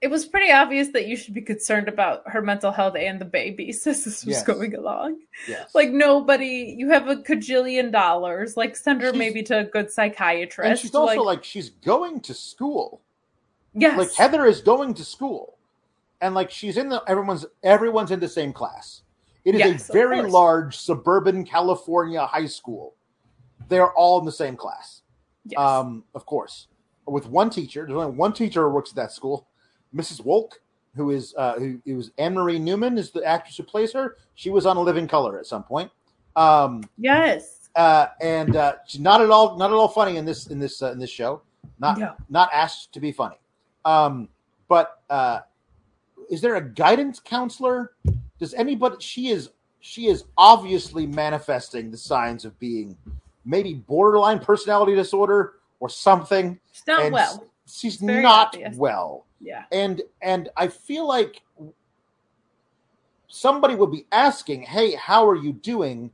it 0.00 0.10
was 0.10 0.24
pretty 0.26 0.52
obvious 0.52 0.88
that 0.92 1.08
you 1.08 1.16
should 1.16 1.34
be 1.34 1.40
concerned 1.42 1.88
about 1.88 2.22
her 2.26 2.40
mental 2.40 2.70
health 2.70 2.94
and 2.96 3.20
the 3.20 3.24
babies 3.24 3.84
as 3.86 4.04
this 4.04 4.24
was 4.24 4.36
Yes. 4.36 4.44
going 4.44 4.74
along. 4.74 5.18
Yes. 5.48 5.74
Like, 5.74 5.90
nobody, 5.90 6.74
you 6.78 6.90
have 6.90 7.08
a 7.08 7.16
cajillion 7.16 7.90
dollars. 7.90 8.56
Like, 8.56 8.76
send 8.76 9.02
her 9.02 9.08
She's- 9.08 9.18
maybe 9.18 9.42
to 9.44 9.58
a 9.58 9.64
good 9.64 9.90
psychiatrist. 9.90 10.70
and 10.70 10.78
she's 10.78 10.94
also 10.94 11.22
like, 11.22 11.42
she's 11.42 11.70
going 11.70 12.20
to 12.20 12.34
school. 12.34 13.00
Yes, 13.80 13.98
like 13.98 14.12
Heather 14.14 14.46
is 14.46 14.60
going 14.60 14.94
to 14.94 15.04
school, 15.04 15.56
and 16.20 16.34
like 16.34 16.50
she's 16.50 16.76
in 16.76 16.88
the 16.88 17.02
everyone's 17.06 17.46
everyone's 17.62 18.10
in 18.10 18.20
the 18.20 18.28
same 18.28 18.52
class. 18.52 19.02
It 19.44 19.54
is 19.54 19.60
Yes, 19.60 19.88
a 19.88 19.92
very 19.92 20.22
large 20.22 20.76
suburban 20.76 21.44
California 21.44 22.24
high 22.26 22.46
school. 22.46 22.94
They're 23.68 23.92
all 23.92 24.18
in 24.18 24.24
the 24.26 24.32
same 24.32 24.56
class. 24.56 25.02
yes. 25.46 25.58
Um, 25.58 26.04
of 26.14 26.26
course, 26.26 26.68
with 27.06 27.26
one 27.26 27.50
teacher. 27.50 27.86
There's 27.86 27.96
only 27.98 28.16
one 28.16 28.32
teacher 28.32 28.62
who 28.68 28.74
works 28.74 28.90
at 28.90 28.96
that 28.96 29.12
school, 29.12 29.46
Mrs. 29.94 30.22
Wolk, 30.24 30.52
who 30.96 31.10
is 31.10 31.34
uh, 31.36 31.54
who, 31.54 31.80
who 31.86 31.98
is 31.98 32.10
Anne 32.18 32.34
Marie 32.34 32.58
Newman 32.58 32.98
is 32.98 33.10
the 33.10 33.22
actress 33.24 33.56
who 33.56 33.62
plays 33.62 33.92
her. 33.92 34.16
She 34.34 34.50
was 34.50 34.66
on 34.66 34.76
In 34.76 34.84
Living 34.84 35.06
Color 35.08 35.38
at 35.38 35.46
some 35.46 35.62
point. 35.62 35.90
Um, 36.36 36.82
yes. 36.98 37.68
uh, 37.76 38.06
and 38.20 38.54
uh, 38.56 38.74
she's 38.86 39.00
not 39.00 39.20
at 39.20 39.30
all 39.30 39.56
not 39.56 39.70
at 39.70 39.74
all 39.74 39.88
funny 39.88 40.16
in 40.16 40.24
this 40.24 40.48
in 40.48 40.58
this 40.58 40.82
uh, 40.82 40.92
in 40.92 40.98
this 40.98 41.10
show. 41.10 41.42
Not 41.78 41.98
No. 41.98 42.14
not 42.28 42.50
asked 42.52 42.92
to 42.94 43.00
be 43.00 43.12
funny. 43.12 43.36
Um, 43.84 44.28
but 44.68 45.02
uh, 45.08 45.40
is 46.30 46.40
there 46.40 46.56
a 46.56 46.60
guidance 46.62 47.20
counselor? 47.20 47.92
Does 48.38 48.54
anybody? 48.54 48.96
She 49.00 49.28
is 49.28 49.50
she 49.80 50.06
is 50.08 50.24
obviously 50.36 51.06
manifesting 51.06 51.90
the 51.90 51.96
signs 51.96 52.44
of 52.44 52.58
being 52.58 52.96
maybe 53.44 53.74
borderline 53.74 54.38
personality 54.38 54.94
disorder 54.94 55.54
or 55.80 55.88
something. 55.88 56.58
She's 56.72 56.86
not 56.86 57.02
and 57.02 57.12
well. 57.12 57.46
She's 57.66 57.96
very 57.96 58.22
not 58.22 58.48
obvious. 58.48 58.76
well 58.76 59.26
Yeah. 59.40 59.64
and 59.72 60.02
and 60.22 60.48
I 60.56 60.68
feel 60.68 61.06
like 61.06 61.42
somebody 63.28 63.74
would 63.74 63.92
be 63.92 64.06
asking, 64.10 64.62
"Hey, 64.62 64.94
how 64.94 65.28
are 65.28 65.36
you 65.36 65.52
doing?" 65.52 66.10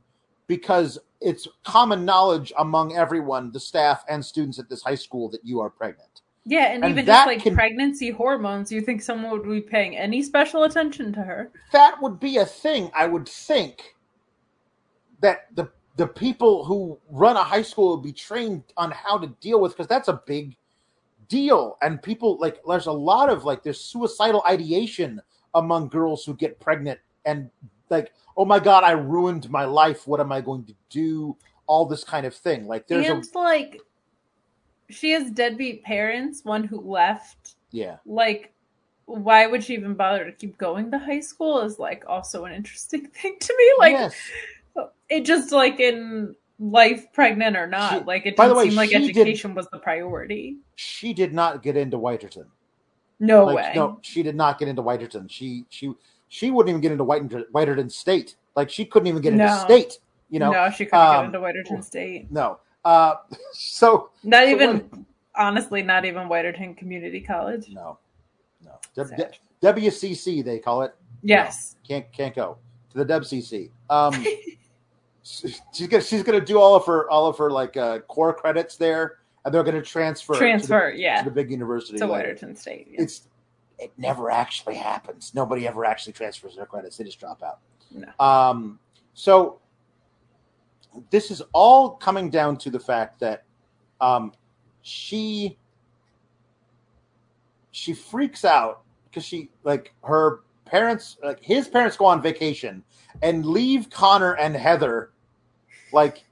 Because 0.47 0.99
it's 1.21 1.47
common 1.63 2.05
knowledge 2.05 2.53
among 2.59 2.95
everyone, 2.95 3.51
the 3.51 3.59
staff 3.59 4.03
and 4.07 4.23
students 4.23 4.59
at 4.59 4.69
this 4.69 4.83
high 4.83 4.95
school, 4.95 5.27
that 5.29 5.43
you 5.43 5.59
are 5.59 5.69
pregnant. 5.69 6.21
Yeah, 6.45 6.67
and, 6.67 6.83
And 6.83 6.91
even 6.91 7.05
just 7.07 7.25
like 7.25 7.41
can- 7.41 7.55
pregnancy 7.55 8.11
hormones, 8.11 8.71
you 8.71 8.81
think 8.81 9.01
someone 9.01 9.31
would 9.31 9.49
be 9.49 9.61
paying 9.61 9.97
any 9.97 10.21
special 10.21 10.63
attention 10.63 11.11
to 11.13 11.21
her? 11.21 11.51
That 11.71 11.99
would 12.01 12.19
be 12.19 12.37
a 12.37 12.45
thing, 12.45 12.91
I 12.95 13.07
would 13.07 13.27
think, 13.27 13.95
that 15.21 15.47
the 15.55 15.69
the 15.97 16.07
people 16.07 16.65
who 16.65 16.99
run 17.09 17.37
a 17.37 17.43
high 17.43 17.61
school 17.61 17.95
would 17.95 18.03
be 18.03 18.11
trained 18.11 18.63
on 18.75 18.91
how 18.91 19.17
to 19.17 19.27
deal 19.39 19.61
with 19.61 19.71
because 19.71 19.87
that's 19.87 20.09
a 20.09 20.21
big 20.27 20.55
deal. 21.29 21.77
And 21.81 22.01
people 22.01 22.37
like 22.39 22.59
there's 22.67 22.85
a 22.85 22.91
lot 22.91 23.29
of 23.29 23.43
like 23.43 23.63
there's 23.63 23.79
suicidal 23.79 24.43
ideation 24.47 25.21
among 25.55 25.87
girls 25.87 26.25
who 26.25 26.35
get 26.35 26.59
pregnant 26.59 26.99
and 27.25 27.49
like 27.89 28.11
oh 28.35 28.43
my 28.43 28.59
god 28.59 28.83
i 28.83 28.91
ruined 28.91 29.49
my 29.49 29.65
life. 29.65 30.05
What 30.05 30.19
am 30.19 30.31
i 30.31 30.41
going 30.41 30.65
to 30.65 30.75
do? 30.89 31.37
All 31.65 31.85
this 31.85 32.03
kind 32.03 32.25
of 32.25 32.35
thing. 32.35 32.67
Like 32.67 32.87
there's 32.87 33.07
and 33.07 33.25
a 33.25 33.37
like 33.39 33.81
she 34.89 35.11
has 35.11 35.31
deadbeat 35.31 35.83
parents, 35.83 36.43
one 36.45 36.63
who 36.63 36.79
left. 36.81 37.55
yeah 37.71 37.97
Like, 38.05 38.53
why 39.05 39.45
would 39.47 39.63
she 39.63 39.73
even 39.73 39.93
bother 39.93 40.25
to 40.25 40.31
keep 40.31 40.57
going 40.57 40.91
to 40.91 40.97
high 40.99 41.19
school? 41.19 41.61
Is 41.61 41.77
like 41.79 42.03
also 42.07 42.45
an 42.45 42.53
interesting 42.53 43.07
thing 43.21 43.37
to 43.39 43.55
me. 43.57 43.73
Like, 43.79 43.91
yes. 43.93 44.15
it 45.09 45.25
just 45.25 45.51
like 45.51 45.79
in 45.79 46.35
life, 46.59 47.11
pregnant 47.13 47.55
or 47.57 47.67
not, 47.67 47.99
She- 47.99 48.05
like 48.05 48.25
it 48.25 48.37
didn't 48.37 48.55
way, 48.55 48.69
seem 48.69 48.75
like 48.75 48.89
she 48.89 48.97
did- 48.99 49.09
education 49.17 49.53
was 49.55 49.67
the 49.71 49.79
priority. 49.79 50.57
she 50.75 51.13
did 51.13 51.33
not 51.33 51.61
get 51.63 51.75
into 51.77 51.97
whiterton 51.97 52.45
No 53.19 53.45
like 53.45 53.55
way. 53.55 53.71
no 53.75 53.99
she 54.01 54.23
did 54.23 54.35
not 54.35 54.57
get 54.59 54.67
into 54.67 54.81
whiterton 54.83 55.29
she 55.29 55.65
she 55.69 55.93
she 56.27 56.51
wouldn't 56.51 56.69
even 56.69 56.81
get 56.81 56.91
into 56.91 57.03
whiterton, 57.05 57.45
whiterton 57.53 57.89
state 57.91 58.35
like 58.55 58.69
she 58.69 58.83
couldn't 58.85 59.07
even 59.07 59.21
get 59.21 59.33
into 59.33 59.45
No. 59.45 59.57
state 59.63 59.99
you 60.29 60.39
know 60.39 60.51
no, 60.51 60.69
she 60.69 60.85
couldn't 60.85 60.99
um, 61.05 61.15
get 61.17 61.25
into 61.25 61.39
Whiterton 61.39 61.81
State. 61.83 62.31
no 62.31 62.59
uh 62.85 63.15
so 63.51 64.09
Not 64.23 64.47
even, 64.47 65.05
honestly, 65.35 65.81
not 65.83 66.05
even 66.05 66.27
Whiterton 66.29 66.77
Community 66.77 67.19
College. 67.21 67.69
no 67.69 67.97
no 68.63 68.71
W- 68.95 69.29
wcc 69.61 70.43
they 70.45 70.59
call 70.59 70.81
it 70.83 70.95
Yes. 71.23 71.75
can't 71.87 72.09
can't 72.13 72.35
go 72.35 72.57
to 72.91 73.03
the 73.03 73.05
WCC. 73.19 73.69
Um, 73.89 74.13
she's 75.23 75.61
gonna 75.89 76.03
she's 76.03 76.23
gonna 76.23 76.39
do 76.39 76.59
all 76.59 76.75
of 76.75 76.85
her 76.85 77.09
all 77.09 77.27
of 77.27 77.37
her 77.37 77.49
like 77.51 77.75
uh, 77.77 77.99
core 78.01 78.33
credits 78.33 78.77
there, 78.77 79.17
and 79.43 79.53
they're 79.53 79.63
gonna 79.63 79.81
transfer 79.81 80.35
Transfer, 80.35 80.91
to 80.91 80.95
the, 80.97 81.01
yeah, 81.01 81.19
to 81.19 81.25
the 81.25 81.31
big 81.35 81.49
university. 81.51 81.97
to 81.97 82.05
later. 82.05 82.35
Whiterton 82.35 82.55
State. 82.57 82.87
yeah. 82.91 83.01
It's 83.01 83.27
it 83.79 83.91
never 83.97 84.29
actually 84.31 84.75
happens. 84.75 85.33
Nobody 85.35 85.67
ever 85.67 85.83
actually 85.83 86.13
transfers 86.13 86.55
their 86.55 86.65
credits. 86.65 86.95
They 86.97 87.03
just 87.03 87.19
drop 87.19 87.41
out. 87.43 87.59
No. 87.91 88.07
Um, 88.25 88.79
so 89.13 89.59
this 91.09 91.31
is 91.31 91.41
all 91.53 91.91
coming 91.91 92.29
down 92.29 92.57
to 92.57 92.69
the 92.69 92.79
fact 92.79 93.19
that 93.19 93.43
um, 94.01 94.33
she 94.81 95.57
she 97.71 97.93
freaks 97.93 98.45
out 98.45 98.83
because 99.05 99.25
she 99.25 99.49
like 99.63 99.93
her 100.03 100.41
parents 100.65 101.17
like 101.23 101.43
his 101.43 101.67
parents 101.67 101.97
go 101.97 102.05
on 102.05 102.21
vacation 102.21 102.83
and 103.21 103.45
leave 103.45 103.89
Connor 103.89 104.33
and 104.33 104.55
Heather 104.55 105.11
like 105.91 106.25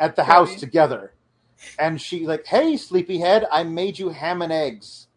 at 0.00 0.16
the 0.16 0.24
house 0.24 0.50
Right. 0.50 0.58
together. 0.58 1.14
And 1.78 2.00
she 2.00 2.26
like, 2.26 2.46
hey, 2.46 2.76
sleepyhead, 2.76 3.46
I 3.52 3.62
made 3.62 3.98
you 3.98 4.08
ham 4.08 4.42
and 4.42 4.52
eggs. 4.52 5.08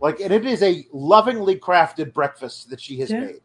Like, 0.00 0.20
and 0.20 0.32
it 0.32 0.46
is 0.46 0.62
a 0.62 0.86
lovingly 0.92 1.56
crafted 1.58 2.12
breakfast 2.12 2.70
that 2.70 2.80
she 2.80 2.98
has 3.00 3.10
Yeah. 3.10 3.20
made. 3.20 3.40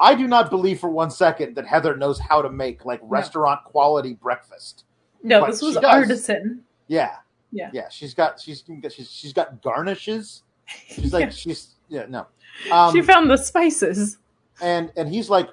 I 0.00 0.14
do 0.14 0.26
not 0.26 0.50
believe 0.50 0.80
for 0.80 0.90
one 0.90 1.10
second 1.10 1.54
that 1.56 1.66
Heather 1.66 1.96
knows 1.96 2.18
how 2.18 2.42
to 2.42 2.50
make 2.50 2.84
like 2.84 3.00
restaurant 3.02 3.64
quality 3.64 4.14
breakfast. 4.14 4.84
no, 5.22 5.40
but 5.40 5.50
this 5.50 5.62
was 5.62 5.76
artisan. 5.76 6.62
Yeah, 6.88 7.16
Yeah. 7.52 7.70
yeah. 7.72 7.88
She's 7.90 8.12
got 8.14 8.40
she's 8.40 8.64
she's 8.90 9.10
she's 9.10 9.32
got 9.32 9.62
garnishes. 9.62 10.42
She's 10.88 11.12
like 11.12 11.32
she's 11.42 11.74
yeah 11.88 12.06
no. 12.08 12.26
Um, 12.72 12.92
she 12.92 13.02
found 13.02 13.30
the 13.30 13.36
spices. 13.36 14.18
and 14.60 14.92
and 14.96 15.08
he's 15.08 15.30
like, 15.30 15.48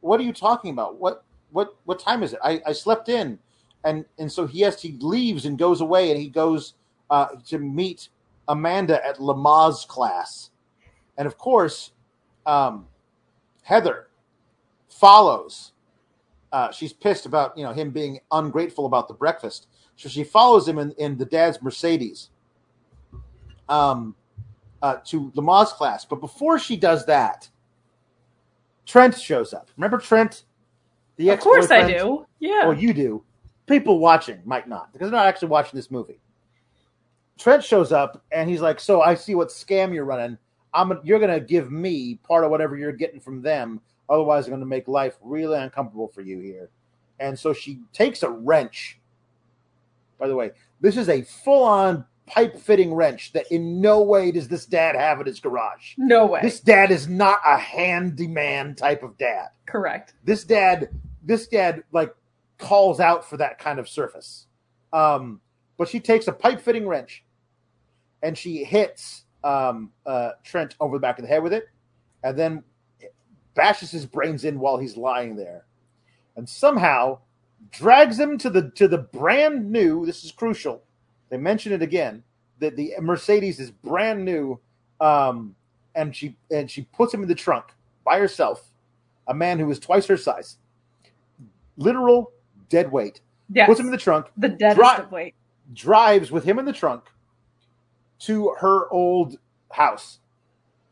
"What 0.00 0.18
are 0.20 0.24
you 0.24 0.32
talking 0.32 0.70
about? 0.72 0.96
What 0.98 1.24
what 1.50 1.76
what 1.84 1.98
time 1.98 2.22
is 2.22 2.32
it? 2.32 2.38
I, 2.42 2.60
I 2.66 2.72
slept 2.72 3.08
in." 3.08 3.38
And 3.84 4.04
and 4.18 4.30
so 4.30 4.46
he 4.46 4.60
has 4.62 4.80
he 4.82 4.92
leaves 5.00 5.46
and 5.46 5.58
goes 5.58 5.80
away, 5.80 6.10
and 6.10 6.20
he 6.20 6.28
goes 6.28 6.74
uh, 7.10 7.28
to 7.46 7.58
meet 7.58 8.08
Amanda 8.48 9.04
at 9.06 9.18
Lamaze 9.18 9.86
class, 9.86 10.50
and 11.16 11.26
of 11.26 11.38
course, 11.38 11.92
um, 12.44 12.86
Heather 13.68 14.08
follows. 14.88 15.72
Uh, 16.50 16.72
she's 16.72 16.94
pissed 16.94 17.26
about 17.26 17.56
you 17.58 17.62
know 17.64 17.72
him 17.74 17.90
being 17.90 18.18
ungrateful 18.32 18.86
about 18.86 19.08
the 19.08 19.14
breakfast, 19.14 19.66
so 19.94 20.08
she 20.08 20.24
follows 20.24 20.66
him 20.66 20.78
in, 20.78 20.92
in 20.92 21.18
the 21.18 21.26
dad's 21.26 21.60
Mercedes. 21.60 22.30
Um, 23.68 24.14
uh, 24.80 24.96
to 25.04 25.30
Lamaze 25.32 25.72
class, 25.72 26.06
but 26.06 26.20
before 26.20 26.58
she 26.58 26.78
does 26.78 27.04
that, 27.04 27.50
Trent 28.86 29.18
shows 29.18 29.52
up. 29.52 29.70
Remember 29.76 29.98
Trent? 29.98 30.44
The 31.16 31.28
Of 31.28 31.40
course 31.40 31.70
I 31.70 31.86
do. 31.86 32.24
Yeah. 32.38 32.68
Well, 32.68 32.78
you 32.78 32.94
do. 32.94 33.22
People 33.66 33.98
watching 33.98 34.40
might 34.46 34.66
not 34.66 34.94
because 34.94 35.10
they're 35.10 35.20
not 35.20 35.26
actually 35.26 35.48
watching 35.48 35.76
this 35.76 35.90
movie. 35.90 36.20
Trent 37.36 37.62
shows 37.62 37.92
up 37.92 38.24
and 38.32 38.48
he's 38.48 38.62
like, 38.62 38.80
"So 38.80 39.02
I 39.02 39.12
see 39.12 39.34
what 39.34 39.48
scam 39.48 39.92
you're 39.92 40.06
running. 40.06 40.38
I'm 40.80 41.00
you're 41.04 41.18
gonna 41.18 41.40
give 41.40 41.70
me 41.70 42.16
part 42.26 42.44
of 42.44 42.50
whatever 42.50 42.76
you're 42.76 42.92
getting 42.92 43.20
from 43.20 43.42
them. 43.42 43.80
Otherwise, 44.08 44.46
I'm 44.46 44.52
gonna 44.52 44.66
make 44.66 44.88
life 44.88 45.16
really 45.22 45.58
uncomfortable 45.58 46.08
for 46.08 46.22
you 46.22 46.40
here." 46.40 46.70
And 47.20 47.38
so 47.38 47.52
she 47.52 47.80
takes 47.92 48.22
a 48.22 48.30
wrench. 48.30 49.00
By 50.18 50.28
the 50.28 50.34
way, 50.36 50.52
this 50.80 50.96
is 50.96 51.08
a 51.08 51.22
full-on 51.22 52.04
pipe 52.26 52.58
fitting 52.58 52.92
wrench 52.94 53.32
that 53.32 53.50
in 53.50 53.80
no 53.80 54.02
way 54.02 54.30
does 54.30 54.48
this 54.48 54.66
dad 54.66 54.94
have 54.94 55.18
in 55.20 55.26
his 55.26 55.40
garage. 55.40 55.94
no 55.96 56.26
way. 56.26 56.40
This 56.42 56.60
dad 56.60 56.90
is 56.90 57.08
not 57.08 57.40
a 57.46 57.56
handyman 57.56 58.74
type 58.74 59.02
of 59.02 59.16
dad 59.16 59.48
Correct. 59.66 60.12
this 60.24 60.44
dad 60.44 60.90
this 61.24 61.48
dad 61.48 61.82
like 61.90 62.14
calls 62.58 63.00
out 63.00 63.24
for 63.24 63.38
that 63.38 63.58
kind 63.58 63.78
of 63.78 63.88
surface 63.88 64.46
um 64.92 65.40
but 65.78 65.88
she 65.88 66.00
takes 66.00 66.28
a 66.28 66.32
pipe 66.32 66.60
fitting 66.60 66.86
wrench 66.86 67.24
and 68.22 68.36
she 68.36 68.62
hits 68.62 69.24
um 69.44 69.92
uh 70.06 70.30
trent 70.44 70.74
over 70.80 70.96
the 70.96 71.00
back 71.00 71.18
of 71.18 71.22
the 71.22 71.28
head 71.28 71.42
with 71.42 71.52
it 71.52 71.68
and 72.24 72.36
then 72.38 72.62
bashes 73.54 73.90
his 73.90 74.04
brains 74.06 74.44
in 74.44 74.58
while 74.58 74.76
he's 74.78 74.96
lying 74.96 75.36
there 75.36 75.64
and 76.36 76.48
somehow 76.48 77.18
drags 77.70 78.18
him 78.18 78.36
to 78.38 78.50
the 78.50 78.70
to 78.70 78.88
the 78.88 78.98
brand 78.98 79.70
new 79.70 80.04
this 80.06 80.24
is 80.24 80.32
crucial 80.32 80.82
they 81.30 81.36
mention 81.36 81.72
it 81.72 81.82
again 81.82 82.22
that 82.60 82.74
the 82.76 82.92
mercedes 83.00 83.60
is 83.60 83.70
brand 83.70 84.24
new 84.24 84.58
um 85.00 85.54
and 85.94 86.14
she 86.14 86.36
and 86.50 86.70
she 86.70 86.82
puts 86.82 87.12
him 87.14 87.22
in 87.22 87.28
the 87.28 87.34
trunk 87.34 87.66
by 88.04 88.18
herself 88.18 88.64
a 89.28 89.34
man 89.34 89.58
who 89.58 89.70
is 89.70 89.78
twice 89.78 90.06
her 90.06 90.16
size, 90.16 90.56
literal 91.76 92.32
dead 92.70 92.90
weight, 92.90 93.20
Yes. 93.52 93.66
puts 93.66 93.78
him 93.80 93.86
in 93.86 93.92
the 93.92 93.98
trunk, 93.98 94.26
the 94.38 94.48
deadest 94.48 94.96
Dri- 94.96 95.06
weight. 95.10 95.34
drives 95.74 96.30
with 96.30 96.44
him 96.44 96.58
in 96.58 96.64
the 96.64 96.72
trunk 96.72 97.04
to 98.20 98.54
her 98.58 98.90
old 98.90 99.38
house, 99.70 100.18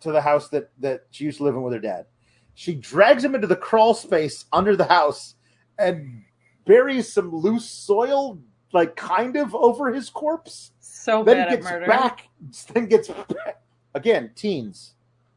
to 0.01 0.12
the 0.12 0.20
house 0.20 0.49
that 0.51 0.70
that 0.79 1.07
she 1.11 1.24
used 1.24 1.39
to 1.39 1.45
live 1.45 1.55
in 1.55 1.62
with 1.62 1.74
her 1.74 1.81
dad. 1.81 2.07
She 2.55 2.74
drags 2.74 3.22
him 3.24 3.35
into 3.35 3.47
the 3.47 3.57
crawl 3.57 3.95
space 3.95 4.47
under 4.53 4.77
the 4.77 4.87
house 4.87 5.35
and 5.79 6.24
buries 6.64 7.12
some 7.12 7.35
loose 7.35 7.68
soil, 7.68 8.39
like 8.72 8.97
kind 8.97 9.37
of 9.37 9.55
over 9.55 9.93
his 9.93 10.09
corpse. 10.09 10.72
So 10.81 11.22
then 11.22 11.37
bad 11.37 11.49
at 11.49 11.51
gets 11.51 11.64
murder. 11.64 11.87
back. 11.87 12.29
Then 12.72 12.87
gets 12.87 13.09
back. 13.09 13.62
again. 13.95 14.31
Teens 14.35 14.95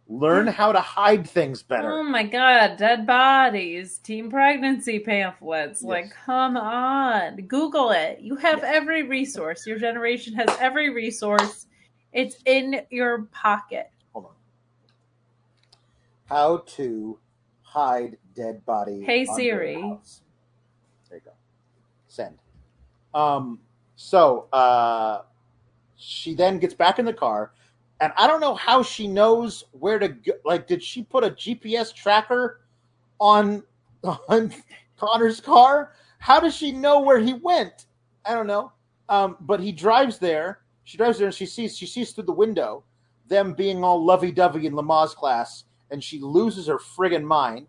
learn 0.09 0.47
hmm. 0.47 0.51
how 0.51 0.71
to 0.71 0.81
hide 0.81 1.27
things 1.27 1.63
better. 1.63 1.91
Oh 1.91 2.03
my 2.03 2.23
god, 2.23 2.77
dead 2.77 3.05
bodies, 3.05 3.99
teen 3.99 4.29
pregnancy 4.29 4.99
pamphlets. 4.99 5.81
Yes. 5.81 5.89
Like, 5.89 6.11
come 6.25 6.57
on. 6.57 7.35
Google 7.41 7.91
it. 7.91 8.19
You 8.19 8.35
have 8.37 8.59
Yeah. 8.59 8.71
every 8.73 9.03
resource. 9.03 9.65
Your 9.65 9.77
generation 9.77 10.33
has 10.33 10.49
every 10.59 10.89
resource. 10.89 11.67
It's 12.13 12.37
in 12.45 12.81
your 12.89 13.23
pocket. 13.31 13.91
Hold 14.13 14.25
on. 14.25 14.31
How 16.25 16.57
to 16.75 17.19
hide 17.61 18.17
dead 18.35 18.65
body. 18.65 19.03
Hey, 19.05 19.25
Siri. 19.25 19.75
There 21.09 21.17
you 21.17 21.21
go. 21.23 21.31
Send. 22.07 22.37
Um. 23.13 23.59
So, 23.95 24.47
uh, 24.53 25.23
she 25.97 26.33
then 26.33 26.57
gets 26.59 26.73
back 26.73 26.99
in 26.99 27.05
the 27.05 27.13
car, 27.13 27.51
and 27.99 28.13
I 28.17 28.27
don't 28.27 28.39
know 28.39 28.55
how 28.55 28.81
she 28.81 29.07
knows 29.07 29.65
where 29.71 29.99
to 29.99 30.07
go. 30.07 30.33
Like, 30.45 30.67
did 30.67 30.81
she 30.81 31.03
put 31.03 31.23
a 31.23 31.31
GPS 31.31 31.93
tracker 31.93 32.61
on 33.19 33.63
on 34.03 34.53
Connor's 34.97 35.41
car? 35.41 35.93
How 36.19 36.39
does 36.39 36.55
she 36.55 36.71
know 36.71 37.01
where 37.01 37.19
he 37.19 37.33
went? 37.33 37.85
I 38.25 38.33
don't 38.33 38.47
know. 38.47 38.71
Um, 39.09 39.37
but 39.41 39.59
he 39.59 39.71
drives 39.71 40.19
there. 40.19 40.59
She 40.89 40.97
drives 40.97 41.19
there, 41.19 41.27
and 41.27 41.35
she 41.35 41.45
sees 41.45 41.77
she 41.77 41.85
sees 41.85 42.13
through 42.13 42.23
the 42.23 42.31
window 42.31 42.83
them 43.27 43.53
being 43.53 43.83
all 43.83 44.03
lovey 44.03 44.31
dovey 44.31 44.65
in 44.65 44.73
Lamaze 44.73 45.13
class, 45.15 45.65
and 45.91 46.03
she 46.03 46.19
loses 46.19 46.65
her 46.65 46.79
friggin' 46.79 47.23
mind. 47.23 47.67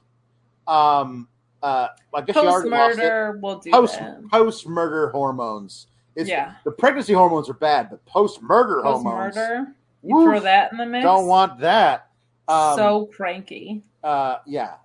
Um, 0.66 1.28
uh, 1.62 1.88
I 2.14 2.20
guess 2.22 2.34
she 2.34 2.40
Post 2.40 2.46
already 2.48 2.70
lost 2.70 2.98
it. 2.98 3.02
murder 3.02 3.38
will 3.42 3.58
do 3.58 3.70
Post 3.72 4.00
post 4.30 4.66
murder 4.66 5.10
hormones. 5.10 5.88
It's, 6.16 6.30
Yeah. 6.30 6.54
the 6.64 6.70
pregnancy 6.70 7.12
hormones 7.12 7.50
are 7.50 7.54
bad, 7.54 7.90
but 7.90 8.02
post 8.06 8.40
murder 8.40 8.80
hormones. 8.80 9.36
Murder. 9.36 9.74
You 10.02 10.14
Woof. 10.16 10.24
throw 10.24 10.40
that 10.40 10.72
in 10.72 10.78
the 10.78 10.86
mix. 10.86 11.04
Don't 11.04 11.26
want 11.26 11.60
that. 11.60 12.08
Um, 12.48 12.76
so 12.78 13.04
cranky. 13.14 13.82
uh, 14.02 14.38
yeah. 14.46 14.76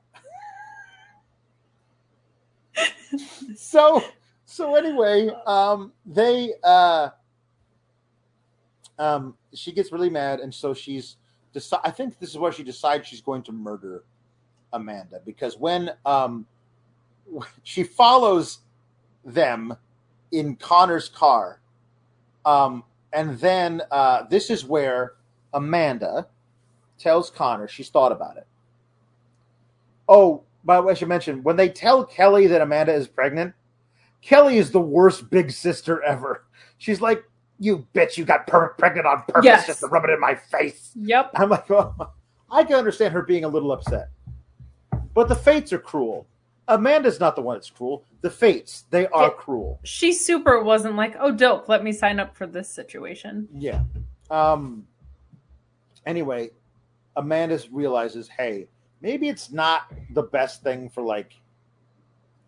so 3.55 4.03
so 4.43 4.75
anyway, 4.75 5.29
um, 5.47 5.93
they 6.05 6.51
uh, 6.65 7.11
um, 8.99 9.35
she 9.53 9.71
gets 9.71 9.91
really 9.91 10.09
mad, 10.09 10.39
and 10.39 10.53
so 10.53 10.73
she's 10.73 11.17
deci- 11.53 11.79
I 11.83 11.91
think 11.91 12.19
this 12.19 12.29
is 12.29 12.37
where 12.37 12.51
she 12.51 12.63
decides 12.63 13.07
she's 13.07 13.21
going 13.21 13.43
to 13.43 13.51
murder 13.51 14.03
Amanda 14.73 15.21
because 15.25 15.57
when 15.57 15.91
um, 16.05 16.45
she 17.63 17.83
follows 17.83 18.59
them 19.23 19.75
in 20.31 20.55
Connor's 20.55 21.09
car, 21.09 21.59
um, 22.45 22.83
and 23.13 23.39
then 23.39 23.81
uh, 23.91 24.23
this 24.29 24.49
is 24.49 24.65
where 24.65 25.13
Amanda 25.53 26.27
tells 26.97 27.29
Connor 27.29 27.67
she's 27.67 27.89
thought 27.89 28.11
about 28.11 28.37
it. 28.37 28.47
Oh, 30.07 30.43
by 30.63 30.77
the 30.77 30.83
way, 30.83 30.91
I 30.91 30.95
should 30.95 31.07
mention 31.07 31.43
when 31.43 31.55
they 31.55 31.69
tell 31.69 32.05
Kelly 32.05 32.47
that 32.47 32.61
Amanda 32.61 32.93
is 32.93 33.07
pregnant, 33.07 33.53
Kelly 34.21 34.57
is 34.57 34.71
the 34.71 34.81
worst 34.81 35.29
big 35.29 35.51
sister 35.51 36.01
ever. 36.03 36.45
She's 36.77 37.01
like, 37.01 37.23
"You 37.59 37.85
bitch, 37.93 38.17
you 38.17 38.25
got 38.25 38.47
per- 38.47 38.69
pregnant 38.69 39.05
on 39.07 39.23
purpose 39.23 39.45
Yes. 39.45 39.67
just 39.67 39.79
to 39.81 39.87
rub 39.87 40.03
it 40.05 40.09
in 40.11 40.19
my 40.19 40.35
face." 40.35 40.91
Yep. 40.95 41.31
I'm 41.35 41.49
like, 41.49 41.69
oh, 41.71 41.93
I 42.51 42.63
can 42.63 42.75
understand 42.75 43.13
her 43.13 43.21
being 43.21 43.43
a 43.43 43.47
little 43.47 43.71
upset, 43.71 44.09
but 45.13 45.27
the 45.27 45.35
fates 45.35 45.71
are 45.73 45.79
cruel. 45.79 46.27
Amanda's 46.67 47.19
not 47.19 47.35
the 47.35 47.41
one 47.43 47.57
that's 47.57 47.69
cruel. 47.69 48.03
The 48.21 48.29
fates, 48.31 48.85
they 48.89 49.05
are 49.07 49.23
Yeah. 49.27 49.29
cruel. 49.37 49.79
She 49.83 50.13
super 50.13 50.63
wasn't 50.63 50.95
like, 50.95 51.15
oh, 51.19 51.31
dope, 51.31 51.69
let 51.69 51.83
me 51.83 51.91
sign 51.91 52.19
up 52.19 52.35
for 52.35 52.47
this 52.47 52.67
situation. 52.69 53.47
Yeah. 53.53 53.83
Um. 54.31 54.87
Anyway, 56.05 56.49
Amanda 57.15 57.59
realizes, 57.71 58.27
hey, 58.27 58.67
maybe 59.01 59.29
it's 59.29 59.51
not 59.51 59.91
the 60.13 60.23
best 60.23 60.63
thing 60.63 60.89
for 60.89 61.01
like 61.03 61.33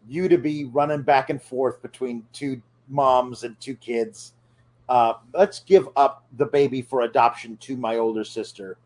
you 0.08 0.28
to 0.30 0.38
be 0.38 0.66
running 0.66 1.02
back 1.02 1.30
and 1.30 1.42
forth 1.42 1.82
between 1.82 2.26
two 2.34 2.62
moms 2.88 3.44
and 3.44 3.60
two 3.60 3.76
kids. 3.76 4.34
Uh, 4.90 5.14
let's 5.34 5.60
give 5.62 5.88
up 5.96 6.26
the 6.38 6.46
baby 6.46 6.82
for 6.82 7.02
adoption 7.02 7.58
to 7.58 7.76
my 7.76 7.98
older 7.98 8.24
sister 8.24 8.78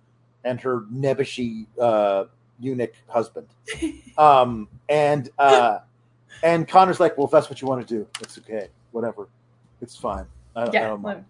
and 0.44 0.60
her 0.60 0.82
nebbishy 0.94 1.68
uh, 1.80 2.26
eunuch 2.60 2.94
husband. 3.08 3.48
Um, 4.18 4.68
and 4.90 5.30
uh, 5.40 5.80
and 6.44 6.68
Connor's 6.68 7.00
like, 7.00 7.18
well, 7.18 7.26
if 7.26 7.32
that's 7.32 7.50
what 7.50 7.62
you 7.62 7.68
want 7.68 7.88
to 7.88 7.96
do, 7.96 8.06
it's 8.20 8.38
okay, 8.38 8.68
whatever, 8.92 9.30
it's 9.82 9.96
fine. 9.96 10.26
I, 10.56 10.64
I 10.64 10.70
Yeah, 10.72 10.88
don't 10.90 11.02
mind. 11.02 11.26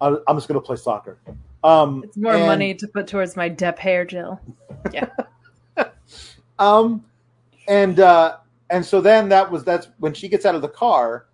I, 0.00 0.14
I'm 0.28 0.36
just 0.36 0.46
gonna 0.46 0.60
play 0.60 0.76
soccer. 0.76 1.16
Um, 1.64 2.02
it's 2.04 2.16
more 2.16 2.34
and- 2.34 2.46
money 2.46 2.74
to 2.74 2.86
put 2.86 3.06
towards 3.06 3.34
my 3.34 3.48
dep 3.48 3.78
hair 3.78 4.04
gel. 4.04 4.40
Yeah. 4.92 5.06
um, 6.58 7.04
and 7.68 7.98
uh, 8.00 8.36
and 8.70 8.84
so 8.84 9.00
then 9.00 9.28
that 9.30 9.50
was 9.50 9.64
that's 9.64 9.88
when 9.98 10.12
she 10.14 10.28
gets 10.28 10.44
out 10.44 10.54
of 10.54 10.62
the 10.62 10.68
car. 10.68 11.26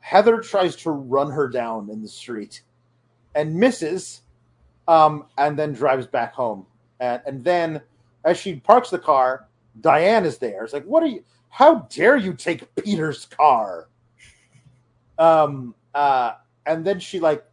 Heather 0.00 0.40
tries 0.40 0.76
to 0.76 0.90
run 0.90 1.30
her 1.30 1.48
down 1.48 1.90
in 1.90 2.02
the 2.02 2.08
street, 2.08 2.62
and 3.34 3.54
misses, 3.54 4.22
um, 4.88 5.26
and 5.38 5.58
then 5.58 5.72
drives 5.72 6.06
back 6.06 6.34
home. 6.34 6.66
And 7.00 7.22
and 7.26 7.44
then 7.44 7.82
as 8.24 8.38
she 8.38 8.56
parks 8.56 8.90
the 8.90 8.98
car, 8.98 9.48
Diane 9.80 10.24
is 10.24 10.38
there. 10.38 10.64
It's 10.64 10.72
like, 10.72 10.84
what 10.84 11.02
are 11.02 11.06
you? 11.06 11.24
How 11.48 11.86
dare 11.90 12.16
you 12.16 12.34
take 12.34 12.74
Peter's 12.76 13.26
car? 13.26 13.88
Um. 15.18 15.74
Uh. 15.94 16.32
And 16.66 16.84
then 16.84 17.00
she 17.00 17.20
like 17.20 17.44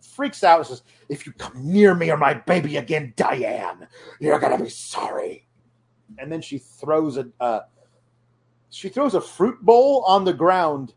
freaks 0.00 0.42
out 0.42 0.60
and 0.60 0.66
says, 0.66 0.82
"If 1.08 1.26
you 1.26 1.32
come 1.32 1.52
near 1.72 1.94
me 1.94 2.10
or 2.10 2.16
my 2.16 2.34
baby 2.34 2.76
again, 2.78 3.12
Diane, 3.16 3.86
you're 4.20 4.38
gonna 4.38 4.62
be 4.62 4.70
sorry." 4.70 5.46
and 6.18 6.30
then 6.30 6.40
she 6.40 6.58
throws 6.58 7.16
a 7.16 7.26
uh, 7.40 7.60
she 8.70 8.88
throws 8.88 9.14
a 9.14 9.20
fruit 9.20 9.60
bowl 9.62 10.04
on 10.06 10.24
the 10.24 10.32
ground. 10.32 10.94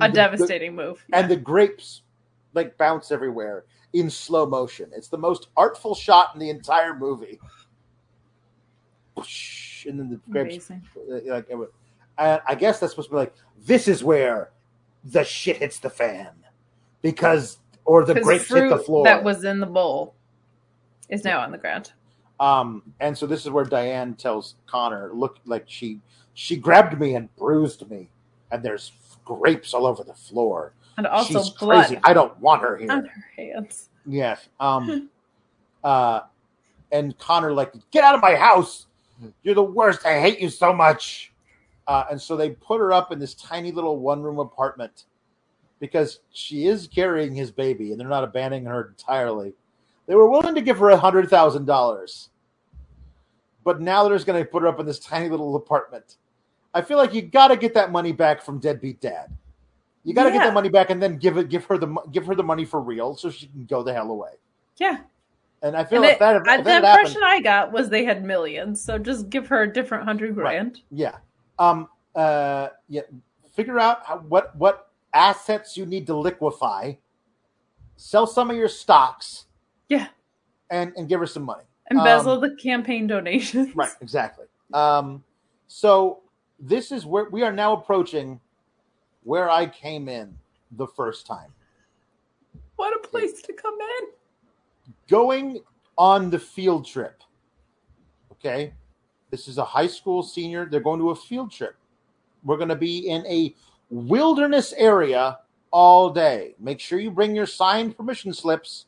A 0.00 0.08
the- 0.08 0.14
devastating 0.14 0.74
move. 0.74 1.04
and 1.12 1.30
the 1.30 1.36
grapes 1.36 2.02
like 2.54 2.76
bounce 2.78 3.10
everywhere 3.12 3.64
in 3.92 4.08
slow 4.10 4.46
motion. 4.46 4.90
It's 4.94 5.08
the 5.08 5.18
most 5.18 5.48
artful 5.56 5.94
shot 5.94 6.30
in 6.34 6.40
the 6.40 6.50
entire 6.50 6.94
movie. 6.96 7.38
And 9.16 9.98
then 9.98 10.10
the 10.10 10.20
grapes, 10.30 10.70
Amazing. 10.70 10.82
uh, 10.96 11.32
like, 11.34 11.48
and 12.18 12.40
I 12.46 12.54
guess 12.54 12.78
that's 12.80 12.92
supposed 12.92 13.08
to 13.08 13.12
be 13.12 13.18
like 13.18 13.34
this 13.66 13.88
is 13.88 14.02
where 14.02 14.50
the 15.04 15.24
shit 15.24 15.56
hits 15.58 15.78
the 15.78 15.90
fan 15.90 16.30
because 17.02 17.58
or 17.84 18.04
the 18.04 18.20
grapes 18.20 18.48
hit 18.48 18.68
the 18.70 18.78
floor. 18.78 19.04
That 19.04 19.24
was 19.24 19.44
in 19.44 19.60
the 19.60 19.66
bowl 19.66 20.14
is 21.08 21.24
now 21.24 21.40
on 21.40 21.50
the 21.52 21.58
ground. 21.58 21.92
Um, 22.40 22.82
and 23.00 23.16
so 23.16 23.26
this 23.26 23.44
is 23.44 23.50
where 23.50 23.64
Diane 23.64 24.14
tells 24.14 24.54
Connor, 24.66 25.10
"Look, 25.12 25.38
like 25.44 25.64
she 25.66 26.00
she 26.34 26.56
grabbed 26.56 26.98
me 26.98 27.14
and 27.14 27.34
bruised 27.36 27.88
me, 27.90 28.08
and 28.50 28.62
there's 28.62 28.92
grapes 29.24 29.74
all 29.74 29.86
over 29.86 30.04
the 30.04 30.14
floor. 30.14 30.74
And 30.98 31.06
also 31.06 31.42
She's 31.42 31.50
blood 31.50 31.86
crazy. 31.86 32.00
I 32.04 32.12
don't 32.12 32.38
want 32.38 32.62
her 32.62 32.76
on 32.76 32.80
here." 32.80 32.88
her 32.88 33.24
hands. 33.36 33.88
Yes. 34.06 34.48
Um. 34.60 35.08
uh, 35.84 36.20
and 36.90 37.16
Connor 37.18 37.52
like, 37.52 37.72
"Get 37.90 38.04
out 38.04 38.14
of 38.14 38.20
my 38.20 38.34
house! 38.34 38.86
You're 39.42 39.54
the 39.54 39.62
worst. 39.62 40.04
I 40.04 40.20
hate 40.20 40.40
you 40.40 40.50
so 40.50 40.72
much." 40.72 41.32
Uh, 41.86 42.04
and 42.10 42.20
so 42.20 42.36
they 42.36 42.50
put 42.50 42.78
her 42.78 42.92
up 42.92 43.10
in 43.10 43.18
this 43.18 43.34
tiny 43.34 43.72
little 43.72 43.98
one 43.98 44.22
room 44.22 44.38
apartment 44.38 45.04
because 45.80 46.20
she 46.30 46.66
is 46.66 46.86
carrying 46.86 47.34
his 47.34 47.50
baby, 47.50 47.90
and 47.90 48.00
they're 48.00 48.08
not 48.08 48.22
abandoning 48.22 48.66
her 48.66 48.88
entirely. 48.88 49.52
They 50.06 50.14
were 50.14 50.28
willing 50.28 50.54
to 50.54 50.60
give 50.60 50.78
her 50.78 50.90
a 50.90 50.96
hundred 50.96 51.28
thousand 51.28 51.64
dollars, 51.64 52.30
but 53.64 53.80
now 53.80 54.04
they're 54.04 54.14
just 54.14 54.26
going 54.26 54.42
to 54.42 54.48
put 54.48 54.62
her 54.62 54.68
up 54.68 54.78
in 54.78 54.86
this 54.86 55.00
tiny 55.00 55.28
little 55.28 55.56
apartment. 55.56 56.18
I 56.74 56.82
feel 56.82 56.96
like 56.98 57.12
you 57.14 57.22
got 57.22 57.48
to 57.48 57.56
get 57.56 57.74
that 57.74 57.92
money 57.92 58.12
back 58.12 58.42
from 58.42 58.58
deadbeat 58.58 59.00
dad. 59.00 59.30
You 60.04 60.14
got 60.14 60.24
to 60.24 60.30
get 60.30 60.38
that 60.42 60.54
money 60.54 60.68
back 60.68 60.90
and 60.90 61.00
then 61.02 61.16
give 61.16 61.36
it, 61.36 61.48
give 61.48 61.64
her 61.66 61.78
the, 61.78 61.86
give 62.10 62.26
her 62.26 62.34
the 62.34 62.42
money 62.42 62.64
for 62.64 62.80
real, 62.80 63.14
so 63.14 63.30
she 63.30 63.46
can 63.46 63.66
go 63.66 63.82
the 63.82 63.92
hell 63.92 64.10
away. 64.10 64.30
Yeah. 64.78 64.98
And 65.62 65.76
I 65.76 65.84
feel 65.84 66.02
And 66.02 66.08
like 66.08 66.18
that, 66.18 66.36
uh, 66.36 66.38
if 66.40 66.58
the 66.58 66.62
that 66.64 66.76
impression 66.84 67.22
happened, 67.22 67.24
I 67.24 67.40
got 67.40 67.72
was 67.72 67.88
they 67.88 68.04
had 68.04 68.24
millions, 68.24 68.80
so 68.82 68.98
just 68.98 69.30
give 69.30 69.46
her 69.46 69.62
a 69.62 69.72
different 69.72 70.02
hundred 70.04 70.36
Right. 70.36 70.54
grand. 70.54 70.80
yeah, 70.90 71.18
um, 71.60 71.88
uh, 72.16 72.70
yeah, 72.88 73.02
figure 73.52 73.78
out 73.78 74.04
how, 74.04 74.18
what 74.28 74.56
what 74.56 74.88
assets 75.14 75.76
you 75.76 75.86
need 75.86 76.04
to 76.08 76.16
liquefy, 76.16 76.94
sell 77.96 78.26
some 78.26 78.50
of 78.50 78.56
your 78.56 78.66
stocks, 78.66 79.44
Yeah. 79.88 80.08
and 80.70 80.92
and 80.96 81.08
give 81.08 81.20
her 81.20 81.26
some 81.28 81.44
money. 81.44 81.62
Embezzle 81.92 82.32
Um, 82.32 82.40
the 82.40 82.56
campaign 82.56 83.06
donations. 83.06 83.76
Right, 83.76 83.92
exactly. 84.00 84.46
Um, 84.74 85.22
so 85.68 86.21
this 86.62 86.92
is 86.92 87.04
where 87.04 87.28
we 87.30 87.42
are 87.42 87.52
now 87.52 87.74
approaching 87.74 88.40
where 89.24 89.50
I 89.50 89.66
came 89.66 90.08
in 90.08 90.34
the 90.72 90.86
first 90.86 91.26
time. 91.26 91.52
What 92.76 92.96
a 92.96 93.06
place 93.06 93.42
to 93.42 93.52
come 93.52 93.76
in. 94.00 94.92
Going 95.08 95.60
on 95.98 96.30
the 96.30 96.38
field 96.38 96.86
trip. 96.86 97.22
Okay. 98.32 98.72
This 99.30 99.48
is 99.48 99.58
a 99.58 99.64
high 99.64 99.86
school 99.86 100.22
senior. 100.22 100.66
They're 100.66 100.80
going 100.80 101.00
to 101.00 101.10
a 101.10 101.16
field 101.16 101.50
trip. 101.50 101.74
We're 102.44 102.56
going 102.56 102.68
to 102.68 102.76
be 102.76 103.08
in 103.08 103.26
a 103.26 103.54
wilderness 103.90 104.72
area 104.76 105.38
all 105.70 106.10
day. 106.10 106.54
Make 106.58 106.80
sure 106.80 106.98
you 106.98 107.10
bring 107.10 107.34
your 107.34 107.46
signed 107.46 107.96
permission 107.96 108.32
slips. 108.32 108.86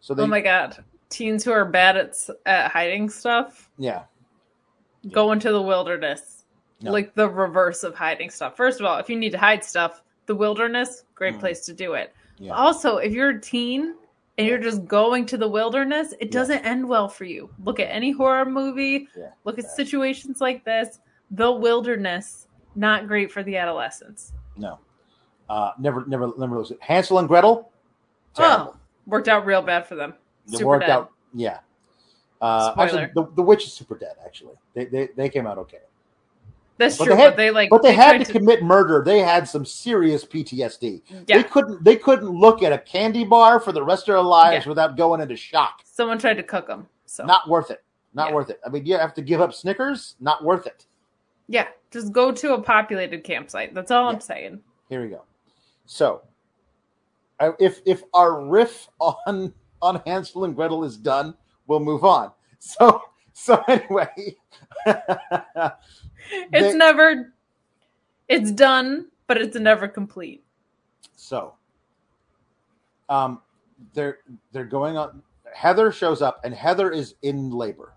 So 0.00 0.14
they, 0.14 0.22
oh 0.22 0.26
my 0.26 0.40
god. 0.40 0.84
Teens 1.08 1.44
who 1.44 1.50
are 1.50 1.64
bad 1.64 1.96
at, 1.96 2.16
at 2.46 2.70
hiding 2.70 3.10
stuff 3.10 3.68
yeah, 3.78 4.04
go 5.10 5.32
into 5.32 5.50
the 5.50 5.60
wilderness. 5.60 6.39
No. 6.82 6.92
Like 6.92 7.14
the 7.14 7.28
reverse 7.28 7.82
of 7.84 7.94
hiding 7.94 8.30
stuff. 8.30 8.56
First 8.56 8.80
of 8.80 8.86
all, 8.86 8.98
if 8.98 9.08
you 9.10 9.16
need 9.16 9.32
to 9.32 9.38
hide 9.38 9.62
stuff, 9.62 10.02
the 10.26 10.34
wilderness, 10.34 11.04
great 11.14 11.34
Mm. 11.34 11.40
place 11.40 11.64
to 11.66 11.74
do 11.74 11.94
it. 11.94 12.14
Yeah. 12.38 12.52
Also, 12.52 12.96
if 12.98 13.12
you're 13.12 13.30
a 13.30 13.40
teen 13.40 13.96
and 14.38 14.46
you're 14.46 14.58
just 14.58 14.86
going 14.86 15.26
to 15.26 15.36
the 15.36 15.48
wilderness, 15.48 16.14
it 16.20 16.30
doesn't 16.30 16.64
end 16.64 16.88
well 16.88 17.08
for 17.08 17.24
you. 17.24 17.50
Look 17.64 17.80
at 17.80 17.88
any 17.90 18.12
horror 18.12 18.46
movie, 18.46 19.08
Yeah. 19.14 19.30
look 19.44 19.58
at 19.58 19.64
Yeah. 19.64 19.70
situations 19.70 20.40
like 20.40 20.64
this. 20.64 21.00
The 21.32 21.50
wilderness, 21.52 22.48
not 22.74 23.06
great 23.06 23.30
for 23.30 23.42
the 23.42 23.56
adolescents. 23.58 24.32
no, 24.56 24.78
uh, 25.48 25.72
never, 25.78 26.04
never, 26.06 26.32
never 26.38 26.56
lose 26.58 26.70
it. 26.70 26.78
Hansel 26.80 27.18
and 27.18 27.28
Gretel. 27.28 27.70
Terrible. 28.34 28.74
Oh, 28.74 28.80
worked 29.06 29.28
out 29.28 29.44
real 29.44 29.60
bad 29.62 29.86
for 29.86 29.96
them. 29.96 30.14
It 30.46 30.52
Super 30.58 30.66
worked 30.66 30.86
dead. 30.86 30.90
out. 30.92 31.12
Yeah. 31.34 31.58
Uh, 32.40 32.72
Spoiler. 32.72 32.84
actually, 33.02 33.12
the, 33.14 33.32
the 33.34 33.42
witch 33.42 33.64
is 33.66 33.72
super 33.72 33.96
dead. 33.98 34.16
Actually, 34.24 34.54
they 34.74 34.86
they, 34.86 35.08
they 35.16 35.28
came 35.28 35.46
out 35.46 35.58
okay. 35.58 35.80
That's 36.80 36.96
But 36.96 37.04
true, 37.04 37.14
they 37.14 37.20
had- 37.20 37.30
but 37.32 37.36
they 37.36 37.50
like 37.50 37.68
But 37.68 37.82
they 37.82 37.92
had 37.92 38.16
tried 38.16 38.24
to 38.24 38.32
commit 38.32 38.62
murder. 38.62 39.02
They 39.04 39.18
had 39.18 39.46
some 39.46 39.66
serious 39.66 40.24
PTSD. 40.24 41.02
Yeah, 41.28 41.36
They 41.36 41.42
couldn't. 41.44 41.84
They 41.84 41.94
couldn't 41.96 42.30
look 42.30 42.62
at 42.62 42.72
a 42.72 42.78
candy 42.78 43.22
bar 43.22 43.60
for 43.60 43.70
the 43.70 43.84
rest 43.84 44.04
of 44.08 44.14
their 44.14 44.22
lives 44.22 44.64
Yeah. 44.64 44.70
without 44.70 44.96
going 44.96 45.20
into 45.20 45.36
shock. 45.36 45.82
someone 45.84 46.18
tried 46.18 46.38
to 46.38 46.42
cook 46.42 46.66
them. 46.66 46.88
So 47.04 47.26
Not 47.26 47.46
worth 47.50 47.70
it. 47.70 47.84
Not 48.14 48.30
Yeah. 48.30 48.34
worth 48.36 48.48
it. 48.48 48.60
I 48.64 48.70
mean, 48.70 48.86
you 48.86 48.96
have 48.96 49.12
to 49.14 49.20
give 49.22 49.42
up 49.42 49.52
Snickers. 49.52 50.16
Not 50.20 50.42
worth 50.42 50.66
it. 50.66 50.86
yeah, 51.48 51.66
just 51.90 52.12
go 52.12 52.32
to 52.32 52.54
a 52.54 52.62
populated 52.62 53.24
campsite. 53.24 53.74
That's 53.74 53.90
all. 53.90 54.08
I'm 54.08 54.20
saying. 54.20 54.60
Here 54.88 55.02
we 55.02 55.08
go. 55.08 55.20
So, 55.84 56.22
if 57.58 57.82
if 57.84 58.02
our 58.14 58.40
riff 58.42 58.88
on 59.00 59.52
on 59.82 60.00
Hansel 60.06 60.44
and 60.44 60.56
Gretel 60.56 60.82
is 60.84 60.96
done, 60.96 61.34
we'll 61.66 61.80
move 61.80 62.04
on. 62.04 62.32
So 62.58 63.02
so 63.44 63.62
anyway, 63.68 64.36
It's 64.86 66.50
They- 66.52 66.74
never 66.76 67.32
It's 68.28 68.52
done, 68.52 69.06
but 69.26 69.38
it's 69.38 69.56
never 69.56 69.88
complete. 69.88 70.44
So, 71.16 71.54
um, 73.08 73.40
they're 73.94 74.18
they're 74.52 74.64
going 74.64 74.96
on. 74.98 75.22
Heather 75.54 75.90
shows 75.90 76.20
up, 76.22 76.40
and 76.44 76.54
Heather 76.54 76.90
is 76.92 77.14
in 77.22 77.50
labor. 77.50 77.94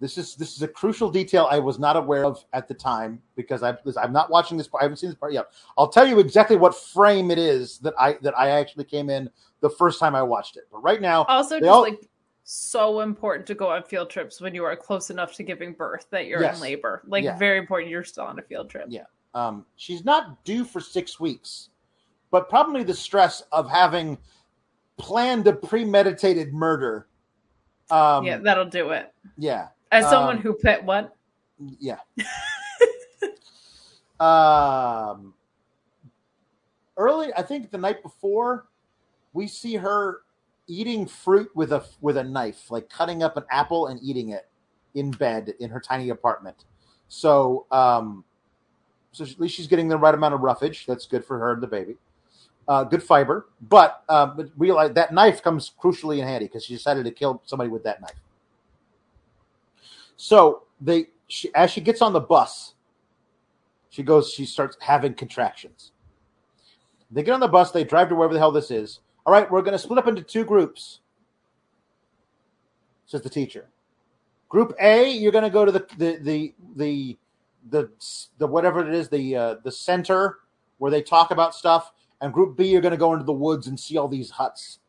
This 0.00 0.16
is 0.18 0.34
this 0.34 0.56
is 0.56 0.62
a 0.62 0.68
crucial 0.68 1.10
detail 1.10 1.46
I 1.50 1.58
was 1.58 1.78
not 1.78 1.96
aware 1.96 2.24
of 2.24 2.44
at 2.52 2.66
the 2.68 2.74
time 2.74 3.20
because 3.36 3.62
I 3.62 3.76
I'm 4.00 4.12
not 4.12 4.30
watching 4.30 4.56
this. 4.58 4.66
part. 4.66 4.82
I 4.82 4.84
haven't 4.86 4.96
seen 4.96 5.10
this 5.10 5.18
part 5.18 5.32
yet. 5.32 5.46
I'll 5.78 5.88
tell 5.88 6.06
you 6.06 6.18
exactly 6.18 6.56
what 6.56 6.74
frame 6.74 7.30
it 7.30 7.38
is 7.38 7.78
that 7.78 7.94
I 7.98 8.14
that 8.22 8.36
I 8.38 8.50
actually 8.50 8.84
came 8.84 9.08
in 9.10 9.30
the 9.60 9.70
first 9.70 10.00
time 10.00 10.14
I 10.14 10.22
watched 10.22 10.56
it. 10.56 10.64
But 10.72 10.78
right 10.82 11.00
now, 11.00 11.24
Also, 11.24 11.58
just 11.58 11.68
all- 11.70 11.82
like 11.82 12.00
so 12.44 13.00
important 13.00 13.46
to 13.46 13.54
go 13.54 13.68
on 13.70 13.82
field 13.84 14.10
trips 14.10 14.40
when 14.40 14.54
you 14.54 14.64
are 14.64 14.76
close 14.76 15.10
enough 15.10 15.34
to 15.34 15.42
giving 15.42 15.72
birth 15.72 16.06
that 16.10 16.26
you're 16.26 16.42
Yes. 16.42 16.56
in 16.56 16.62
labor. 16.62 17.02
Like 17.06 17.24
Yeah. 17.24 17.38
very 17.38 17.58
important. 17.58 17.90
You're 17.90 18.04
still 18.04 18.24
on 18.24 18.38
a 18.38 18.42
field 18.42 18.70
trip. 18.70 18.86
Yeah. 18.88 19.04
um, 19.34 19.64
she's 19.76 20.04
not 20.04 20.42
due 20.44 20.64
for 20.64 20.80
six 20.80 21.20
weeks, 21.20 21.68
but 22.32 22.48
probably 22.48 22.82
the 22.82 22.94
stress 22.94 23.42
of 23.52 23.70
having 23.70 24.18
planned 24.96 25.46
a 25.46 25.52
premeditated 25.52 26.52
murder. 26.52 27.06
Um, 27.92 28.24
yeah, 28.24 28.38
that'll 28.38 28.64
do 28.64 28.90
it. 28.90 29.14
yeah, 29.38 29.68
As 29.92 30.08
someone 30.10 30.36
um, 30.38 30.42
who 30.42 30.54
pet 30.54 30.84
what? 30.84 31.14
yeah. 31.78 31.98
um, 34.20 35.32
early, 36.96 37.32
I 37.36 37.42
think 37.42 37.70
the 37.70 37.78
night 37.78 38.02
before, 38.02 38.66
we 39.32 39.46
see 39.46 39.76
her 39.76 40.22
eating 40.70 41.06
fruit 41.06 41.50
with 41.54 41.72
a 41.72 41.84
with 42.00 42.16
a 42.16 42.24
knife, 42.24 42.70
like 42.70 42.88
cutting 42.88 43.22
up 43.22 43.36
an 43.36 43.44
apple 43.50 43.88
and 43.88 44.00
eating 44.02 44.30
it 44.30 44.48
in 44.94 45.10
bed 45.10 45.54
in 45.58 45.70
her 45.70 45.80
tiny 45.80 46.10
apartment. 46.10 46.64
So, 47.08 47.66
um, 47.72 48.24
so 49.12 49.24
at 49.24 49.40
least 49.40 49.56
she's 49.56 49.66
getting 49.66 49.88
the 49.88 49.98
right 49.98 50.14
amount 50.14 50.34
of 50.34 50.40
roughage. 50.40 50.86
That's 50.86 51.06
good 51.06 51.24
for 51.24 51.38
her 51.38 51.52
and 51.52 51.62
the 51.62 51.66
baby. 51.66 51.96
Uh, 52.68 52.84
good 52.84 53.02
fiber, 53.02 53.48
but 53.62 54.04
uh, 54.08 54.26
but 54.26 54.48
realize 54.56 54.92
that 54.92 55.12
knife 55.12 55.42
comes 55.42 55.72
crucially 55.82 56.18
in 56.18 56.26
handy 56.26 56.46
because 56.46 56.64
she 56.64 56.74
decided 56.74 57.04
to 57.04 57.10
kill 57.10 57.42
somebody 57.44 57.68
with 57.68 57.82
that 57.82 58.00
knife. 58.00 58.20
So 60.16 60.64
they, 60.80 61.06
she, 61.26 61.52
as 61.54 61.70
she 61.70 61.80
gets 61.80 62.00
on 62.00 62.12
the 62.12 62.20
bus, 62.20 62.74
she 63.88 64.04
goes. 64.04 64.30
She 64.30 64.44
starts 64.44 64.76
having 64.80 65.14
contractions. 65.14 65.90
They 67.10 67.24
get 67.24 67.32
on 67.32 67.40
the 67.40 67.48
bus. 67.48 67.72
They 67.72 67.82
drive 67.82 68.08
to 68.10 68.14
wherever 68.14 68.34
the 68.34 68.38
hell 68.38 68.52
this 68.52 68.70
is. 68.70 69.00
All 69.26 69.32
right, 69.32 69.50
we're 69.50 69.62
going 69.62 69.72
to 69.72 69.78
split 69.78 69.98
up 69.98 70.08
into 70.08 70.22
two 70.22 70.44
groups. 70.44 71.00
Says 73.06 73.22
the 73.22 73.30
teacher. 73.30 73.68
Group 74.48 74.74
A, 74.80 75.10
you're 75.10 75.32
going 75.32 75.44
to 75.44 75.50
go 75.50 75.64
to 75.64 75.72
the 75.72 75.86
the 75.98 76.18
the 76.22 76.54
the 76.76 77.18
the, 77.70 77.90
the 78.38 78.46
whatever 78.46 78.86
it 78.86 78.94
is 78.94 79.08
the 79.08 79.36
uh, 79.36 79.54
the 79.62 79.70
center 79.72 80.38
where 80.78 80.90
they 80.90 81.02
talk 81.02 81.30
about 81.30 81.54
stuff. 81.54 81.92
And 82.20 82.32
group 82.32 82.56
B, 82.56 82.68
you're 82.68 82.82
going 82.82 82.92
to 82.92 82.98
go 82.98 83.12
into 83.12 83.24
the 83.24 83.32
woods 83.32 83.66
and 83.66 83.78
see 83.78 83.96
all 83.96 84.08
these 84.08 84.30
huts. 84.30 84.80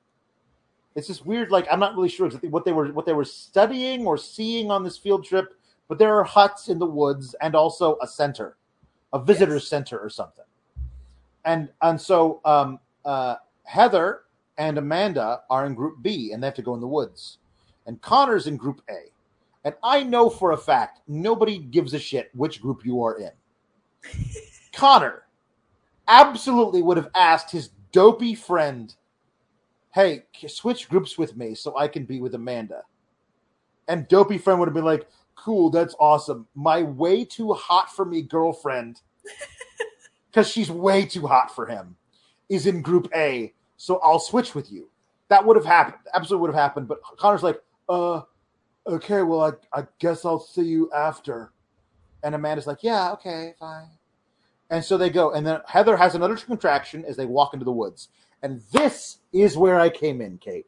It's 0.96 1.08
just 1.08 1.26
weird, 1.26 1.52
like 1.52 1.68
I'm 1.72 1.80
not 1.80 1.96
really 1.96 2.10
sure 2.10 2.26
exactly 2.26 2.50
what 2.50 2.66
they 2.66 2.74
were 2.74 2.92
what 2.92 3.06
they 3.06 3.14
were 3.14 3.26
studying 3.26 4.06
or 4.06 4.18
seeing 4.18 4.70
on 4.72 4.84
this 4.84 4.98
field 4.98 5.26
trip, 5.26 5.54
but 5.88 5.98
there 5.98 6.16
are 6.16 6.24
huts 6.24 6.68
in 6.68 6.80
the 6.80 6.86
woods 6.86 7.34
and 7.42 7.56
also 7.56 7.98
a 8.02 8.08
center, 8.08 8.58
a 9.14 9.20
visitor 9.20 9.54
Yes. 9.56 9.68
center 9.68 9.98
or 9.98 10.10
something. 10.10 10.46
And 11.46 11.70
and 11.82 12.00
so 12.00 12.42
um, 12.44 12.80
uh, 13.06 13.36
Heather 13.72 14.24
and 14.58 14.78
Amanda 14.78 15.44
are 15.50 15.66
in 15.66 15.76
group 15.76 16.02
B 16.02 16.34
and 16.34 16.44
they 16.44 16.48
have 16.48 16.56
to 16.56 16.62
go 16.62 16.74
in 16.74 16.82
the 16.82 16.88
woods. 16.88 17.38
And 17.86 18.02
Connor's 18.02 18.46
in 18.46 18.58
group 18.58 18.82
A. 18.90 19.14
And 19.64 19.76
I 19.82 20.04
know 20.04 20.30
for 20.30 20.52
a 20.52 20.58
fact 20.58 21.00
nobody 21.08 21.58
gives 21.58 21.94
a 21.94 22.00
shit 22.00 22.32
which 22.34 22.62
group 22.62 22.86
you 22.86 23.02
are 23.02 23.18
in. 23.18 23.32
Connor 24.74 25.24
absolutely 26.10 26.82
would 26.82 26.98
have 26.98 27.12
asked 27.16 27.50
his 27.50 27.70
dopey 27.94 28.36
friend, 28.36 28.94
Hey, 29.94 30.24
switch 30.50 30.90
groups 30.90 31.18
with 31.18 31.38
me 31.38 31.56
so 31.56 31.78
I 31.78 31.88
can 31.88 32.04
be 32.04 32.20
with 32.20 32.36
Amanda. 32.36 32.82
And 33.88 34.06
dopey 34.10 34.38
friend 34.38 34.60
would 34.60 34.68
have 34.68 34.76
been 34.76 34.84
like, 34.84 35.08
Cool, 35.36 35.70
that's 35.70 35.96
awesome. 35.98 36.46
My 36.56 36.84
way 36.84 37.24
too 37.24 37.54
hot 37.54 37.90
for 37.96 38.04
me 38.04 38.22
girlfriend, 38.22 39.00
because 40.30 40.50
she's 40.50 40.70
way 40.70 41.06
too 41.06 41.26
hot 41.26 41.56
for 41.56 41.68
him, 41.68 41.96
is 42.50 42.68
in 42.68 42.82
group 42.82 43.08
A. 43.16 43.54
So 43.82 44.00
I'll 44.04 44.20
switch 44.20 44.54
with 44.54 44.72
you. 44.72 44.92
That 45.30 45.44
would 45.44 45.56
have 45.56 45.66
happened. 45.66 45.98
Absolutely 46.14 46.42
would 46.42 46.54
have 46.54 46.62
happened. 46.62 46.88
But 46.88 47.02
Connor's 47.18 47.42
like, 47.42 47.60
uh, 47.90 48.22
okay, 48.86 49.24
well, 49.24 49.58
I, 49.74 49.80
I 49.80 49.88
guess 49.98 50.24
I'll 50.24 50.40
see 50.40 50.62
you 50.62 50.92
after. 50.94 51.52
And 52.22 52.36
Amanda's 52.36 52.68
like, 52.68 52.84
yeah, 52.84 53.12
okay, 53.14 53.56
fine. 53.60 53.88
And 54.70 54.86
so 54.86 55.00
they 55.00 55.10
go. 55.10 55.32
And 55.32 55.48
then 55.48 55.62
Heather 55.66 55.98
has 55.98 56.14
another 56.14 56.36
contraction 56.36 57.04
as 57.06 57.18
they 57.18 57.26
walk 57.26 57.56
into 57.56 57.66
the 57.66 57.72
woods. 57.72 58.10
And 58.44 58.62
this 58.72 59.18
is 59.34 59.58
where 59.58 59.80
I 59.80 59.90
came 59.90 60.22
in, 60.22 60.38
Kate. 60.38 60.68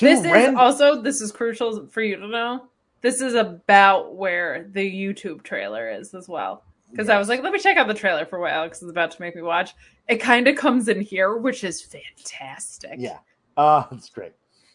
This 0.00 0.24
is 0.24 0.54
also 0.54 1.02
this 1.02 1.20
is 1.20 1.30
crucial 1.30 1.88
for 1.88 2.00
you 2.00 2.16
to 2.16 2.26
know. 2.26 2.68
This 3.02 3.20
is 3.20 3.34
about 3.34 4.14
where 4.14 4.66
the 4.72 4.90
YouTube 4.90 5.42
trailer 5.42 5.90
is 5.90 6.14
as 6.14 6.26
well. 6.26 6.64
Because 6.90 7.08
I 7.08 7.18
was 7.18 7.28
like, 7.28 7.42
let 7.42 7.52
me 7.52 7.58
check 7.58 7.76
out 7.76 7.86
the 7.86 7.94
trailer 7.94 8.26
for 8.26 8.38
what 8.38 8.50
Alex 8.52 8.82
is 8.82 8.88
about 8.88 9.10
to 9.12 9.20
make 9.20 9.36
me 9.36 9.42
watch. 9.42 9.74
It 10.08 10.16
kind 10.16 10.48
of 10.48 10.56
comes 10.56 10.88
in 10.88 11.00
here, 11.00 11.36
which 11.36 11.62
is 11.64 11.82
fantastic. 11.82 12.94
Yeah. 12.98 13.18
Uh 13.56 13.84
that's 13.90 14.08
great. 14.08 14.32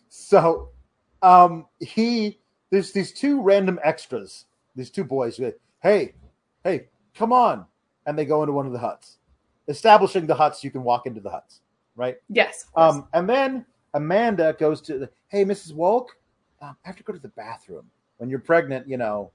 So 0.10 0.70
um 1.22 1.66
he 1.80 2.40
there's 2.72 2.92
these 2.92 3.12
two 3.12 3.42
random 3.42 3.80
extras, 3.84 4.46
these 4.76 4.90
two 4.90 5.04
boys 5.04 5.40
like, 5.40 5.60
hey, 5.82 6.14
hey, 6.64 6.88
come 7.14 7.32
on. 7.32 7.66
And 8.06 8.18
they 8.18 8.26
go 8.26 8.44
into 8.44 8.54
one 8.54 8.66
of 8.66 8.72
the 8.74 8.80
huts. 8.80 9.18
Establishing 9.68 10.28
the 10.28 10.36
huts, 10.36 10.64
you 10.64 10.72
can 10.72 10.84
walk 10.84 11.08
into 11.08 11.22
the 11.22 11.30
huts, 11.30 11.62
right? 11.96 12.18
Yes. 12.30 12.66
Um, 12.76 13.08
and 13.14 13.28
then 13.28 13.66
Amanda 13.96 14.56
goes 14.60 14.80
to 14.82 15.00
the, 15.00 15.10
hey, 15.30 15.44
Mrs. 15.44 15.74
Wolk, 15.74 16.08
um, 16.62 16.76
I 16.84 16.88
have 16.88 16.98
to 16.98 17.04
go 17.04 17.14
to 17.14 17.20
the 17.20 17.30
bathroom. 17.30 17.90
When 18.18 18.30
you're 18.30 18.40
pregnant, 18.40 18.88
you 18.88 18.98
know, 18.98 19.32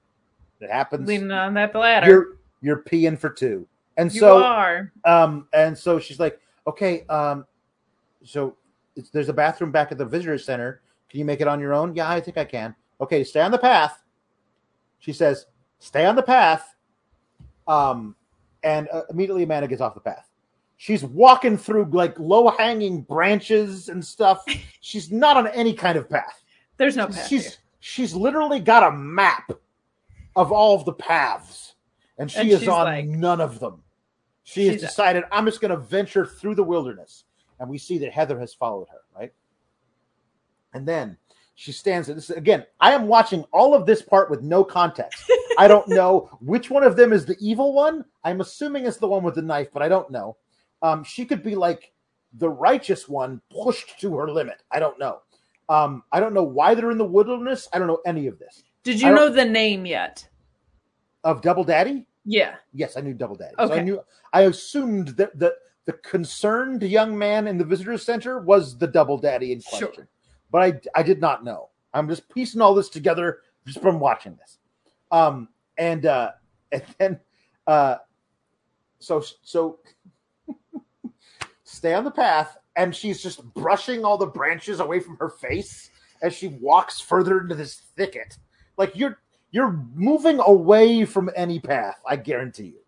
it 0.61 0.69
happens. 0.69 1.07
leaning 1.07 1.31
on 1.31 1.53
that 1.55 1.73
bladder. 1.73 2.37
You're 2.61 2.83
peeing 2.83 3.17
for 3.17 3.29
two. 3.29 3.67
And 3.97 4.13
you 4.13 4.19
so 4.19 4.43
are. 4.43 4.91
um, 5.05 5.47
and 5.53 5.77
so 5.77 5.99
she's 5.99 6.19
like, 6.19 6.39
okay, 6.67 7.05
um, 7.07 7.45
so 8.23 8.55
it's, 8.95 9.09
there's 9.09 9.29
a 9.29 9.33
bathroom 9.33 9.71
back 9.71 9.91
at 9.91 9.97
the 9.97 10.05
visitor 10.05 10.37
center. 10.37 10.81
Can 11.09 11.19
you 11.19 11.25
make 11.25 11.41
it 11.41 11.47
on 11.47 11.59
your 11.59 11.73
own? 11.73 11.93
Yeah, 11.95 12.09
I 12.09 12.21
think 12.21 12.37
I 12.37 12.45
can. 12.45 12.75
Okay, 12.99 13.23
stay 13.23 13.41
on 13.41 13.51
the 13.51 13.57
path. 13.57 14.01
She 14.99 15.11
says, 15.13 15.47
stay 15.79 16.05
on 16.05 16.15
the 16.15 16.23
path. 16.23 16.75
Um, 17.67 18.15
and 18.63 18.87
uh, 18.93 19.03
immediately 19.09 19.43
Amanda 19.43 19.67
gets 19.67 19.81
off 19.81 19.93
the 19.93 20.01
path. 20.01 20.29
She's 20.77 21.03
walking 21.03 21.57
through 21.57 21.85
like 21.91 22.17
low 22.19 22.49
hanging 22.49 23.01
branches 23.01 23.89
and 23.89 24.03
stuff. 24.03 24.43
She's 24.81 25.11
not 25.11 25.37
on 25.37 25.47
any 25.47 25.73
kind 25.73 25.97
of 25.97 26.09
path. 26.09 26.43
There's 26.77 26.95
no 26.95 27.05
path 27.07 27.27
she's 27.27 27.43
here. 27.43 27.53
she's 27.79 28.15
literally 28.15 28.59
got 28.59 28.91
a 28.91 28.97
map 28.97 29.51
of 30.35 30.51
all 30.51 30.75
of 30.75 30.85
the 30.85 30.93
paths, 30.93 31.70
and 32.21 32.31
she 32.31 32.39
And 32.39 32.49
is 32.51 32.67
on 32.67 32.85
like- 32.85 33.05
none 33.05 33.41
of 33.41 33.59
them. 33.59 33.83
She 34.43 34.67
has 34.67 34.81
decided 34.81 35.23
I'm 35.31 35.45
just 35.45 35.61
going 35.61 35.71
to 35.71 35.77
venture 35.77 36.25
through 36.25 36.55
the 36.55 36.63
wilderness, 36.63 37.25
and 37.59 37.69
we 37.69 37.77
see 37.77 37.97
that 37.99 38.11
Heather 38.11 38.39
has 38.39 38.53
followed 38.53 38.87
her, 38.91 39.01
right? 39.17 39.31
And 40.73 40.87
then 40.87 41.17
she 41.55 41.71
stands. 41.71 42.07
This 42.07 42.29
again. 42.31 42.65
I 42.79 42.91
am 42.93 43.07
watching 43.07 43.43
all 43.51 43.73
of 43.75 43.85
this 43.85 44.01
part 44.01 44.29
with 44.29 44.41
no 44.41 44.63
context. 44.63 45.29
I 45.59 45.67
don't 45.67 45.87
know 45.99 46.29
which 46.41 46.69
one 46.71 46.83
of 46.83 46.95
them 46.95 47.13
is 47.13 47.25
the 47.25 47.37
evil 47.39 47.73
one. 47.73 48.03
I'm 48.23 48.41
assuming 48.41 48.85
it's 48.85 48.97
the 48.97 49.07
one 49.07 49.23
with 49.23 49.35
the 49.35 49.41
knife, 49.41 49.69
but 49.73 49.81
I 49.83 49.89
don't 49.89 50.09
know. 50.09 50.37
Um, 50.81 51.03
she 51.03 51.25
could 51.25 51.43
be 51.43 51.55
like 51.55 51.91
the 52.33 52.49
righteous 52.49 53.07
one 53.09 53.41
pushed 53.51 53.99
to 54.01 54.15
her 54.17 54.31
limit. 54.31 54.63
I 54.71 54.79
don't 54.79 54.97
know. 54.97 55.19
Um, 55.69 56.03
I 56.11 56.19
don't 56.19 56.33
know 56.33 56.43
why 56.43 56.73
they're 56.75 56.91
in 56.91 56.97
the 56.97 57.05
wilderness. 57.05 57.67
I 57.73 57.77
don't 57.79 57.87
know 57.87 58.01
any 58.05 58.27
of 58.27 58.39
this. 58.39 58.63
Did 58.83 58.99
you 58.99 59.13
know 59.13 59.29
the 59.29 59.45
name 59.45 59.85
yet? 59.85 60.27
Of 61.23 61.41
Double 61.43 61.63
Daddy? 61.63 62.07
Yeah. 62.25 62.55
Yes, 62.73 62.97
I 62.97 63.01
knew 63.01 63.13
Double 63.13 63.35
Daddy. 63.35 63.55
So 63.57 63.73
I 63.73 63.81
knew. 63.81 64.01
I 64.33 64.41
assumed 64.41 65.09
that 65.09 65.37
the 65.37 65.55
the 65.85 65.93
concerned 65.93 66.83
young 66.83 67.17
man 67.17 67.47
in 67.47 67.57
the 67.57 67.65
visitor 67.65 67.97
center 67.97 68.39
was 68.39 68.77
the 68.77 68.87
Double 68.87 69.17
Daddy 69.17 69.51
in 69.51 69.59
Sure. 69.61 69.87
question, 69.87 70.07
but 70.51 70.61
I 70.61 70.99
I 70.99 71.03
did 71.03 71.19
not 71.19 71.43
know. 71.43 71.69
I'm 71.93 72.07
just 72.07 72.29
piecing 72.29 72.61
all 72.61 72.73
this 72.73 72.89
together 72.89 73.39
just 73.65 73.81
from 73.81 73.99
watching 73.99 74.35
this. 74.35 74.59
Um, 75.11 75.49
and 75.77 76.05
uh, 76.05 76.31
and 76.71 76.83
then 76.99 77.19
uh, 77.67 77.97
so 78.99 79.23
so 79.43 79.79
stay 81.63 81.93
on 81.93 82.03
the 82.03 82.11
path, 82.11 82.57
and 82.75 82.95
she's 82.95 83.21
just 83.21 83.43
brushing 83.53 84.05
all 84.05 84.17
the 84.17 84.27
branches 84.27 84.79
away 84.79 84.99
from 84.99 85.17
her 85.17 85.29
face 85.29 85.89
as 86.21 86.33
she 86.35 86.47
walks 86.47 86.99
further 87.01 87.41
into 87.41 87.55
this 87.55 87.81
thicket. 87.97 88.37
Like 88.77 88.95
you're 88.95 89.17
you're 89.51 89.71
moving 89.95 90.39
away 90.39 91.05
from 91.05 91.29
any 91.35 91.59
path, 91.59 92.01
I 92.07 92.15
guarantee 92.15 92.73
you. 92.75 92.79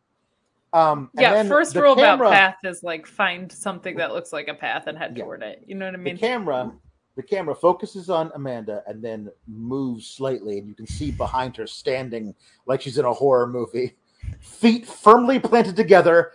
Um, 0.80 1.12
and 1.16 1.22
Yeah. 1.22 1.44
First 1.44 1.76
rule 1.76 1.96
camera- 1.96 2.28
about 2.28 2.34
path 2.34 2.56
is 2.64 2.82
like 2.84 3.06
find 3.06 3.52
something 3.52 3.96
that 3.98 4.12
looks 4.14 4.34
like 4.34 4.48
a 4.48 4.54
path 4.56 4.88
and 4.88 4.98
head 4.98 5.16
Yeah. 5.16 5.24
toward 5.24 5.44
it. 5.44 5.64
You 5.68 5.76
know 5.76 5.86
what 5.86 5.94
I 5.94 5.98
mean? 5.98 6.16
The 6.16 6.20
camera 6.22 6.72
the 7.16 7.22
camera 7.22 7.54
focuses 7.54 8.10
on 8.10 8.32
Amanda 8.34 8.82
and 8.88 9.00
then 9.00 9.30
moves 9.48 10.08
slightly, 10.08 10.58
and 10.58 10.68
you 10.68 10.74
can 10.74 10.88
see 10.88 11.12
behind 11.12 11.56
her 11.58 11.68
standing 11.68 12.34
like 12.66 12.82
she's 12.82 12.98
in 12.98 13.06
a 13.06 13.14
horror 13.14 13.46
movie, 13.46 13.96
feet 14.40 14.88
firmly 14.88 15.40
planted 15.40 15.76
together, 15.76 16.32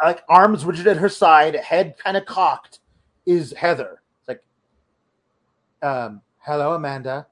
like 0.00 0.22
arms 0.28 0.64
rigid 0.64 0.86
at 0.86 0.98
her 0.98 1.08
side, 1.08 1.56
head 1.56 1.96
kind 1.98 2.16
of 2.16 2.26
cocked, 2.26 2.78
is 3.26 3.52
Heather. 3.54 4.02
It's 4.20 4.28
like, 4.28 4.42
um, 5.82 6.22
hello, 6.38 6.74
Amanda. 6.74 7.26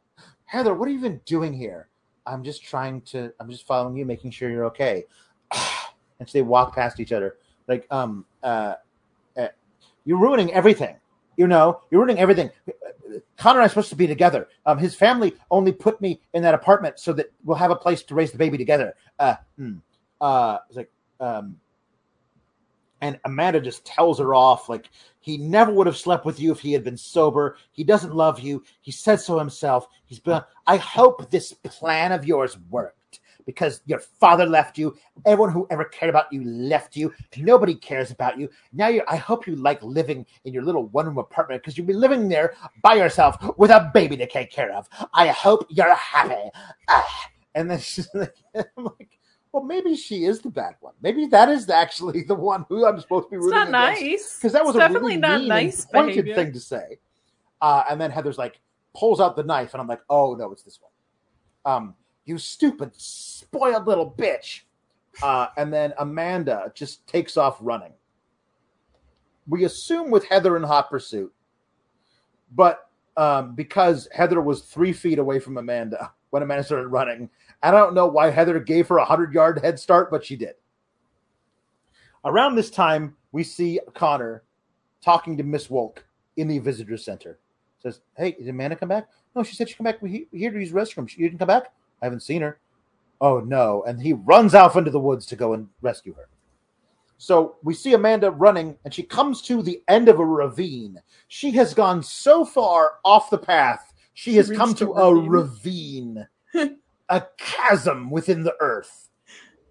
Heather, 0.47 0.75
what 0.75 0.89
are 0.89 0.91
you 0.91 0.99
even 0.99 1.21
doing 1.25 1.53
here? 1.53 1.89
I'm 2.29 2.45
just 2.45 2.63
trying 2.63 3.01
to. 3.03 3.33
I'm 3.41 3.51
just 3.51 3.67
following 3.67 3.97
you, 3.97 4.05
making 4.05 4.31
sure 4.31 4.51
you're 4.51 4.67
okay. 4.67 5.05
and 5.53 6.29
so 6.29 6.33
they 6.33 6.43
walk 6.43 6.75
past 6.75 7.01
each 7.01 7.13
other, 7.13 7.37
like, 7.67 7.87
um, 7.91 8.25
uh, 8.43 8.75
uh 9.37 9.49
you're 10.05 10.19
ruining 10.19 10.53
everything. 10.53 10.97
You 11.37 11.47
know, 11.47 11.81
you're 11.91 12.01
ruining 12.01 12.19
everything. 12.19 12.51
Connor 13.37 13.61
and 13.61 13.63
I 13.63 13.67
are 13.67 13.69
supposed 13.69 13.89
to 13.91 13.97
be 13.97 14.07
together. 14.07 14.49
Um, 14.67 14.79
his 14.79 14.95
family 14.95 15.35
only 15.51 15.73
put 15.73 16.01
me 16.01 16.21
in 16.35 16.43
that 16.43 16.55
apartment 16.55 16.99
so 16.99 17.13
that 17.15 17.33
we'll 17.45 17.57
have 17.57 17.71
a 17.71 17.77
place 17.77 18.03
to 18.03 18.15
raise 18.15 18.33
the 18.33 18.39
baby 18.39 18.59
together. 18.59 18.95
Uh, 19.19 19.37
hmm. 19.57 19.77
uh, 20.21 20.59
it's 20.69 20.77
like, 20.77 20.91
um, 21.21 21.57
and 23.01 23.19
Amanda 23.25 23.61
just 23.61 23.85
tells 23.85 24.19
her 24.19 24.35
off 24.35 24.69
like 24.69 24.91
he 25.21 25.39
never 25.39 25.73
would 25.73 25.87
have 25.87 25.97
slept 25.97 26.25
with 26.25 26.41
you 26.41 26.53
if 26.53 26.61
he 26.61 26.73
had 26.73 26.85
been 26.85 26.97
sober. 26.97 27.57
He 27.73 27.85
doesn't 27.85 28.15
love 28.15 28.41
you. 28.41 28.65
He 28.81 28.91
said 28.91 29.21
so 29.21 29.39
himself. 29.39 29.89
He's 30.07 30.21
been. 30.21 30.41
I 30.67 30.77
hope 30.77 31.31
this 31.31 31.53
plan 31.53 32.13
of 32.13 32.25
yours 32.25 32.57
worked 32.71 33.21
because 33.47 33.81
your 33.87 33.99
father 33.99 34.47
left 34.47 34.77
you. 34.77 34.97
Everyone 35.25 35.53
who 35.53 35.67
ever 35.71 35.85
cared 35.85 36.11
about 36.11 36.33
you 36.33 36.45
left 36.45 36.97
you. 36.97 37.13
Nobody 37.37 37.75
cares 37.75 38.11
about 38.11 38.39
you. 38.39 38.49
Now 38.73 38.89
you 38.89 39.03
I 39.09 39.17
hope 39.17 39.47
you 39.47 39.57
like 39.57 39.83
living 39.83 40.27
in 40.45 40.53
your 40.53 40.65
little 40.65 40.87
one 40.89 41.07
room 41.07 41.19
apartment 41.19 41.63
because 41.63 41.77
you'll 41.77 41.87
be 41.87 41.95
living 41.95 42.29
there 42.29 42.55
by 42.83 42.95
yourself 42.95 43.37
with 43.59 43.71
a 43.71 43.91
baby 43.95 44.17
to 44.17 44.27
take 44.27 44.51
care 44.51 44.73
of. 44.73 44.89
I 45.15 45.29
hope 45.29 45.67
you're 45.71 45.95
happy. 45.95 46.51
Ah. 46.89 47.29
And 47.55 47.69
then 47.71 47.81
she's 47.81 48.09
like, 48.15 48.37
I'm 48.55 48.85
like, 48.85 49.18
well, 49.53 49.63
maybe 49.65 49.97
she 49.97 50.25
is 50.25 50.41
the 50.41 50.51
bad 50.51 50.75
one. 50.81 50.95
Maybe 51.03 51.27
that 51.27 51.49
is 51.49 51.69
actually 51.71 52.23
the 52.29 52.35
one 52.35 52.65
who 52.69 52.87
I'm 52.87 53.01
supposed 53.01 53.27
to 53.27 53.31
be 53.31 53.37
It's 53.37 53.45
rooting 53.47 53.71
not 53.73 53.93
against 53.93 54.03
nice. 54.03 54.37
because 54.37 54.53
that 54.53 54.65
was 54.65 54.75
It's 54.75 54.77
a 54.77 54.81
definitely 54.81 55.17
really 55.17 55.21
not 55.21 55.41
mean 55.41 55.49
nice 55.49 55.85
pointed 55.87 56.25
behavior. 56.25 56.35
thing 56.35 56.53
to 56.53 56.61
say. 56.61 56.99
Uh, 57.61 57.85
and 57.91 58.01
then 58.01 58.11
Heather's 58.11 58.39
like 58.39 58.61
pulls 58.97 59.21
out 59.21 59.37
the 59.37 59.43
knife, 59.43 59.75
and 59.75 59.81
I'm 59.81 59.89
like, 59.89 60.01
oh 60.11 60.35
no, 60.35 60.53
it's 60.53 60.63
this 60.63 60.79
one. 60.81 61.75
Um, 61.75 61.95
you 62.25 62.39
stupid, 62.39 62.93
spoiled 62.95 63.87
little 63.87 64.11
bitch. 64.17 64.63
Uh, 65.23 65.49
and 65.57 65.73
then 65.73 65.93
Amanda 65.99 66.71
just 66.75 67.07
takes 67.09 67.37
off 67.37 67.59
running. 67.61 67.93
We 69.49 69.65
assume 69.65 70.11
with 70.11 70.25
Heather 70.27 70.57
in 70.57 70.63
hot 70.63 70.91
pursuit, 70.91 71.33
but 72.55 72.89
um, 73.17 73.55
because 73.55 74.09
Heather 74.13 74.41
was 74.41 74.61
three 74.63 74.93
feet 74.93 75.19
away 75.19 75.41
from 75.41 75.57
Amanda 75.59 76.13
when 76.31 76.43
Amanda 76.43 76.63
started 76.63 76.89
running, 76.89 77.29
I 77.63 77.71
don't 77.71 77.95
know 77.95 78.07
why 78.07 78.31
Heather 78.31 78.61
gave 78.61 78.89
her 78.89 78.99
a 78.99 79.05
hundred 79.05 79.33
yard 79.33 79.61
head 79.63 79.79
start, 79.79 80.11
but 80.11 80.25
she 80.25 80.37
did. 80.37 80.55
Around 82.25 82.55
this 82.55 82.71
time, 82.71 83.17
we 83.33 83.43
see 83.43 83.81
Connor 83.95 84.43
talking 85.03 85.37
to 85.37 85.43
Miss 85.43 85.69
Wolk 85.69 85.99
in 86.37 86.49
the 86.49 86.59
visitor 86.59 86.97
center. 86.97 87.39
Says, 87.81 88.01
"Hey, 88.17 88.33
did 88.33 88.49
Amanda 88.49 88.77
come 88.77 88.89
back? 88.89 89.09
No, 89.35 89.43
she 89.43 89.55
said 89.55 89.69
she 89.69 89.75
come 89.75 89.85
back. 89.85 90.01
Here 90.01 90.27
to 90.31 90.61
use 90.61 90.73
restroom. 90.73 91.09
She 91.09 91.23
didn't 91.23 91.39
come 91.39 91.49
back. 91.49 91.73
I 92.03 92.07
haven't 92.07 92.23
seen 92.23 92.43
her. 92.43 92.59
Oh 93.21 93.41
no!" 93.41 93.85
And 93.87 94.01
he 94.01 94.13
runs 94.13 94.55
off 94.55 94.77
into 94.77 94.91
the 94.91 95.01
woods 95.01 95.27
to 95.27 95.37
go 95.37 95.55
and 95.55 95.69
rescue 95.81 96.15
her. 96.15 96.29
So 97.19 97.57
we 97.65 97.75
see 97.75 97.95
Amanda 97.95 98.31
running, 98.31 98.77
and 98.85 98.95
she 98.95 99.03
comes 99.03 99.43
to 99.43 99.61
the 99.61 99.83
end 99.89 100.09
of 100.09 100.21
a 100.21 100.25
ravine. 100.25 101.01
She 101.27 101.51
has 101.53 101.75
gone 101.75 102.03
so 102.03 102.45
far 102.45 102.95
off 103.05 103.29
the 103.29 103.39
path, 103.39 103.93
she 104.15 104.37
has 104.37 104.51
come 104.51 104.75
to 104.75 104.93
a 104.93 105.15
ravine. 105.15 106.27
ravine, 106.55 106.79
a 107.09 107.23
chasm 107.39 108.11
within 108.11 108.43
the 108.43 108.55
earth, 108.61 109.09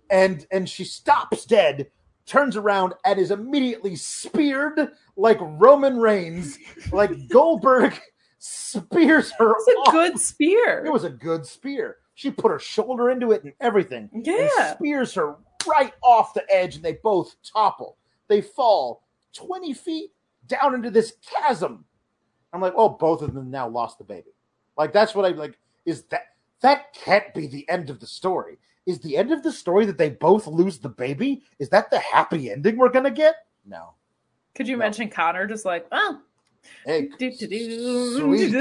and 0.10 0.46
and 0.52 0.68
she 0.68 0.84
stops 0.84 1.46
dead, 1.46 1.90
turns 2.26 2.56
around, 2.56 2.94
and 3.06 3.20
is 3.20 3.32
immediately 3.32 3.96
speared 3.96 4.92
like 5.16 5.38
Roman 5.42 5.98
Reigns, 5.98 6.58
like 6.92 7.28
Goldberg 7.30 8.00
spears 8.40 9.32
her. 9.38 9.54
It's 9.58 9.90
a 9.90 9.92
good 9.92 10.20
spear. 10.20 10.86
It 10.86 10.92
was 10.92 11.04
a 11.04 11.10
good 11.10 11.46
spear. 11.46 11.98
She 12.16 12.32
put 12.32 12.52
her 12.52 12.60
shoulder 12.60 13.12
into 13.12 13.32
it 13.32 13.44
and 13.44 13.54
everything 13.62 14.10
and 14.12 14.26
yeah. 14.26 14.74
spears 14.74 15.14
her 15.14 15.36
right 15.68 15.94
off 16.02 16.34
the 16.34 16.44
edge, 16.54 16.76
and 16.76 16.84
they 16.84 16.98
both 17.04 17.36
topple. 17.44 17.98
They 18.28 18.42
fall 18.42 19.04
20 19.34 19.74
feet 19.74 20.12
down 20.48 20.74
into 20.74 20.90
this 20.90 21.14
chasm. 21.22 21.86
I'm 22.54 22.62
like, 22.62 22.74
oh, 22.76 22.90
both 22.90 23.22
of 23.22 23.34
them 23.34 23.52
now 23.52 23.68
lost 23.68 23.98
the 23.98 24.04
baby. 24.04 24.32
Like, 24.78 24.94
that's 24.94 25.14
what 25.14 25.26
I 25.26 25.36
like. 25.36 25.58
Is 25.86 26.04
that 26.06 26.24
that 26.62 26.93
can't 26.93 27.34
be 27.34 27.47
the 27.47 27.68
end 27.70 27.89
of 27.89 27.99
the 27.99 28.08
story? 28.08 28.58
Is 28.86 28.99
the 28.99 29.18
end 29.18 29.32
of 29.32 29.43
the 29.43 29.51
story 29.51 29.86
that 29.86 29.97
they 29.97 30.10
both 30.10 30.47
lose 30.47 30.80
the 30.80 30.89
baby? 30.89 31.43
Is 31.60 31.70
that 31.70 31.91
the 31.91 31.99
happy 31.99 32.51
ending 32.51 32.78
we're 32.78 32.89
gonna 32.89 33.12
get? 33.12 33.36
No. 33.66 33.93
Could 34.55 34.68
you 34.68 34.78
No. 34.78 34.86
mention 34.86 35.10
Connor 35.10 35.45
just 35.47 35.66
like, 35.66 35.86
oh, 35.91 36.22
Hey, 36.86 37.10
Sweet. 37.20 38.53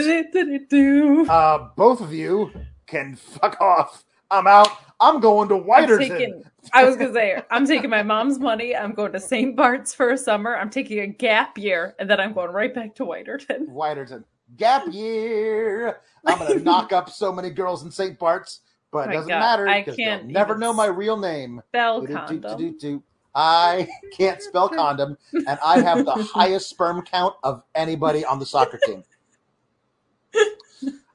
uh, 1.29 1.69
both 1.77 2.01
of 2.01 2.13
you 2.13 2.53
can 2.87 3.17
fuck 3.17 3.61
off. 3.61 4.05
I'm 4.31 4.47
out. 4.47 4.69
I'm 5.01 5.21
going 5.21 5.49
to 5.49 5.55
Whiterton. 5.57 6.43
I 6.73 6.85
was 6.85 6.97
gonna 6.97 7.13
say, 7.13 7.41
I'm 7.51 7.67
taking 7.67 7.91
my 7.91 8.03
mom's 8.03 8.39
money. 8.39 8.75
I'm 8.77 8.93
going 8.93 9.13
to 9.13 9.21
St. 9.21 9.55
Bart's 9.57 9.95
for 9.95 10.11
a 10.11 10.19
summer. 10.19 10.57
I'm 10.57 10.71
taking 10.71 11.01
a 11.01 11.07
gap 11.07 11.59
year, 11.59 11.95
and 11.99 12.09
then 12.09 12.19
I'm 12.21 12.33
going 12.33 12.51
right 12.51 12.75
back 12.75 12.95
to 12.97 13.05
Whiterton. 13.05 13.69
Whiterton. 13.69 14.25
Gap 14.57 14.93
year. 14.93 16.01
I'm 16.25 16.39
gonna 16.39 16.55
knock 16.61 16.93
up 16.93 17.11
so 17.11 17.33
many 17.33 17.51
girls 17.51 17.83
in 17.85 17.91
St. 17.91 18.19
Bart's, 18.19 18.61
but 18.93 19.11
it 19.11 19.13
doesn't 19.15 19.29
God, 19.29 19.41
matter 19.41 19.69
I 19.69 19.83
can't 19.83 20.27
never 20.27 20.57
know 20.57 20.73
my 20.73 20.87
real 20.87 21.17
name. 21.17 21.63
Spell 21.71 22.07
condom. 22.07 23.03
I 23.35 23.89
can't 24.13 24.41
spell 24.41 24.69
condom, 24.77 25.19
and 25.35 25.59
I 25.65 25.81
have 25.81 26.05
the 26.05 26.15
highest 26.15 26.71
sperm 26.71 27.03
count 27.03 27.35
of 27.43 27.63
anybody 27.75 28.25
on 28.25 28.39
the 28.39 28.47
soccer 28.47 28.79
team. 28.79 29.05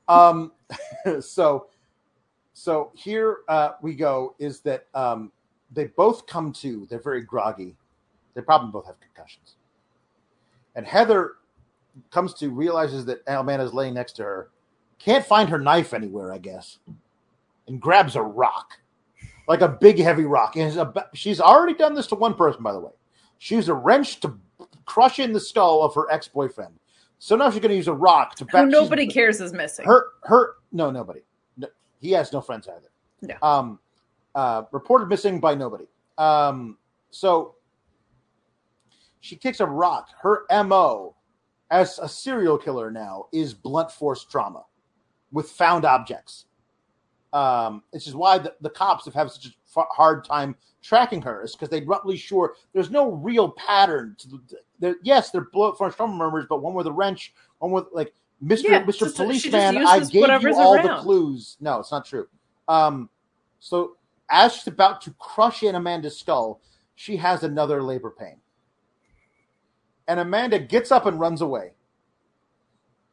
Um, 0.08 0.52
so, 1.22 1.68
so 2.52 2.92
here 2.96 3.38
uh, 3.48 3.74
we 3.82 3.94
go. 3.94 4.36
Is 4.40 4.60
that 4.62 4.88
um, 4.94 5.32
they 5.72 5.86
both 5.86 6.26
come 6.28 6.52
to? 6.54 6.86
They're 6.90 7.00
very 7.00 7.22
groggy. 7.22 7.78
They 8.34 8.42
probably 8.42 8.72
both 8.72 8.88
have 8.88 9.00
concussions. 9.00 9.56
And 10.76 10.86
Heather 10.86 11.36
comes 12.10 12.34
to 12.36 12.50
realizes 12.50 13.06
that 13.06 13.22
Amanda's 13.28 13.74
laying 13.74 13.94
next 13.94 14.14
to 14.14 14.24
her, 14.24 14.50
can't 15.00 15.26
find 15.26 15.50
her 15.50 15.58
knife 15.60 15.94
anywhere, 15.94 16.32
I 16.34 16.38
guess, 16.38 16.80
and 17.68 17.82
grabs 17.82 18.16
a 18.16 18.22
rock, 18.22 18.78
like 19.48 19.62
a 19.62 19.68
big 19.68 20.00
heavy 20.00 20.26
rock. 20.26 20.56
And 20.56 20.76
a, 20.78 21.10
she's 21.14 21.40
already 21.42 21.74
done 21.74 21.94
this 21.94 22.08
to 22.08 22.16
one 22.16 22.34
person, 22.36 22.62
by 22.64 22.72
the 22.74 22.80
way. 22.80 22.92
She 23.40 23.56
used 23.56 23.70
a 23.70 23.74
wrench 23.74 24.20
to 24.22 24.38
crush 24.86 25.20
in 25.20 25.34
the 25.34 25.40
skull 25.40 25.82
of 25.82 25.96
her 25.96 26.10
ex 26.12 26.28
boyfriend. 26.28 26.74
So 27.18 27.36
now 27.36 27.50
she's 27.50 27.60
going 27.60 27.70
to 27.72 27.76
use 27.76 27.88
a 27.88 27.94
rock 27.94 28.36
to. 28.36 28.46
Who 28.46 28.66
nobody 28.68 29.04
she's- 29.04 29.14
cares 29.14 29.42
is 29.42 29.54
missing. 29.54 29.86
her 29.86 30.06
her 30.24 30.56
no 30.72 30.90
nobody 30.92 31.22
no, 31.58 31.68
he 32.00 32.12
has 32.12 32.32
no 32.34 32.42
friends 32.42 32.68
either 32.68 32.90
No. 33.22 33.36
um 33.48 33.80
uh 34.34 34.64
reported 34.72 35.08
missing 35.10 35.40
by 35.40 35.54
nobody 35.54 35.86
um 36.18 36.78
so 37.12 37.56
she 39.20 39.36
kicks 39.36 39.60
a 39.60 39.66
rock 39.66 40.08
her 40.22 40.46
mo 40.64 41.14
as 41.72 41.98
a 42.00 42.08
serial 42.08 42.58
killer 42.58 42.92
now 42.92 43.26
is 43.32 43.54
blunt 43.54 43.92
force 43.92 44.24
trauma 44.24 44.64
with 45.32 45.50
found 45.50 45.86
objects 45.86 46.46
um 47.34 47.82
this 47.94 48.06
is 48.08 48.14
why 48.14 48.38
the, 48.38 48.54
the 48.62 48.70
cops 48.70 49.06
have 49.06 49.14
had 49.14 49.32
such 49.32 49.46
a 49.48 49.50
f- 49.80 49.88
hard 49.90 50.24
time 50.24 50.56
tracking 50.84 51.22
her 51.22 51.44
is 51.44 51.54
because 51.54 51.70
they're 51.70 51.86
not 51.86 52.06
really 52.06 52.18
sure 52.18 52.56
there's 52.74 52.92
no 52.92 53.12
real 53.14 53.50
pattern 53.52 54.16
to 54.20 54.28
the, 54.28 54.40
there, 54.80 54.96
yes 55.04 55.32
they're 55.32 55.48
blunt 55.54 55.78
force 55.78 55.96
trauma 55.96 56.14
murmurs 56.14 56.46
but 56.50 56.62
one 56.62 56.74
with 56.74 56.88
a 56.88 56.92
wrench 56.92 57.34
one 57.60 57.72
with 57.72 57.86
like 57.94 58.14
Mr. 58.44 58.64
Yeah, 58.64 58.82
Mr. 58.84 59.00
just- 59.02 59.18
Policeman, 59.18 59.78
I 59.86 60.00
gave 60.00 60.42
you 60.42 60.56
all 60.56 60.74
the 60.82 60.96
clues. 61.04 61.58
No, 61.60 61.80
it's 61.80 61.92
not 61.92 62.06
true. 62.06 62.28
Um, 62.68 63.08
so 63.60 63.98
as 64.32 64.56
she's 64.56 64.66
about 64.66 65.00
to 65.02 65.12
crush 65.20 65.62
in 65.62 65.76
Amanda's 65.76 66.18
skull, 66.18 66.60
she 66.96 67.16
has 67.18 67.44
another 67.44 67.84
labor 67.84 68.10
pain. 68.10 68.38
And 70.08 70.20
Amanda 70.20 70.60
gets 70.60 70.92
up 70.92 71.06
and 71.06 71.20
runs 71.20 71.42
away. 71.42 71.72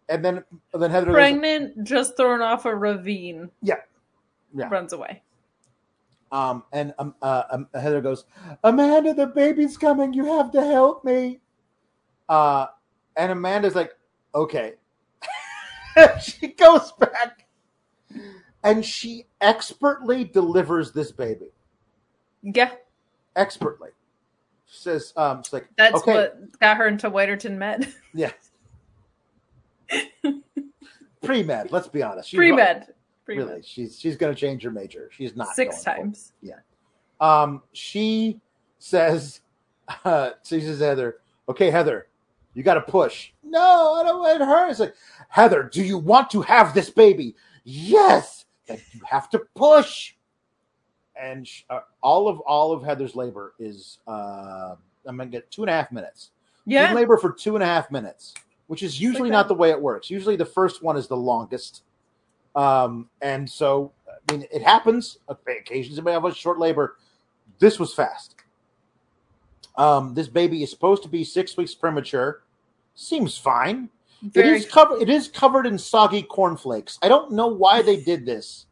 And 0.08 0.24
then 0.24 0.44
then 0.72 0.90
Heather 0.90 1.06
goes, 1.06 1.14
Pregnant, 1.14 1.84
just 1.84 2.16
thrown 2.16 2.40
off 2.40 2.64
a 2.64 2.74
ravine. 2.74 3.50
Yeah. 3.62 3.76
Yeah. 4.54 4.68
Runs 4.70 4.92
away. 4.94 5.22
um, 6.32 6.62
and 6.72 6.94
um, 6.98 7.14
uh, 7.20 7.42
um, 7.50 7.68
Heather 7.74 8.00
goes, 8.00 8.24
Amanda, 8.64 9.12
the 9.14 9.26
baby's 9.26 9.76
coming. 9.76 10.14
You 10.14 10.24
have 10.38 10.50
to 10.52 10.62
help 10.64 11.04
me. 11.04 11.40
Uh, 12.28 12.66
and 13.16 13.32
Amanda's 13.32 13.74
like, 13.74 13.92
okay. 14.34 14.74
she 16.22 16.48
goes 16.48 16.92
back 16.92 17.46
and 18.64 18.84
she 18.84 19.26
expertly 19.40 20.24
delivers 20.24 20.92
this 20.92 21.12
baby. 21.12 21.48
Yeah, 22.42 22.70
Expertly. 23.36 23.90
She 24.70 24.80
says, 24.80 25.12
um, 25.16 25.42
she's 25.42 25.52
like, 25.52 25.68
that's 25.76 25.96
okay, 25.96 26.14
what 26.14 26.60
got 26.60 26.76
her 26.76 26.86
into 26.86 27.10
Whiterton 27.10 27.56
Med. 27.56 27.92
yeah. 28.14 28.32
Pre 31.22 31.42
med. 31.42 31.72
Let's 31.72 31.88
be 31.88 32.02
honest. 32.02 32.34
Pre 32.34 32.52
med. 32.52 32.88
Really, 33.26 33.62
she's 33.62 33.98
she's 33.98 34.16
to 34.16 34.34
change 34.34 34.62
her 34.62 34.70
major. 34.70 35.10
She's 35.12 35.36
not 35.36 35.54
Six 35.54 35.84
going 35.84 35.84
for 35.84 35.90
it. 35.90 36.04
times. 36.04 36.32
Um, 37.20 37.62
she 37.72 38.40
says, 38.78 39.40
uh, 40.04 40.30
she 40.44 40.60
says, 40.60 40.80
Heather, 40.80 41.16
okay, 41.48 41.70
Heather, 41.70 42.08
you 42.54 42.62
got 42.62 42.74
to 42.74 42.80
push. 42.80 43.32
No, 43.42 43.94
I 43.94 44.04
don't 44.04 44.20
want 44.20 44.40
her. 44.40 44.70
It's 44.70 44.80
like, 44.80 44.94
Heather, 45.28 45.64
do 45.64 45.82
you 45.82 45.98
want 45.98 46.30
to 46.30 46.42
have 46.42 46.74
this 46.74 46.90
baby? 46.90 47.34
Yes. 47.64 48.46
Then 48.66 48.80
you 48.92 49.00
have 49.04 49.28
to 49.30 49.40
push. 49.54 50.14
And 51.20 51.46
sh- 51.46 51.64
uh, 51.68 51.80
all 52.02 52.28
of 52.28 52.40
all 52.40 52.72
of 52.72 52.82
Heather's 52.82 53.16
labor 53.16 53.54
is, 53.58 53.98
uh, 54.06 54.76
I'm 55.06 55.16
gonna 55.16 55.26
get 55.26 55.50
two 55.50 55.62
and 55.62 55.70
a 55.70 55.72
half 55.72 55.90
minutes. 55.90 56.30
Yeah. 56.64 56.92
labor 56.92 57.16
for 57.16 57.32
two 57.32 57.56
and 57.56 57.62
a 57.62 57.66
half 57.66 57.90
minutes, 57.90 58.34
which 58.66 58.82
is 58.82 59.00
usually 59.00 59.30
not 59.30 59.48
the 59.48 59.54
way 59.54 59.70
it 59.70 59.80
works. 59.80 60.10
Usually 60.10 60.36
the 60.36 60.44
first 60.44 60.82
one 60.82 60.96
is 60.98 61.06
the 61.06 61.16
longest. 61.16 61.82
Um, 62.54 63.08
and 63.22 63.48
so, 63.48 63.92
I 64.06 64.32
mean, 64.32 64.46
it 64.52 64.62
happens. 64.62 65.18
Occasions 65.28 65.96
you 65.96 66.02
may 66.02 66.12
have 66.12 66.24
a 66.24 66.34
short 66.34 66.58
labor. 66.58 66.96
This 67.58 67.78
was 67.78 67.94
fast. 67.94 68.34
Um, 69.76 70.12
this 70.12 70.28
baby 70.28 70.62
is 70.62 70.70
supposed 70.70 71.02
to 71.04 71.08
be 71.08 71.24
six 71.24 71.56
weeks 71.56 71.74
premature. 71.74 72.42
Seems 72.94 73.38
fine. 73.38 73.88
It 74.22 74.34
Very 74.34 74.56
is 74.58 74.66
covered. 74.66 75.00
It 75.00 75.08
is 75.08 75.28
covered 75.28 75.66
in 75.66 75.78
soggy 75.78 76.22
cornflakes. 76.22 76.98
I 77.00 77.08
don't 77.08 77.32
know 77.32 77.46
why 77.46 77.82
they 77.82 77.96
did 77.96 78.26
this, 78.26 78.66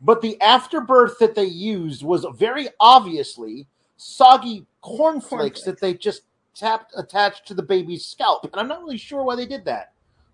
but 0.00 0.22
the 0.22 0.40
afterbirth 0.40 1.18
that 1.18 1.34
they 1.34 1.44
used 1.44 2.02
was 2.02 2.26
very 2.34 2.68
obviously 2.80 3.66
soggy 3.96 4.66
cornflakes, 4.80 5.28
Cornflakes. 5.28 5.62
that 5.64 5.80
they 5.80 5.94
just 5.94 6.22
tapped 6.54 6.92
attached 6.96 7.46
to 7.46 7.54
the 7.54 7.62
baby's 7.62 8.04
scalp, 8.04 8.44
and 8.44 8.54
I'm 8.56 8.68
not 8.68 8.82
really 8.82 8.98
sure 8.98 9.22
why 9.22 9.36
they 9.36 9.46
did 9.46 9.64
that. 9.66 9.92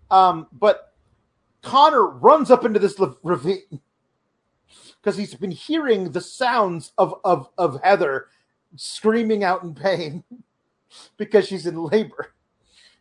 Um, 0.09 0.47
but 0.53 0.93
Connor 1.61 2.07
runs 2.07 2.49
up 2.49 2.65
into 2.65 2.79
this 2.79 2.99
ravine 3.23 3.61
because 5.01 5.17
he's 5.17 5.35
been 5.35 5.51
hearing 5.51 6.11
the 6.11 6.21
sounds 6.21 6.93
of 6.97 7.15
of 7.23 7.49
of 7.57 7.81
Heather 7.83 8.27
screaming 8.75 9.43
out 9.43 9.63
in 9.63 9.73
pain 9.73 10.23
because 11.17 11.47
she's 11.47 11.65
in 11.65 11.75
labor. 11.75 12.33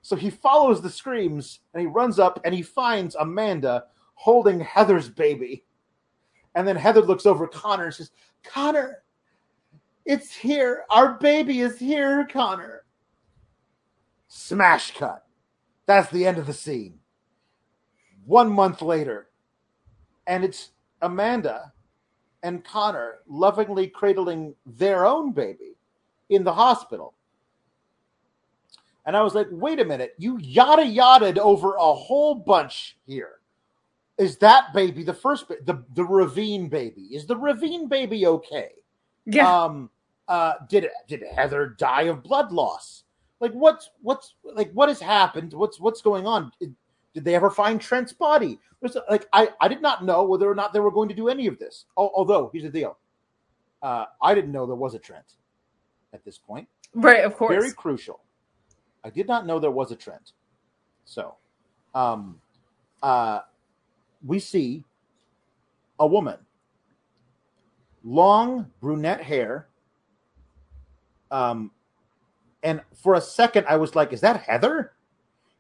So 0.03 0.15
he 0.15 0.31
follows 0.31 0.83
the 0.83 0.91
screams 0.91 1.61
and 1.75 1.81
he 1.81 1.87
runs 1.87 2.19
up 2.19 2.41
and 2.45 2.55
he 2.55 2.63
finds 2.63 3.17
Amanda 3.17 3.87
holding 4.15 4.61
Heather's 4.61 5.09
baby. 5.09 5.65
And 6.57 6.67
then 6.67 6.75
Heather 6.75 7.03
looks 7.03 7.27
over 7.27 7.45
at 7.45 7.53
Connor 7.53 7.85
and 7.85 7.95
says, 7.95 8.11
Connor, 8.43 9.03
it's 10.07 10.35
here. 10.35 10.85
Our 10.89 11.15
baby 11.15 11.61
is 11.61 11.79
here, 11.79 12.27
Connor. 12.33 12.85
Smash 14.27 14.95
cut. 14.97 15.27
That's 15.85 16.11
the 16.11 16.27
end 16.27 16.39
of 16.39 16.47
the 16.47 16.55
scene. 16.55 16.99
One 18.25 18.51
month 18.51 18.81
later, 18.81 19.29
and 20.27 20.45
it's 20.45 20.71
Amanda 21.03 21.73
and 22.43 22.65
Connor 22.65 23.19
lovingly 23.29 23.87
cradling 23.89 24.55
their 24.65 25.07
own 25.07 25.33
baby 25.33 25.77
in 26.31 26.43
the 26.43 26.55
hospital. 26.55 27.15
And 29.05 29.17
I 29.17 29.23
was 29.23 29.35
like, 29.35 29.47
wait 29.51 29.79
a 29.79 29.85
minute, 29.85 30.15
you 30.19 30.39
yada 30.39 30.83
yadaed 30.83 31.39
over 31.39 31.75
a 31.75 31.95
whole 31.95 32.35
bunch 32.35 32.97
here. 33.07 33.36
Is 34.19 34.39
that 34.39 34.73
baby 34.73 35.03
the 35.03 35.15
first 35.15 35.49
the 35.49 35.85
the 35.95 36.05
ravine 36.05 36.69
baby? 36.69 37.03
Is 37.13 37.27
the 37.27 37.37
ravine 37.37 37.89
baby 37.89 38.27
okay? 38.27 38.71
yeah. 39.27 39.65
Um 39.65 39.91
uh 40.29 40.55
did 40.69 40.89
did 41.07 41.23
Heather 41.35 41.77
die 41.79 42.03
of 42.03 42.23
blood 42.23 42.51
loss? 42.53 43.05
Like 43.41 43.53
what's 43.53 43.91
what's 44.01 44.35
like 44.45 44.73
what 44.73 44.89
has 44.89 45.01
happened? 45.01 45.53
What's 45.53 45.79
what's 45.79 46.01
going 46.01 46.27
on? 46.27 46.51
Did, 46.59 46.75
did 47.13 47.25
they 47.25 47.35
ever 47.35 47.51
find 47.51 47.81
Trent's 47.81 48.13
body? 48.13 48.59
There's 48.81 48.97
like 49.11 49.27
I 49.33 49.51
I 49.61 49.69
did 49.69 49.83
not 49.83 50.05
know 50.05 50.25
whether 50.25 50.51
or 50.51 50.55
not 50.55 50.73
they 50.73 50.81
were 50.81 50.91
going 50.91 51.09
to 51.11 51.15
do 51.15 51.29
any 51.29 51.47
of 51.47 51.59
this. 51.59 51.85
Al- 51.99 52.13
Although 52.15 52.51
here's 52.53 52.65
the 52.65 52.71
deal, 52.71 52.97
uh, 53.83 54.07
I 54.23 54.35
didn't 54.35 54.53
know 54.53 54.67
there 54.67 54.75
was 54.75 54.95
a 54.95 54.99
Trent 54.99 55.35
at 56.15 56.25
this 56.25 56.39
point. 56.39 56.67
right. 56.95 57.25
Of 57.25 57.37
course. 57.37 57.55
Very 57.55 57.73
crucial. 57.73 58.21
I 59.05 59.11
did 59.11 59.29
not 59.29 59.47
know 59.47 59.59
there 59.59 59.71
was 59.71 59.93
a 59.93 59.97
Trent. 59.97 60.33
So, 61.05 61.37
um, 61.95 62.41
uh, 63.03 63.41
we 64.27 64.39
see 64.39 64.85
a 65.99 66.07
woman, 66.07 66.37
long 68.05 68.71
brunette 68.81 69.23
hair. 69.23 69.69
Um, 71.31 71.71
and 72.63 72.81
for 72.95 73.15
a 73.15 73.21
second, 73.21 73.67
I 73.69 73.77
was 73.77 73.95
like, 73.95 74.13
"Is 74.13 74.21
that 74.21 74.41
Heather? 74.41 74.93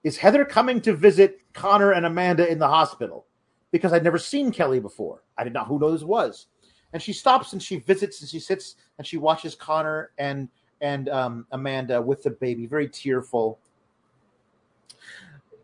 Is 0.04 0.16
Heather 0.16 0.44
coming 0.44 0.80
to 0.82 0.94
visit 0.94 1.40
Connor 1.52 1.92
and 1.92 2.06
Amanda 2.06 2.50
in 2.50 2.58
the 2.58 2.68
hospital?" 2.68 3.26
Because 3.70 3.92
I'd 3.92 4.04
never 4.04 4.18
seen 4.18 4.52
Kelly 4.52 4.80
before. 4.80 5.22
I 5.36 5.44
did 5.44 5.52
not 5.52 5.66
who 5.66 5.78
knows 5.78 6.04
was. 6.04 6.46
And 6.92 7.02
she 7.02 7.12
stops 7.12 7.52
and 7.52 7.62
she 7.62 7.78
visits 7.80 8.20
and 8.20 8.30
she 8.30 8.38
sits 8.38 8.76
and 8.98 9.06
she 9.06 9.16
watches 9.16 9.54
Connor 9.54 10.10
and 10.18 10.48
and 10.80 11.08
um, 11.08 11.46
Amanda 11.52 12.00
with 12.00 12.22
the 12.22 12.30
baby, 12.30 12.66
very 12.66 12.88
tearful. 12.88 13.58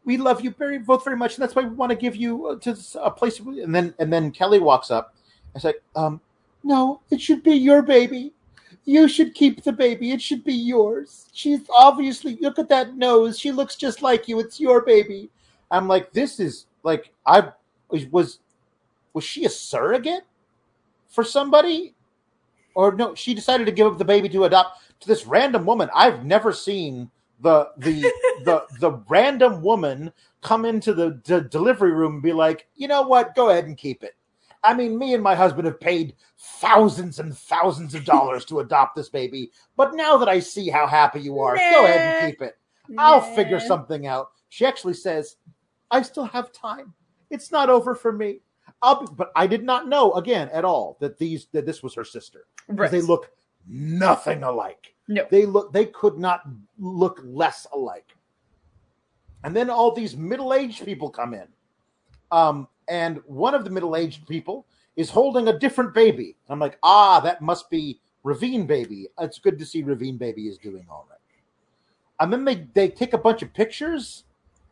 We 0.05 0.17
love 0.17 0.41
you 0.41 0.51
very 0.51 0.79
both 0.79 1.05
very 1.05 1.17
much, 1.17 1.35
and 1.35 1.43
that's 1.43 1.55
why 1.55 1.63
we 1.63 1.75
want 1.75 1.91
to 1.91 1.97
give 1.97 2.17
you 2.17 2.49
uh, 2.49 2.57
to 2.61 2.77
a 3.01 3.11
place. 3.11 3.39
And 3.39 3.75
then 3.75 3.95
and 3.99 4.13
then 4.13 4.31
Kelly 4.31 4.59
walks 4.59 4.91
up. 4.91 5.15
and 5.55 5.63
says, 5.63 5.75
um, 5.95 6.21
"No, 6.65 7.01
it 7.11 7.21
should 7.21 7.43
be 7.43 7.55
your 7.55 7.83
baby. 7.83 8.33
You 8.85 9.07
should 9.07 9.35
keep 9.35 9.63
the 9.63 9.73
baby. 9.73 10.11
It 10.11 10.21
should 10.21 10.43
be 10.43 10.55
yours. 10.55 11.29
She's 11.33 11.61
obviously 11.75 12.37
look 12.41 12.59
at 12.59 12.69
that 12.71 12.97
nose. 12.97 13.39
She 13.39 13.53
looks 13.53 13.77
just 13.77 14.03
like 14.03 14.27
you. 14.29 14.41
It's 14.41 14.61
your 14.61 14.83
baby." 14.83 15.31
I'm 15.71 15.87
like, 15.89 16.13
"This 16.13 16.41
is 16.41 16.67
like 16.83 17.13
I 17.27 17.53
was 17.89 18.39
was 19.15 19.25
she 19.25 19.45
a 19.45 19.51
surrogate 19.51 20.25
for 21.09 21.23
somebody?" 21.23 21.95
Or 22.75 22.93
no, 22.93 23.15
she 23.15 23.35
decided 23.35 23.67
to 23.67 23.73
give 23.73 23.87
up 23.87 23.99
the 23.99 24.05
baby 24.05 24.29
to 24.31 24.45
adopt 24.45 24.81
to 25.01 25.09
this 25.09 25.27
random 25.27 25.67
woman. 25.67 25.91
I've 25.95 26.25
never 26.25 26.53
seen 26.53 27.11
the 27.43 27.71
the 27.79 28.01
the 28.45 28.65
the 28.81 28.93
random 29.09 29.63
woman 29.63 30.13
come 30.41 30.65
into 30.65 30.95
the 30.95 31.21
d- 31.25 31.49
delivery 31.51 31.93
room 31.93 32.15
and 32.15 32.23
be 32.23 32.33
like, 32.33 32.67
you 32.75 32.89
know 32.89 33.03
what, 33.03 33.35
go 33.35 33.51
ahead 33.51 33.67
and 33.67 33.77
keep 33.77 34.03
it. 34.03 34.15
I 34.65 34.75
mean, 34.75 34.97
me 34.97 35.13
and 35.15 35.23
my 35.23 35.35
husband 35.35 35.67
have 35.67 35.81
paid 35.81 36.15
thousands 36.39 37.19
and 37.19 37.37
thousands 37.37 37.95
of 37.95 38.05
dollars 38.05 38.45
to 38.47 38.61
adopt 38.61 38.95
this 38.97 39.09
baby, 39.09 39.51
but 39.77 39.95
now 39.95 40.17
that 40.17 40.29
I 40.29 40.39
see 40.39 40.69
how 40.69 40.87
happy 40.87 41.21
you 41.21 41.41
are, 41.41 41.57
go 41.57 41.85
ahead 41.85 42.01
and 42.21 42.31
keep 42.31 42.43
it. 42.43 42.57
I'll 42.99 43.21
figure 43.21 43.59
something 43.61 44.07
out. 44.07 44.31
She 44.51 44.65
actually 44.67 44.95
says, 44.95 45.37
I 45.91 46.03
still 46.03 46.25
have 46.25 46.53
time. 46.53 46.95
It's 47.31 47.51
not 47.51 47.71
over 47.71 47.95
for 47.95 48.13
me. 48.13 48.41
I'll 48.83 49.01
be, 49.01 49.07
but 49.17 49.33
I 49.35 49.47
did 49.47 49.65
not 49.65 49.89
know 49.89 50.13
again 50.13 50.49
at 50.53 50.65
all 50.65 50.97
that 51.01 51.19
these 51.19 51.47
that 51.53 51.67
this 51.67 51.83
was 51.83 51.95
her 51.95 52.05
sister 52.05 52.47
Right. 52.69 52.91
they 52.91 53.01
look 53.01 53.31
nothing 53.67 54.43
alike. 54.43 54.92
No. 55.09 55.27
They 55.31 55.47
look 55.47 55.73
they 55.73 55.87
could 55.87 56.19
not 56.19 56.43
look 56.79 57.21
less 57.25 57.67
alike. 57.73 58.15
And 59.45 59.57
then 59.57 59.71
all 59.71 59.93
these 59.93 60.17
middle-aged 60.17 60.85
people 60.85 61.11
come 61.11 61.35
in. 61.35 61.49
Um, 62.31 62.69
and 62.89 63.21
one 63.27 63.55
of 63.55 63.65
the 63.65 63.71
middle-aged 63.71 64.27
people 64.29 64.67
is 64.97 65.11
holding 65.11 65.49
a 65.49 65.59
different 65.59 65.95
baby. 65.95 66.37
I'm 66.49 66.61
like, 66.61 66.79
ah, 66.83 67.19
that 67.21 67.43
must 67.43 67.69
be 67.69 68.01
Ravine 68.23 68.67
Baby. 68.67 69.09
It's 69.19 69.39
good 69.39 69.59
to 69.59 69.67
see 69.67 69.83
Ravine 69.83 70.17
Baby 70.17 70.49
is 70.49 70.59
doing 70.59 70.87
all 70.89 71.07
right. 71.11 71.19
And 72.21 72.33
then 72.33 72.45
they 72.45 72.67
they 72.75 72.89
take 72.89 73.15
a 73.15 73.19
bunch 73.19 73.43
of 73.43 73.53
pictures, 73.53 74.25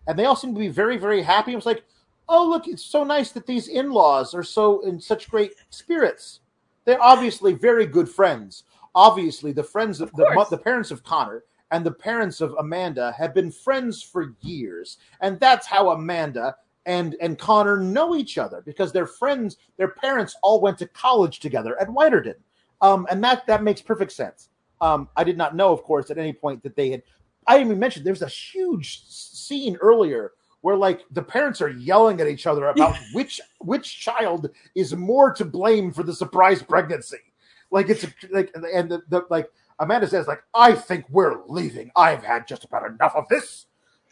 and 0.07 0.17
they 0.17 0.25
all 0.25 0.37
seem 0.37 0.55
to 0.55 0.61
be 0.61 0.69
very 0.69 0.97
very 0.97 1.23
happy. 1.23 1.53
I 1.53 1.57
was 1.57 1.67
like, 1.67 1.83
oh 2.29 2.49
look, 2.49 2.69
it's 2.69 2.85
so 2.85 3.03
nice 3.03 3.33
that 3.33 3.47
these 3.47 3.67
in-laws 3.67 4.35
are 4.35 4.45
so 4.45 4.81
in 4.83 5.01
such 5.01 5.29
great 5.29 5.55
spirits. 5.71 6.41
They're 6.85 7.03
obviously 7.03 7.53
very 7.53 7.87
good 7.87 8.09
friends. 8.09 8.65
Obviously, 8.95 9.53
the 9.53 9.63
friends 9.63 10.01
of, 10.01 10.11
Of 10.11 10.17
the, 10.17 10.57
the 10.57 10.63
parents 10.63 10.91
of 10.91 11.03
Connor 11.05 11.45
and 11.71 11.85
the 11.85 11.93
parents 11.93 12.41
of 12.41 12.55
Amanda 12.59 13.13
have 13.13 13.35
been 13.35 13.51
friends 13.51 14.03
for 14.03 14.35
years, 14.41 14.99
and 15.21 15.39
that's 15.39 15.67
how 15.67 15.91
Amanda 15.91 16.57
and 16.87 17.17
and 17.21 17.39
Connor 17.39 17.77
know 17.77 18.17
each 18.17 18.39
other 18.39 18.63
because 18.65 18.93
they're 18.93 19.07
friends. 19.07 19.57
Their 19.77 19.89
parents 19.89 20.37
all 20.43 20.61
went 20.61 20.79
to 20.79 20.89
college 20.89 21.41
together 21.41 21.81
at 21.81 21.89
Whiterton, 21.89 22.35
um, 22.81 23.07
and 23.11 23.23
that 23.23 23.47
that 23.47 23.63
makes 23.63 23.81
perfect 23.81 24.13
sense. 24.13 24.49
Um, 24.81 25.09
I 25.17 25.25
did 25.25 25.37
not 25.37 25.55
know, 25.55 25.73
of 25.73 25.83
course, 25.83 26.11
at 26.11 26.19
any 26.19 26.33
point 26.33 26.63
that 26.63 26.77
they 26.77 26.91
had. 26.91 27.03
I 27.47 27.55
didn't 27.55 27.69
even 27.69 27.79
mention 27.79 28.05
there's 28.05 28.23
a 28.23 28.29
huge 28.29 29.05
scene 29.07 29.77
earlier 29.77 30.33
where 30.63 30.77
like 30.77 31.05
the 31.11 31.23
parents 31.23 31.61
are 31.61 31.71
yelling 31.71 32.21
at 32.21 32.27
each 32.27 32.47
other 32.47 32.67
about 32.69 32.97
which 33.13 33.41
which 33.61 34.01
child 34.01 34.51
is 34.75 34.95
more 34.95 35.33
to 35.33 35.45
blame 35.45 35.93
for 35.93 36.03
the 36.03 36.15
surprise 36.15 36.63
pregnancy. 36.63 37.19
Like 37.71 37.89
it's 37.89 38.05
a, 38.05 38.13
like 38.31 38.53
and 38.55 38.91
the, 38.91 39.03
the 39.09 39.27
like 39.31 39.51
Amanda 39.79 40.09
says 40.09 40.27
like 40.27 40.43
I 40.55 40.73
think 40.73 41.07
we're 41.11 41.43
leaving. 41.47 41.91
I've 41.97 42.25
had 42.25 42.47
just 42.47 42.65
about 42.65 42.87
enough 42.87 43.15
of 43.15 43.29
this. 43.29 43.67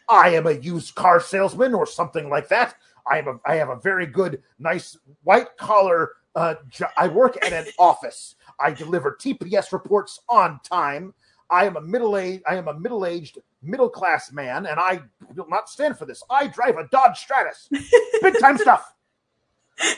I 0.07 0.29
am 0.29 0.47
a 0.47 0.53
used 0.53 0.95
car 0.95 1.19
salesman 1.19 1.73
or 1.73 1.85
something 1.85 2.29
like 2.29 2.47
that. 2.49 2.75
I 3.09 3.19
am 3.19 3.27
a 3.27 3.39
I 3.45 3.55
have 3.55 3.69
a 3.69 3.75
very 3.77 4.05
good 4.05 4.41
nice 4.57 4.97
white 5.23 5.55
collar 5.57 6.13
uh 6.35 6.55
jo- 6.69 6.87
I 6.97 7.07
work 7.07 7.37
at 7.45 7.53
an 7.53 7.65
office. 7.79 8.35
I 8.59 8.71
deliver 8.71 9.17
TPS 9.19 9.71
reports 9.71 10.19
on 10.29 10.59
time. 10.63 11.13
I 11.49 11.65
am 11.65 11.77
a 11.77 11.81
middle 11.81 12.17
aged 12.17 12.43
I 12.47 12.55
am 12.55 12.67
a 12.67 12.79
middle 12.79 13.05
aged 13.05 13.39
middle 13.61 13.89
class 13.89 14.31
man, 14.31 14.65
and 14.65 14.79
I 14.79 15.01
will 15.35 15.49
not 15.49 15.69
stand 15.69 15.97
for 15.97 16.05
this. 16.05 16.23
I 16.29 16.47
drive 16.47 16.77
a 16.77 16.87
Dodge 16.87 17.17
Stratus, 17.17 17.69
big 18.21 18.39
time 18.39 18.57
stuff. 18.57 18.93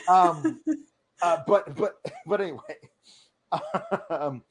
Um, 0.08 0.60
uh, 1.22 1.38
but 1.46 1.74
but 1.76 1.96
but 2.26 2.40
anyway, 2.40 2.76
um, 4.10 4.42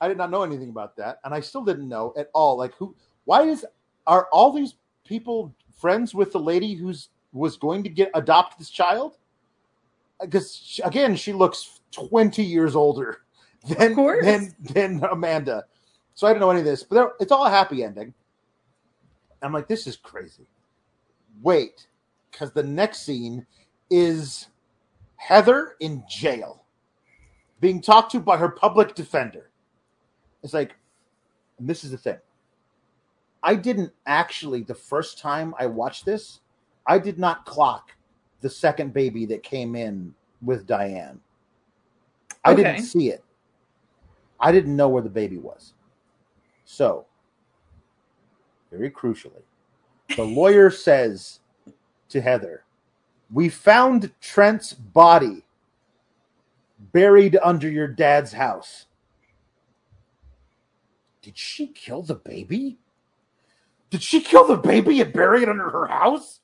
I 0.00 0.08
did 0.08 0.16
not 0.16 0.30
know 0.30 0.42
anything 0.42 0.70
about 0.70 0.96
that, 0.96 1.18
and 1.24 1.34
I 1.34 1.40
still 1.40 1.64
didn't 1.64 1.88
know 1.88 2.14
at 2.16 2.30
all. 2.34 2.56
Like 2.56 2.74
who? 2.74 2.94
Why 3.24 3.42
is 3.42 3.66
are 4.06 4.28
all 4.32 4.52
these 4.52 4.74
people 5.04 5.54
friends 5.78 6.14
with 6.14 6.32
the 6.32 6.40
lady 6.40 6.74
who's 6.74 7.10
was 7.32 7.56
going 7.56 7.82
to 7.84 7.88
get 7.88 8.10
adopt 8.14 8.58
this 8.58 8.70
child? 8.70 9.18
Because 10.20 10.80
again, 10.84 11.16
she 11.16 11.32
looks 11.32 11.80
twenty 11.92 12.42
years 12.42 12.74
older 12.74 13.22
than 13.68 13.94
than 14.22 14.54
than 14.60 15.04
Amanda. 15.10 15.64
So 16.14 16.26
I 16.26 16.30
didn't 16.30 16.40
know 16.40 16.50
any 16.50 16.60
of 16.60 16.66
this, 16.66 16.82
but 16.82 17.14
it's 17.20 17.32
all 17.32 17.46
a 17.46 17.50
happy 17.50 17.84
ending. 17.84 18.12
I'm 19.42 19.52
like, 19.52 19.68
this 19.68 19.86
is 19.86 19.96
crazy. 19.96 20.46
Wait, 21.42 21.86
because 22.30 22.52
the 22.52 22.62
next 22.62 23.06
scene 23.06 23.46
is 23.90 24.48
Heather 25.16 25.76
in 25.80 26.02
jail, 26.08 26.59
being 27.60 27.80
talked 27.80 28.12
to 28.12 28.20
by 28.20 28.36
her 28.36 28.48
public 28.48 28.94
defender. 28.94 29.50
It's 30.42 30.54
like, 30.54 30.76
and 31.58 31.68
this 31.68 31.84
is 31.84 31.90
the 31.90 31.98
thing. 31.98 32.18
I 33.42 33.54
didn't 33.54 33.92
actually, 34.06 34.62
the 34.62 34.74
first 34.74 35.18
time 35.18 35.54
I 35.58 35.66
watched 35.66 36.04
this, 36.04 36.40
I 36.86 36.98
did 36.98 37.18
not 37.18 37.44
clock 37.44 37.92
the 38.40 38.50
second 38.50 38.92
baby 38.92 39.26
that 39.26 39.42
came 39.42 39.76
in 39.76 40.14
with 40.42 40.66
Diane. 40.66 41.20
I 42.44 42.52
okay. 42.52 42.62
didn't 42.62 42.84
see 42.84 43.10
it. 43.10 43.22
I 44.38 44.52
didn't 44.52 44.74
know 44.74 44.88
where 44.88 45.02
the 45.02 45.10
baby 45.10 45.36
was. 45.36 45.74
So, 46.64 47.04
very 48.70 48.90
crucially, 48.90 49.42
the 50.16 50.24
lawyer 50.24 50.70
says 50.70 51.40
to 52.08 52.20
Heather, 52.20 52.64
We 53.30 53.48
found 53.48 54.10
Trent's 54.20 54.72
body 54.72 55.44
buried 56.92 57.38
under 57.42 57.68
your 57.68 57.88
dad's 57.88 58.32
house. 58.32 58.86
Did 61.22 61.36
she 61.36 61.66
kill 61.66 62.02
the 62.02 62.14
baby? 62.14 62.78
Did 63.90 64.02
she 64.02 64.20
kill 64.20 64.46
the 64.46 64.56
baby 64.56 65.00
and 65.00 65.12
bury 65.12 65.42
it 65.42 65.48
under 65.48 65.68
her 65.68 65.86
house? 65.86 66.40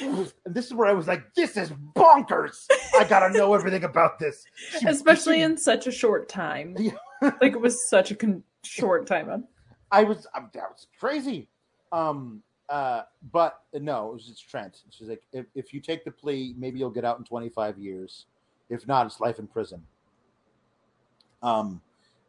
And 0.00 0.32
this 0.44 0.66
is 0.66 0.74
where 0.74 0.88
I 0.88 0.92
was 0.92 1.08
like, 1.08 1.34
this 1.34 1.56
is 1.56 1.70
bonkers. 1.96 2.66
I 2.98 3.04
gotta 3.04 3.36
know 3.36 3.54
everything 3.54 3.84
about 3.84 4.18
this. 4.18 4.44
She, 4.54 4.86
Especially 4.86 5.36
she, 5.36 5.42
in 5.42 5.56
such 5.56 5.86
a 5.86 5.92
short 5.92 6.28
time. 6.28 6.76
Yeah. 6.78 6.92
like 7.22 7.52
it 7.52 7.60
was 7.60 7.88
such 7.88 8.10
a 8.10 8.14
con- 8.14 8.44
short 8.62 9.06
time. 9.06 9.44
I 9.90 10.04
was, 10.04 10.26
I, 10.34 10.40
that 10.40 10.70
was 10.70 10.86
crazy. 10.98 11.48
Um, 11.92 12.42
uh, 12.68 13.02
but 13.32 13.62
no, 13.74 14.10
it 14.10 14.14
was 14.14 14.28
it's 14.30 14.40
Trent. 14.40 14.82
She's 14.90 15.08
like, 15.08 15.22
if, 15.32 15.46
if 15.56 15.74
you 15.74 15.80
take 15.80 16.04
the 16.04 16.12
plea, 16.12 16.54
maybe 16.56 16.78
you'll 16.78 16.90
get 16.90 17.04
out 17.04 17.18
in 17.18 17.24
25 17.24 17.78
years. 17.78 18.26
If 18.70 18.86
not, 18.86 19.06
it's 19.06 19.20
life 19.20 19.38
in 19.38 19.46
prison. 19.46 19.82
Um, 21.42 21.80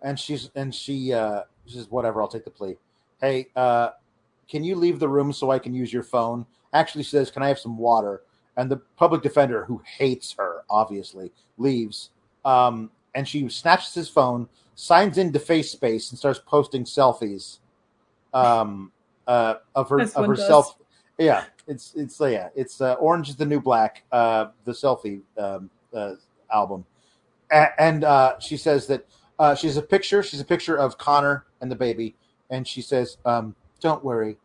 and 0.01 0.19
she's 0.19 0.49
and 0.55 0.73
she 0.73 1.13
uh, 1.13 1.43
she 1.65 1.75
says, 1.75 1.89
whatever, 1.89 2.21
I'll 2.21 2.27
take 2.27 2.43
the 2.43 2.51
plea. 2.51 2.77
Hey, 3.21 3.47
uh, 3.55 3.91
can 4.49 4.63
you 4.63 4.75
leave 4.75 4.99
the 4.99 5.07
room 5.07 5.31
so 5.31 5.51
I 5.51 5.59
can 5.59 5.73
use 5.73 5.93
your 5.93 6.03
phone? 6.03 6.45
Actually 6.73 7.03
says, 7.03 7.29
can 7.29 7.43
I 7.43 7.47
have 7.47 7.59
some 7.59 7.77
water? 7.77 8.23
And 8.57 8.69
the 8.69 8.77
public 8.97 9.21
defender, 9.21 9.63
who 9.65 9.81
hates 9.85 10.33
her, 10.37 10.63
obviously, 10.69 11.31
leaves. 11.57 12.09
Um, 12.43 12.91
and 13.15 13.27
she 13.27 13.47
snatches 13.49 13.93
his 13.93 14.09
phone, 14.09 14.49
signs 14.75 15.17
into 15.17 15.39
FaceSpace, 15.39 16.09
and 16.09 16.19
starts 16.19 16.39
posting 16.45 16.83
selfies 16.83 17.59
um, 18.33 18.91
uh, 19.27 19.55
of 19.75 19.89
her 19.89 20.01
of 20.01 20.25
herself. 20.25 20.77
Does. 20.77 20.85
Yeah, 21.17 21.43
it's 21.67 21.93
it's 21.95 22.19
yeah, 22.19 22.49
it's 22.55 22.81
uh, 22.81 22.93
Orange 22.95 23.29
is 23.29 23.35
the 23.35 23.45
New 23.45 23.61
Black, 23.61 24.03
uh, 24.11 24.47
the 24.65 24.71
selfie 24.71 25.21
um, 25.37 25.69
uh, 25.93 26.13
album, 26.51 26.85
a- 27.51 27.81
and 27.81 28.03
uh, 28.03 28.39
she 28.39 28.57
says 28.57 28.87
that 28.87 29.05
uh, 29.39 29.55
she's 29.55 29.77
a 29.77 29.81
picture. 29.81 30.23
She's 30.23 30.39
a 30.41 30.45
picture 30.45 30.77
of 30.77 30.97
Connor 30.97 31.45
and 31.61 31.71
the 31.71 31.75
baby, 31.75 32.15
and 32.49 32.67
she 32.67 32.81
says, 32.81 33.17
um, 33.25 33.55
"Don't 33.79 34.03
worry, 34.03 34.37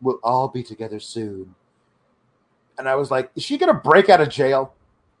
we'll 0.00 0.20
all 0.22 0.48
be 0.48 0.62
together 0.62 1.00
soon." 1.00 1.54
And 2.78 2.88
I 2.88 2.94
was 2.94 3.10
like, 3.10 3.30
"Is 3.36 3.42
she 3.42 3.58
gonna 3.58 3.74
break 3.74 4.08
out 4.08 4.20
of 4.20 4.28
jail? 4.28 4.74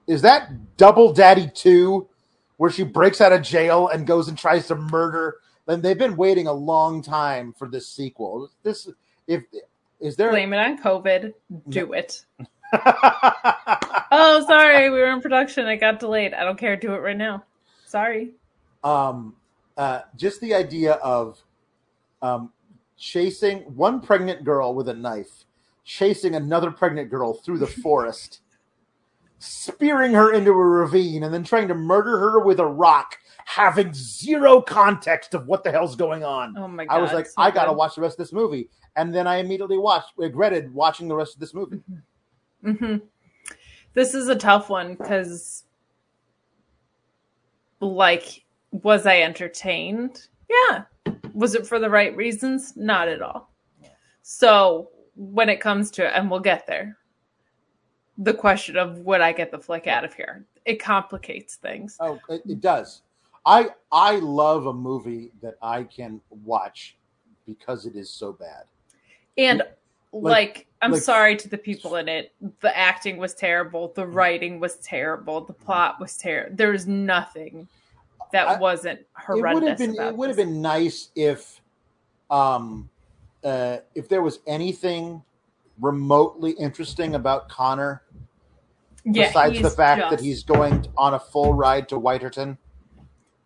Is 0.06 0.22
that 0.22 0.76
Double 0.76 1.12
Daddy 1.12 1.50
Two, 1.54 2.08
where 2.56 2.70
she 2.70 2.84
breaks 2.84 3.20
out 3.20 3.32
of 3.32 3.42
jail 3.42 3.88
and 3.88 4.06
goes 4.06 4.28
and 4.28 4.38
tries 4.38 4.66
to 4.68 4.76
murder?" 4.76 5.36
And 5.68 5.82
they've 5.82 5.96
been 5.98 6.16
waiting 6.16 6.48
a 6.48 6.52
long 6.52 7.00
time 7.00 7.52
for 7.52 7.68
this 7.68 7.86
sequel. 7.86 8.50
This, 8.64 8.88
if 9.28 9.42
is 10.00 10.16
there 10.16 10.30
blame 10.30 10.52
it 10.52 10.58
on 10.58 10.82
COVID? 10.82 11.32
Do 11.68 11.92
it. 11.92 12.24
oh, 14.12 14.44
sorry, 14.46 14.90
we 14.90 14.98
were 14.98 15.10
in 15.10 15.20
production. 15.20 15.66
It 15.66 15.78
got 15.78 15.98
delayed. 15.98 16.34
I 16.34 16.44
don't 16.44 16.58
care. 16.58 16.76
Do 16.76 16.94
it 16.94 16.98
right 16.98 17.16
now. 17.16 17.44
Sorry. 17.86 18.30
Um, 18.84 19.34
uh, 19.76 20.02
just 20.16 20.40
the 20.40 20.54
idea 20.54 20.92
of 20.94 21.42
um, 22.22 22.52
chasing 22.96 23.60
one 23.74 24.00
pregnant 24.00 24.44
girl 24.44 24.74
with 24.74 24.88
a 24.88 24.94
knife, 24.94 25.44
chasing 25.84 26.34
another 26.34 26.70
pregnant 26.70 27.10
girl 27.10 27.34
through 27.34 27.58
the 27.58 27.66
forest, 27.82 28.40
spearing 29.38 30.12
her 30.12 30.32
into 30.32 30.50
a 30.50 30.54
ravine, 30.54 31.24
and 31.24 31.34
then 31.34 31.42
trying 31.42 31.68
to 31.68 31.74
murder 31.74 32.18
her 32.18 32.40
with 32.40 32.60
a 32.60 32.66
rock, 32.66 33.18
having 33.46 33.92
zero 33.92 34.60
context 34.60 35.34
of 35.34 35.46
what 35.46 35.64
the 35.64 35.72
hell's 35.72 35.96
going 35.96 36.22
on. 36.22 36.56
Oh 36.56 36.68
my 36.68 36.84
god! 36.84 36.94
I 36.94 36.98
was 36.98 37.12
like, 37.12 37.26
so 37.26 37.34
I 37.38 37.50
gotta 37.50 37.72
watch 37.72 37.96
the 37.96 38.02
rest 38.02 38.14
of 38.14 38.26
this 38.26 38.32
movie, 38.32 38.68
and 38.96 39.14
then 39.14 39.26
I 39.26 39.36
immediately 39.38 39.78
watched, 39.78 40.12
regretted 40.16 40.72
watching 40.72 41.08
the 41.08 41.16
rest 41.16 41.34
of 41.34 41.40
this 41.40 41.54
movie. 41.54 41.76
Mm-hmm. 41.76 41.96
Mm-hmm. 42.64 42.96
This 43.94 44.14
is 44.14 44.28
a 44.28 44.36
tough 44.36 44.70
one 44.70 44.94
because, 44.94 45.64
like, 47.80 48.44
was 48.70 49.06
I 49.06 49.20
entertained? 49.20 50.28
Yeah. 50.48 50.84
Was 51.32 51.54
it 51.54 51.66
for 51.66 51.78
the 51.78 51.90
right 51.90 52.14
reasons? 52.16 52.76
Not 52.76 53.08
at 53.08 53.22
all. 53.22 53.50
So 54.22 54.90
when 55.16 55.48
it 55.48 55.60
comes 55.60 55.90
to 55.92 56.06
it, 56.06 56.12
and 56.14 56.30
we'll 56.30 56.40
get 56.40 56.66
there, 56.66 56.96
the 58.18 58.34
question 58.34 58.76
of 58.76 58.98
would 59.00 59.20
I 59.20 59.32
get 59.32 59.50
the 59.50 59.58
flick 59.58 59.86
out 59.86 60.04
of 60.04 60.14
here? 60.14 60.44
It 60.64 60.76
complicates 60.76 61.56
things. 61.56 61.96
Oh, 62.00 62.20
it, 62.28 62.42
it 62.46 62.60
does. 62.60 63.02
I 63.46 63.70
I 63.90 64.16
love 64.16 64.66
a 64.66 64.72
movie 64.72 65.32
that 65.42 65.54
I 65.62 65.84
can 65.84 66.20
watch 66.44 66.96
because 67.46 67.86
it 67.86 67.96
is 67.96 68.10
so 68.10 68.32
bad. 68.32 68.64
And 69.38 69.62
like, 70.12 70.22
like 70.22 70.66
I'm 70.82 70.92
like, 70.92 71.02
sorry 71.02 71.36
to 71.36 71.48
the 71.48 71.58
people 71.58 71.96
in 71.96 72.08
it. 72.08 72.32
The 72.60 72.76
acting 72.76 73.16
was 73.16 73.34
terrible. 73.34 73.92
The 73.94 74.06
writing 74.06 74.60
was 74.60 74.76
terrible. 74.76 75.40
The 75.42 75.52
plot 75.52 76.00
was 76.00 76.16
terrible. 76.16 76.56
There's 76.56 76.86
nothing 76.86 77.68
that 78.32 78.48
I, 78.48 78.58
wasn't 78.58 79.00
horrendous. 79.14 79.60
It 79.60 79.62
would 79.62 79.68
have 79.68 79.78
been. 79.78 80.06
it 80.08 80.16
would 80.16 80.28
have 80.28 80.36
been 80.36 80.62
nice 80.62 81.10
if, 81.14 81.60
um, 82.30 82.88
uh, 83.44 83.78
if 83.94 84.08
there 84.08 84.22
was 84.22 84.40
anything 84.46 85.22
remotely 85.80 86.52
interesting 86.52 87.14
about 87.14 87.48
Connor, 87.48 88.02
yeah, 89.04 89.28
besides 89.28 89.60
the 89.62 89.70
fact 89.70 90.00
just... 90.00 90.10
that 90.10 90.20
he's 90.20 90.42
going 90.42 90.86
on 90.96 91.14
a 91.14 91.18
full 91.18 91.54
ride 91.54 91.88
to 91.88 91.98
Whiterton. 91.98 92.58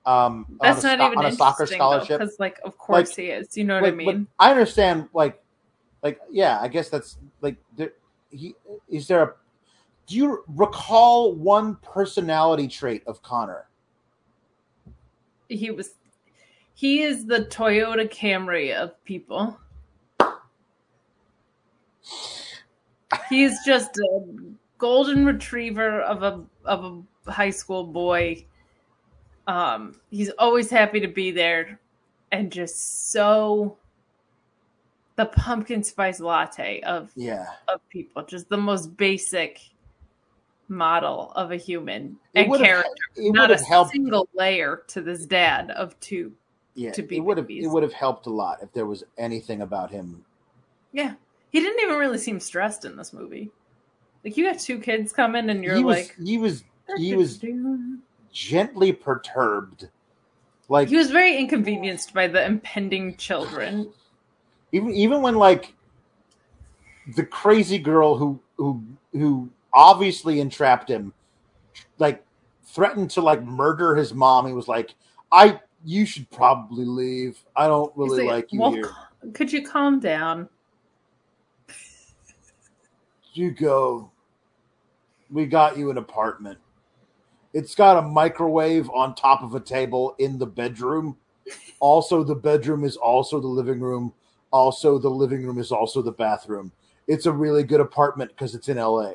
Um, 0.07 0.47
That's 0.61 0.83
not 0.83 1.01
a, 1.01 1.07
even 1.07 1.19
on 1.19 1.27
a 1.27 1.33
soccer 1.33 1.67
scholarship. 1.67 2.21
Because, 2.21 2.37
like, 2.39 2.61
of 2.65 2.77
course 2.77 3.11
like, 3.11 3.17
he 3.17 3.31
is. 3.31 3.57
You 3.57 3.65
know 3.65 3.81
what 3.81 3.89
I 3.89 3.93
mean? 3.93 4.27
I 4.39 4.51
understand. 4.51 5.09
Like, 5.15 5.41
like, 6.05 6.21
yeah, 6.31 6.61
I 6.61 6.69
guess 6.69 6.89
that's 6.89 7.19
like. 7.41 7.57
There, 7.77 7.93
he 8.31 8.55
is 8.89 9.09
there 9.09 9.23
a. 9.23 9.35
Do 10.07 10.17
you 10.17 10.45
recall 10.49 11.35
one 11.35 11.77
personality 11.77 12.69
trait 12.69 13.03
of 13.07 13.23
Connor? 13.23 13.67
he 15.49 15.71
was 15.71 15.95
he 16.75 17.03
is 17.03 17.27
the 17.27 17.41
Toyota 17.47 18.11
Camry 18.11 18.75
of 18.75 19.03
people. 19.05 19.59
He's 23.29 23.57
just 23.65 23.97
a 23.97 24.21
golden 24.79 25.25
retriever 25.25 26.01
of 26.03 26.23
a 26.23 26.45
of 26.65 27.05
a 27.27 27.31
high 27.31 27.51
school 27.51 27.85
boy. 27.85 28.45
Um, 29.47 30.01
he's 30.11 30.31
always 30.39 30.71
happy 30.71 31.01
to 31.01 31.09
be 31.09 31.31
there, 31.31 31.79
and 32.33 32.51
just 32.51 33.13
so 33.13 33.77
the 35.17 35.27
pumpkin 35.27 35.83
spice 35.83 36.21
latte 36.21 36.81
of 36.83 37.11
yeah 37.15 37.47
of 37.69 37.87
people, 37.89 38.23
just 38.25 38.49
the 38.49 38.57
most 38.57 38.97
basic 38.97 39.61
model 40.69 41.33
of 41.37 41.53
a 41.53 41.57
human 41.57 42.17
and 42.35 42.53
character. 42.55 42.91
Not 43.19 43.51
a 43.51 43.63
helped. 43.63 43.93
single 43.93 44.29
layer 44.35 44.83
to 44.89 45.01
this 45.01 45.27
dad 45.27 45.71
of 45.73 45.99
two. 46.01 46.33
Yeah, 46.75 46.91
to 46.93 47.03
be 47.03 47.19
it 47.19 47.21
would 47.21 47.39
have 47.39 47.49
it 47.49 47.69
would 47.69 47.83
have 47.85 47.93
helped 47.93 48.27
a 48.27 48.31
lot 48.31 48.59
if 48.63 48.73
there 48.73 48.87
was 48.87 49.05
anything 49.17 49.63
about 49.63 49.91
him. 49.91 50.25
Yeah, 50.93 51.15
he 51.51 51.61
didn't 51.61 51.81
even 51.85 51.97
really 51.99 52.19
seem 52.19 52.41
stressed 52.41 52.85
in 52.85 52.97
this 52.97 53.13
movie. 53.13 53.51
Like 54.25 54.37
you 54.37 54.51
got 54.51 54.59
two 54.59 54.81
kids 54.81 55.13
coming, 55.13 55.51
and 55.51 55.63
you're 55.63 55.77
he 55.77 55.85
like, 55.85 56.15
was, 56.19 56.27
he 56.27 56.39
was 56.39 56.65
he 56.97 57.15
was 57.15 57.45
gently 58.33 58.93
perturbed 58.93 59.89
Like 60.69 60.89
He 60.89 60.97
was 60.97 61.11
very 61.11 61.37
inconvenienced 61.37 62.13
by 62.15 62.27
the 62.27 62.45
impending 62.45 63.17
children. 63.17 63.93
Even 64.75 64.91
even 64.91 65.23
when 65.23 65.37
like 65.37 65.75
the 67.17 67.25
crazy 67.25 67.79
girl 67.79 68.17
who 68.17 68.41
who 68.57 68.83
who 69.13 69.49
obviously 69.73 70.41
entrapped 70.41 70.89
him 70.89 71.13
like 71.99 72.23
threatened 72.65 73.11
to 73.11 73.21
like 73.21 73.43
murder 73.43 73.95
his 73.95 74.15
mom 74.15 74.47
he 74.47 74.53
was 74.53 74.69
like 74.69 74.95
i 75.33 75.59
you 75.85 76.07
should 76.07 76.29
probably 76.31 76.85
leave. 76.85 77.39
I 77.55 77.69
don't 77.69 77.93
really 77.97 78.27
like, 78.27 78.51
you 78.51 78.61
"Well, 78.61 78.73
here. 78.73 78.91
Could 79.35 79.53
you 79.53 79.63
calm 79.63 80.01
down? 80.01 80.49
you 83.35 83.51
go. 83.51 84.11
We 85.31 85.47
got 85.47 85.77
you 85.77 85.91
an 85.91 85.99
apartment. 85.99 86.59
It's 87.53 87.75
got 87.75 87.99
a 87.99 88.03
microwave 88.03 88.89
on 88.91 89.15
top 89.15 89.43
of 89.43 89.55
a 89.55 89.61
table 89.61 90.15
in 90.19 90.39
the 90.39 90.47
bedroom. 90.47 91.17
Also 91.81 92.23
the 92.23 92.35
bedroom 92.35 92.85
is 92.85 92.97
also 92.97 93.41
the 93.41 93.49
living 93.49 93.81
room 93.81 94.13
also 94.55 94.99
the 94.99 95.09
living 95.11 95.45
room 95.45 95.59
is 95.59 95.73
also 95.73 96.01
the 96.01 96.13
bathroom 96.13 96.71
it's 97.09 97.27
a 97.27 97.33
really 97.33 97.65
good 97.65 97.81
apartment 97.81 98.31
because 98.31 98.55
it's 98.55 98.69
in 98.69 98.77
la 98.77 99.11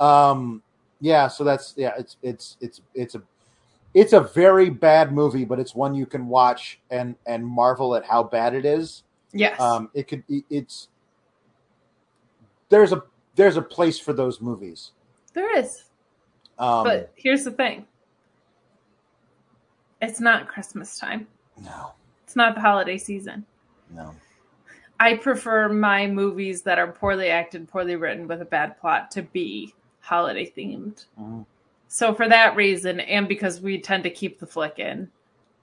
um 0.00 0.60
yeah 1.00 1.28
so 1.28 1.44
that's 1.44 1.72
yeah 1.76 1.92
it's 1.96 2.16
it's 2.22 2.56
it's 2.60 2.80
it's 2.94 3.14
a 3.14 3.22
it's 3.94 4.12
a 4.12 4.20
very 4.20 4.68
bad 4.70 5.12
movie 5.12 5.44
but 5.44 5.60
it's 5.60 5.72
one 5.72 5.94
you 5.94 6.04
can 6.04 6.26
watch 6.26 6.80
and 6.90 7.14
and 7.26 7.46
marvel 7.46 7.94
at 7.94 8.04
how 8.04 8.24
bad 8.24 8.54
it 8.54 8.64
is 8.64 9.04
Yes. 9.32 9.60
um 9.60 9.88
it 9.94 10.08
could 10.08 10.24
it's 10.50 10.88
there's 12.70 12.92
a 12.92 13.04
there's 13.36 13.56
a 13.56 13.62
place 13.62 14.00
for 14.00 14.12
those 14.12 14.40
movies 14.40 14.90
there 15.32 15.56
is. 15.58 15.84
um 16.58 16.84
But 16.84 17.12
here's 17.14 17.44
the 17.44 17.50
thing. 17.52 17.86
It's 20.02 20.20
not 20.20 20.48
Christmas 20.48 20.98
time. 20.98 21.26
no 21.62 21.92
It's 22.24 22.34
not 22.36 22.54
the 22.56 22.60
holiday 22.60 22.98
season. 22.98 23.46
no 23.90 24.14
I 25.00 25.16
prefer 25.16 25.68
my 25.68 26.06
movies 26.06 26.62
that 26.62 26.78
are 26.78 26.90
poorly 26.92 27.28
acted, 27.28 27.68
poorly 27.68 27.96
written, 27.96 28.28
with 28.28 28.40
a 28.42 28.46
bad 28.46 28.78
plot 28.80 29.10
to 29.12 29.22
be 29.22 29.74
holiday 30.00 30.50
themed. 30.56 31.06
Mhm. 31.20 31.44
So 31.88 32.14
for 32.14 32.28
that 32.28 32.56
reason, 32.56 33.00
and 33.00 33.28
because 33.28 33.60
we 33.60 33.80
tend 33.80 34.02
to 34.04 34.10
keep 34.10 34.38
the 34.38 34.46
flick 34.46 34.78
in, 34.78 35.10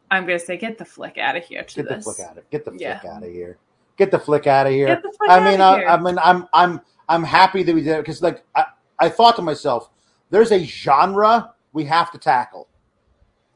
I'm 0.10 0.26
gonna 0.26 0.40
say 0.40 0.58
get 0.58 0.78
the 0.78 0.86
flick 0.86 1.18
out 1.18 1.36
of 1.36 1.44
here 1.44 1.64
to 1.64 1.76
get 1.76 1.88
the 1.90 1.96
this. 1.96 2.04
flick 2.04 2.20
out 2.20 2.38
of 2.38 2.50
get 2.50 2.66
the 2.66 2.74
Yeah. 2.78 3.00
flick 3.00 3.12
out 3.12 3.24
of 3.24 3.30
here 3.32 3.58
get 3.98 4.12
the 4.12 4.20
flick 4.20 4.48
out 4.48 4.66
of 4.66 4.74
here 4.74 5.02
the 5.02 5.12
I 5.30 5.40
mean, 5.40 5.62
I, 5.62 5.78
here. 5.78 5.88
I 5.88 5.98
mean, 5.98 6.18
I'm 6.20 6.48
I'm 6.54 6.82
I'm 7.08 7.24
happy 7.24 7.64
that 7.64 7.76
we 7.76 7.82
did 7.82 7.98
it 7.98 8.02
because, 8.02 8.22
like, 8.22 8.44
I, 8.56 8.66
I 9.00 9.10
thought 9.10 9.36
to 9.36 9.42
myself, 9.42 9.90
there's 10.30 10.52
a 10.52 10.64
genre 10.64 11.54
we 11.74 11.84
have 11.86 12.12
to 12.12 12.18
tackle, 12.18 12.68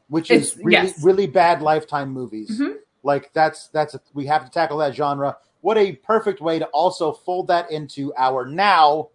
which 0.09 0.29
is 0.29 0.57
really 0.57 0.71
yes. 0.73 1.03
really 1.03 1.25
bad 1.25 1.61
lifetime 1.61 2.09
movies. 2.09 2.59
Mhm. 2.59 2.77
Like 3.03 3.31
that's 3.33 3.69
that's 3.69 3.95
a, 3.95 4.01
we 4.13 4.25
have 4.25 4.45
to 4.45 4.51
tackle 4.51 4.77
that 4.79 4.93
genre. 4.93 5.37
What 5.65 5.79
a 5.79 5.93
perfect 5.93 6.41
way 6.41 6.59
to 6.59 6.65
also 6.67 7.11
fold 7.11 7.47
that 7.47 7.71
into 7.71 8.13
our 8.17 8.45
now 8.45 9.09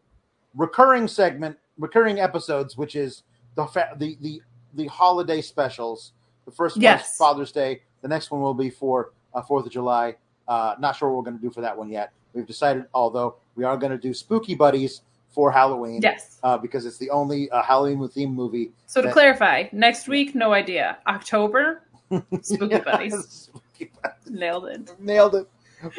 recurring 0.57 1.07
segment, 1.07 1.57
recurring 1.79 2.19
episodes, 2.19 2.77
which 2.77 2.97
is 2.97 3.23
the 3.55 3.67
fa- 3.67 3.95
the 3.99 4.17
the 4.21 4.43
the 4.75 4.87
holiday 4.89 5.43
specials. 5.43 6.11
The 6.47 6.51
first 6.51 6.75
one 6.77 6.81
is 6.81 6.83
Yes. 6.83 7.17
Father's 7.17 7.53
Day. 7.53 7.83
The 8.03 8.09
next 8.09 8.33
one 8.33 8.41
will 8.41 8.55
be 8.55 8.69
for 8.69 9.13
uh, 9.33 9.43
Fourth 9.43 9.65
of 9.65 9.71
July. 9.71 10.17
Uh, 10.49 10.75
not 10.81 10.97
sure 10.97 11.09
what 11.11 11.19
we're 11.19 11.31
going 11.31 11.37
to 11.37 11.43
do 11.43 11.53
for 11.53 11.61
that 11.61 11.79
one 11.79 11.89
yet. 11.89 12.11
We've 12.35 12.49
decided, 12.49 12.87
although 12.95 13.37
we 13.55 13.63
are 13.63 13.77
going 13.77 13.93
to 13.93 13.99
do 13.99 14.13
Spooky 14.13 14.57
Buddies 14.57 15.03
for 15.29 15.53
Halloween. 15.53 16.01
Yes. 16.03 16.41
Uh, 16.43 16.59
because 16.59 16.85
it's 16.85 16.99
the 16.99 17.11
only 17.11 17.49
uh, 17.53 17.63
Halloween 17.63 17.99
themed 18.09 18.35
movie. 18.35 18.73
So 18.87 19.01
to 19.01 19.07
that- 19.07 19.13
clarify, 19.13 19.69
next 19.71 20.09
week, 20.09 20.35
no 20.35 20.53
idea. 20.53 20.99
October, 21.07 21.83
Spooky 22.43 22.81
Buddies. 22.81 23.25
Spooky 23.29 23.93
Buddies. 24.03 24.31
nailed 24.41 24.67
it. 24.67 24.93
Nailed 24.99 25.37
it. 25.37 25.47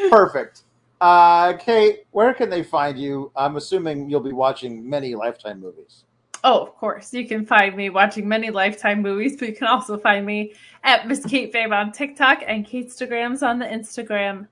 Perfect. 0.10 0.64
Uh, 1.00 1.54
Kate, 1.54 2.06
where 2.12 2.34
can 2.34 2.50
they 2.50 2.62
find 2.62 2.98
you? 2.98 3.32
I'm 3.36 3.58
assuming 3.58 4.10
you'll 4.10 4.20
be 4.20 4.34
watching 4.34 4.88
many 4.88 5.16
Lifetime 5.16 5.60
movies. 5.60 6.04
Oh, 6.44 6.62
of 6.62 6.76
course. 6.76 7.14
You 7.14 7.28
can 7.28 7.46
find 7.46 7.76
me 7.76 7.90
watching 7.90 8.28
many 8.28 8.50
Lifetime 8.50 9.02
movies, 9.02 9.36
but 9.38 9.50
you 9.50 9.56
can 9.56 9.68
also 9.68 9.98
find 9.98 10.26
me 10.26 10.54
at 10.84 11.08
Miss 11.08 11.22
Katefabe 11.22 11.72
on 11.72 11.92
TikTok 11.92 12.44
and 12.48 12.66
Katestagrams 12.66 13.42
on 13.42 13.60
the 13.60 13.66
Instagram. 13.66 14.48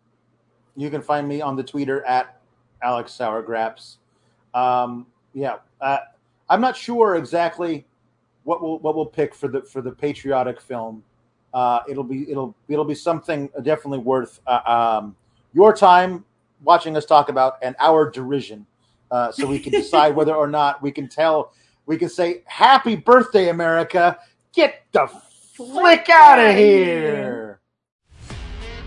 You 0.75 0.89
can 0.89 1.01
find 1.01 1.27
me 1.27 1.41
on 1.41 1.55
the 1.55 1.63
Twitter 1.63 2.03
at 2.05 2.39
Alex 2.81 3.15
Sourgraps. 3.17 3.97
Um, 4.53 5.07
yeah, 5.33 5.57
uh, 5.81 5.99
I'm 6.49 6.61
not 6.61 6.75
sure 6.75 7.15
exactly 7.15 7.85
what 8.43 8.61
we'll 8.61 8.79
what 8.79 8.95
we'll 8.95 9.05
pick 9.05 9.35
for 9.35 9.47
the 9.47 9.61
for 9.61 9.81
the 9.81 9.91
patriotic 9.91 10.59
film. 10.59 11.03
Uh, 11.53 11.81
it'll 11.89 12.03
be 12.03 12.29
it'll 12.29 12.55
it'll 12.67 12.85
be 12.85 12.95
something 12.95 13.49
definitely 13.63 13.99
worth 13.99 14.39
uh, 14.47 14.61
um, 14.99 15.15
your 15.53 15.75
time 15.75 16.25
watching 16.63 16.95
us 16.97 17.05
talk 17.05 17.29
about 17.29 17.57
and 17.61 17.75
our 17.79 18.09
derision, 18.09 18.65
uh, 19.11 19.31
so 19.31 19.47
we 19.47 19.59
can 19.59 19.71
decide 19.71 20.15
whether 20.15 20.33
or 20.33 20.47
not 20.47 20.81
we 20.81 20.91
can 20.91 21.07
tell 21.07 21.53
we 21.89 21.97
can 21.97 22.09
say 22.09 22.43
Happy 22.45 22.95
Birthday 22.95 23.49
America. 23.49 24.19
Get 24.53 24.83
the 24.91 25.07
flick 25.55 26.07
out 26.09 26.39
of 26.39 26.55
here. 26.55 27.59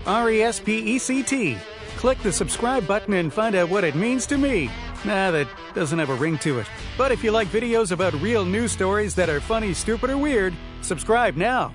R 0.05 0.29
E 0.29 0.41
S 0.41 0.59
P 0.59 0.79
E 0.95 0.97
C 0.97 1.21
T. 1.21 1.57
Click 1.97 2.17
the 2.19 2.31
subscribe 2.31 2.87
button 2.87 3.13
and 3.13 3.31
find 3.31 3.55
out 3.55 3.69
what 3.69 3.83
it 3.83 3.95
means 3.95 4.25
to 4.27 4.37
me. 4.37 4.69
Nah, 5.05 5.31
that 5.31 5.47
doesn't 5.73 5.99
have 5.99 6.09
a 6.09 6.15
ring 6.15 6.37
to 6.39 6.59
it. 6.59 6.67
But 6.97 7.11
if 7.11 7.23
you 7.23 7.31
like 7.31 7.49
videos 7.49 7.91
about 7.91 8.13
real 8.21 8.45
news 8.45 8.71
stories 8.71 9.15
that 9.15 9.29
are 9.29 9.41
funny, 9.41 9.73
stupid, 9.73 10.09
or 10.09 10.17
weird, 10.17 10.53
subscribe 10.81 11.35
now. 11.35 11.73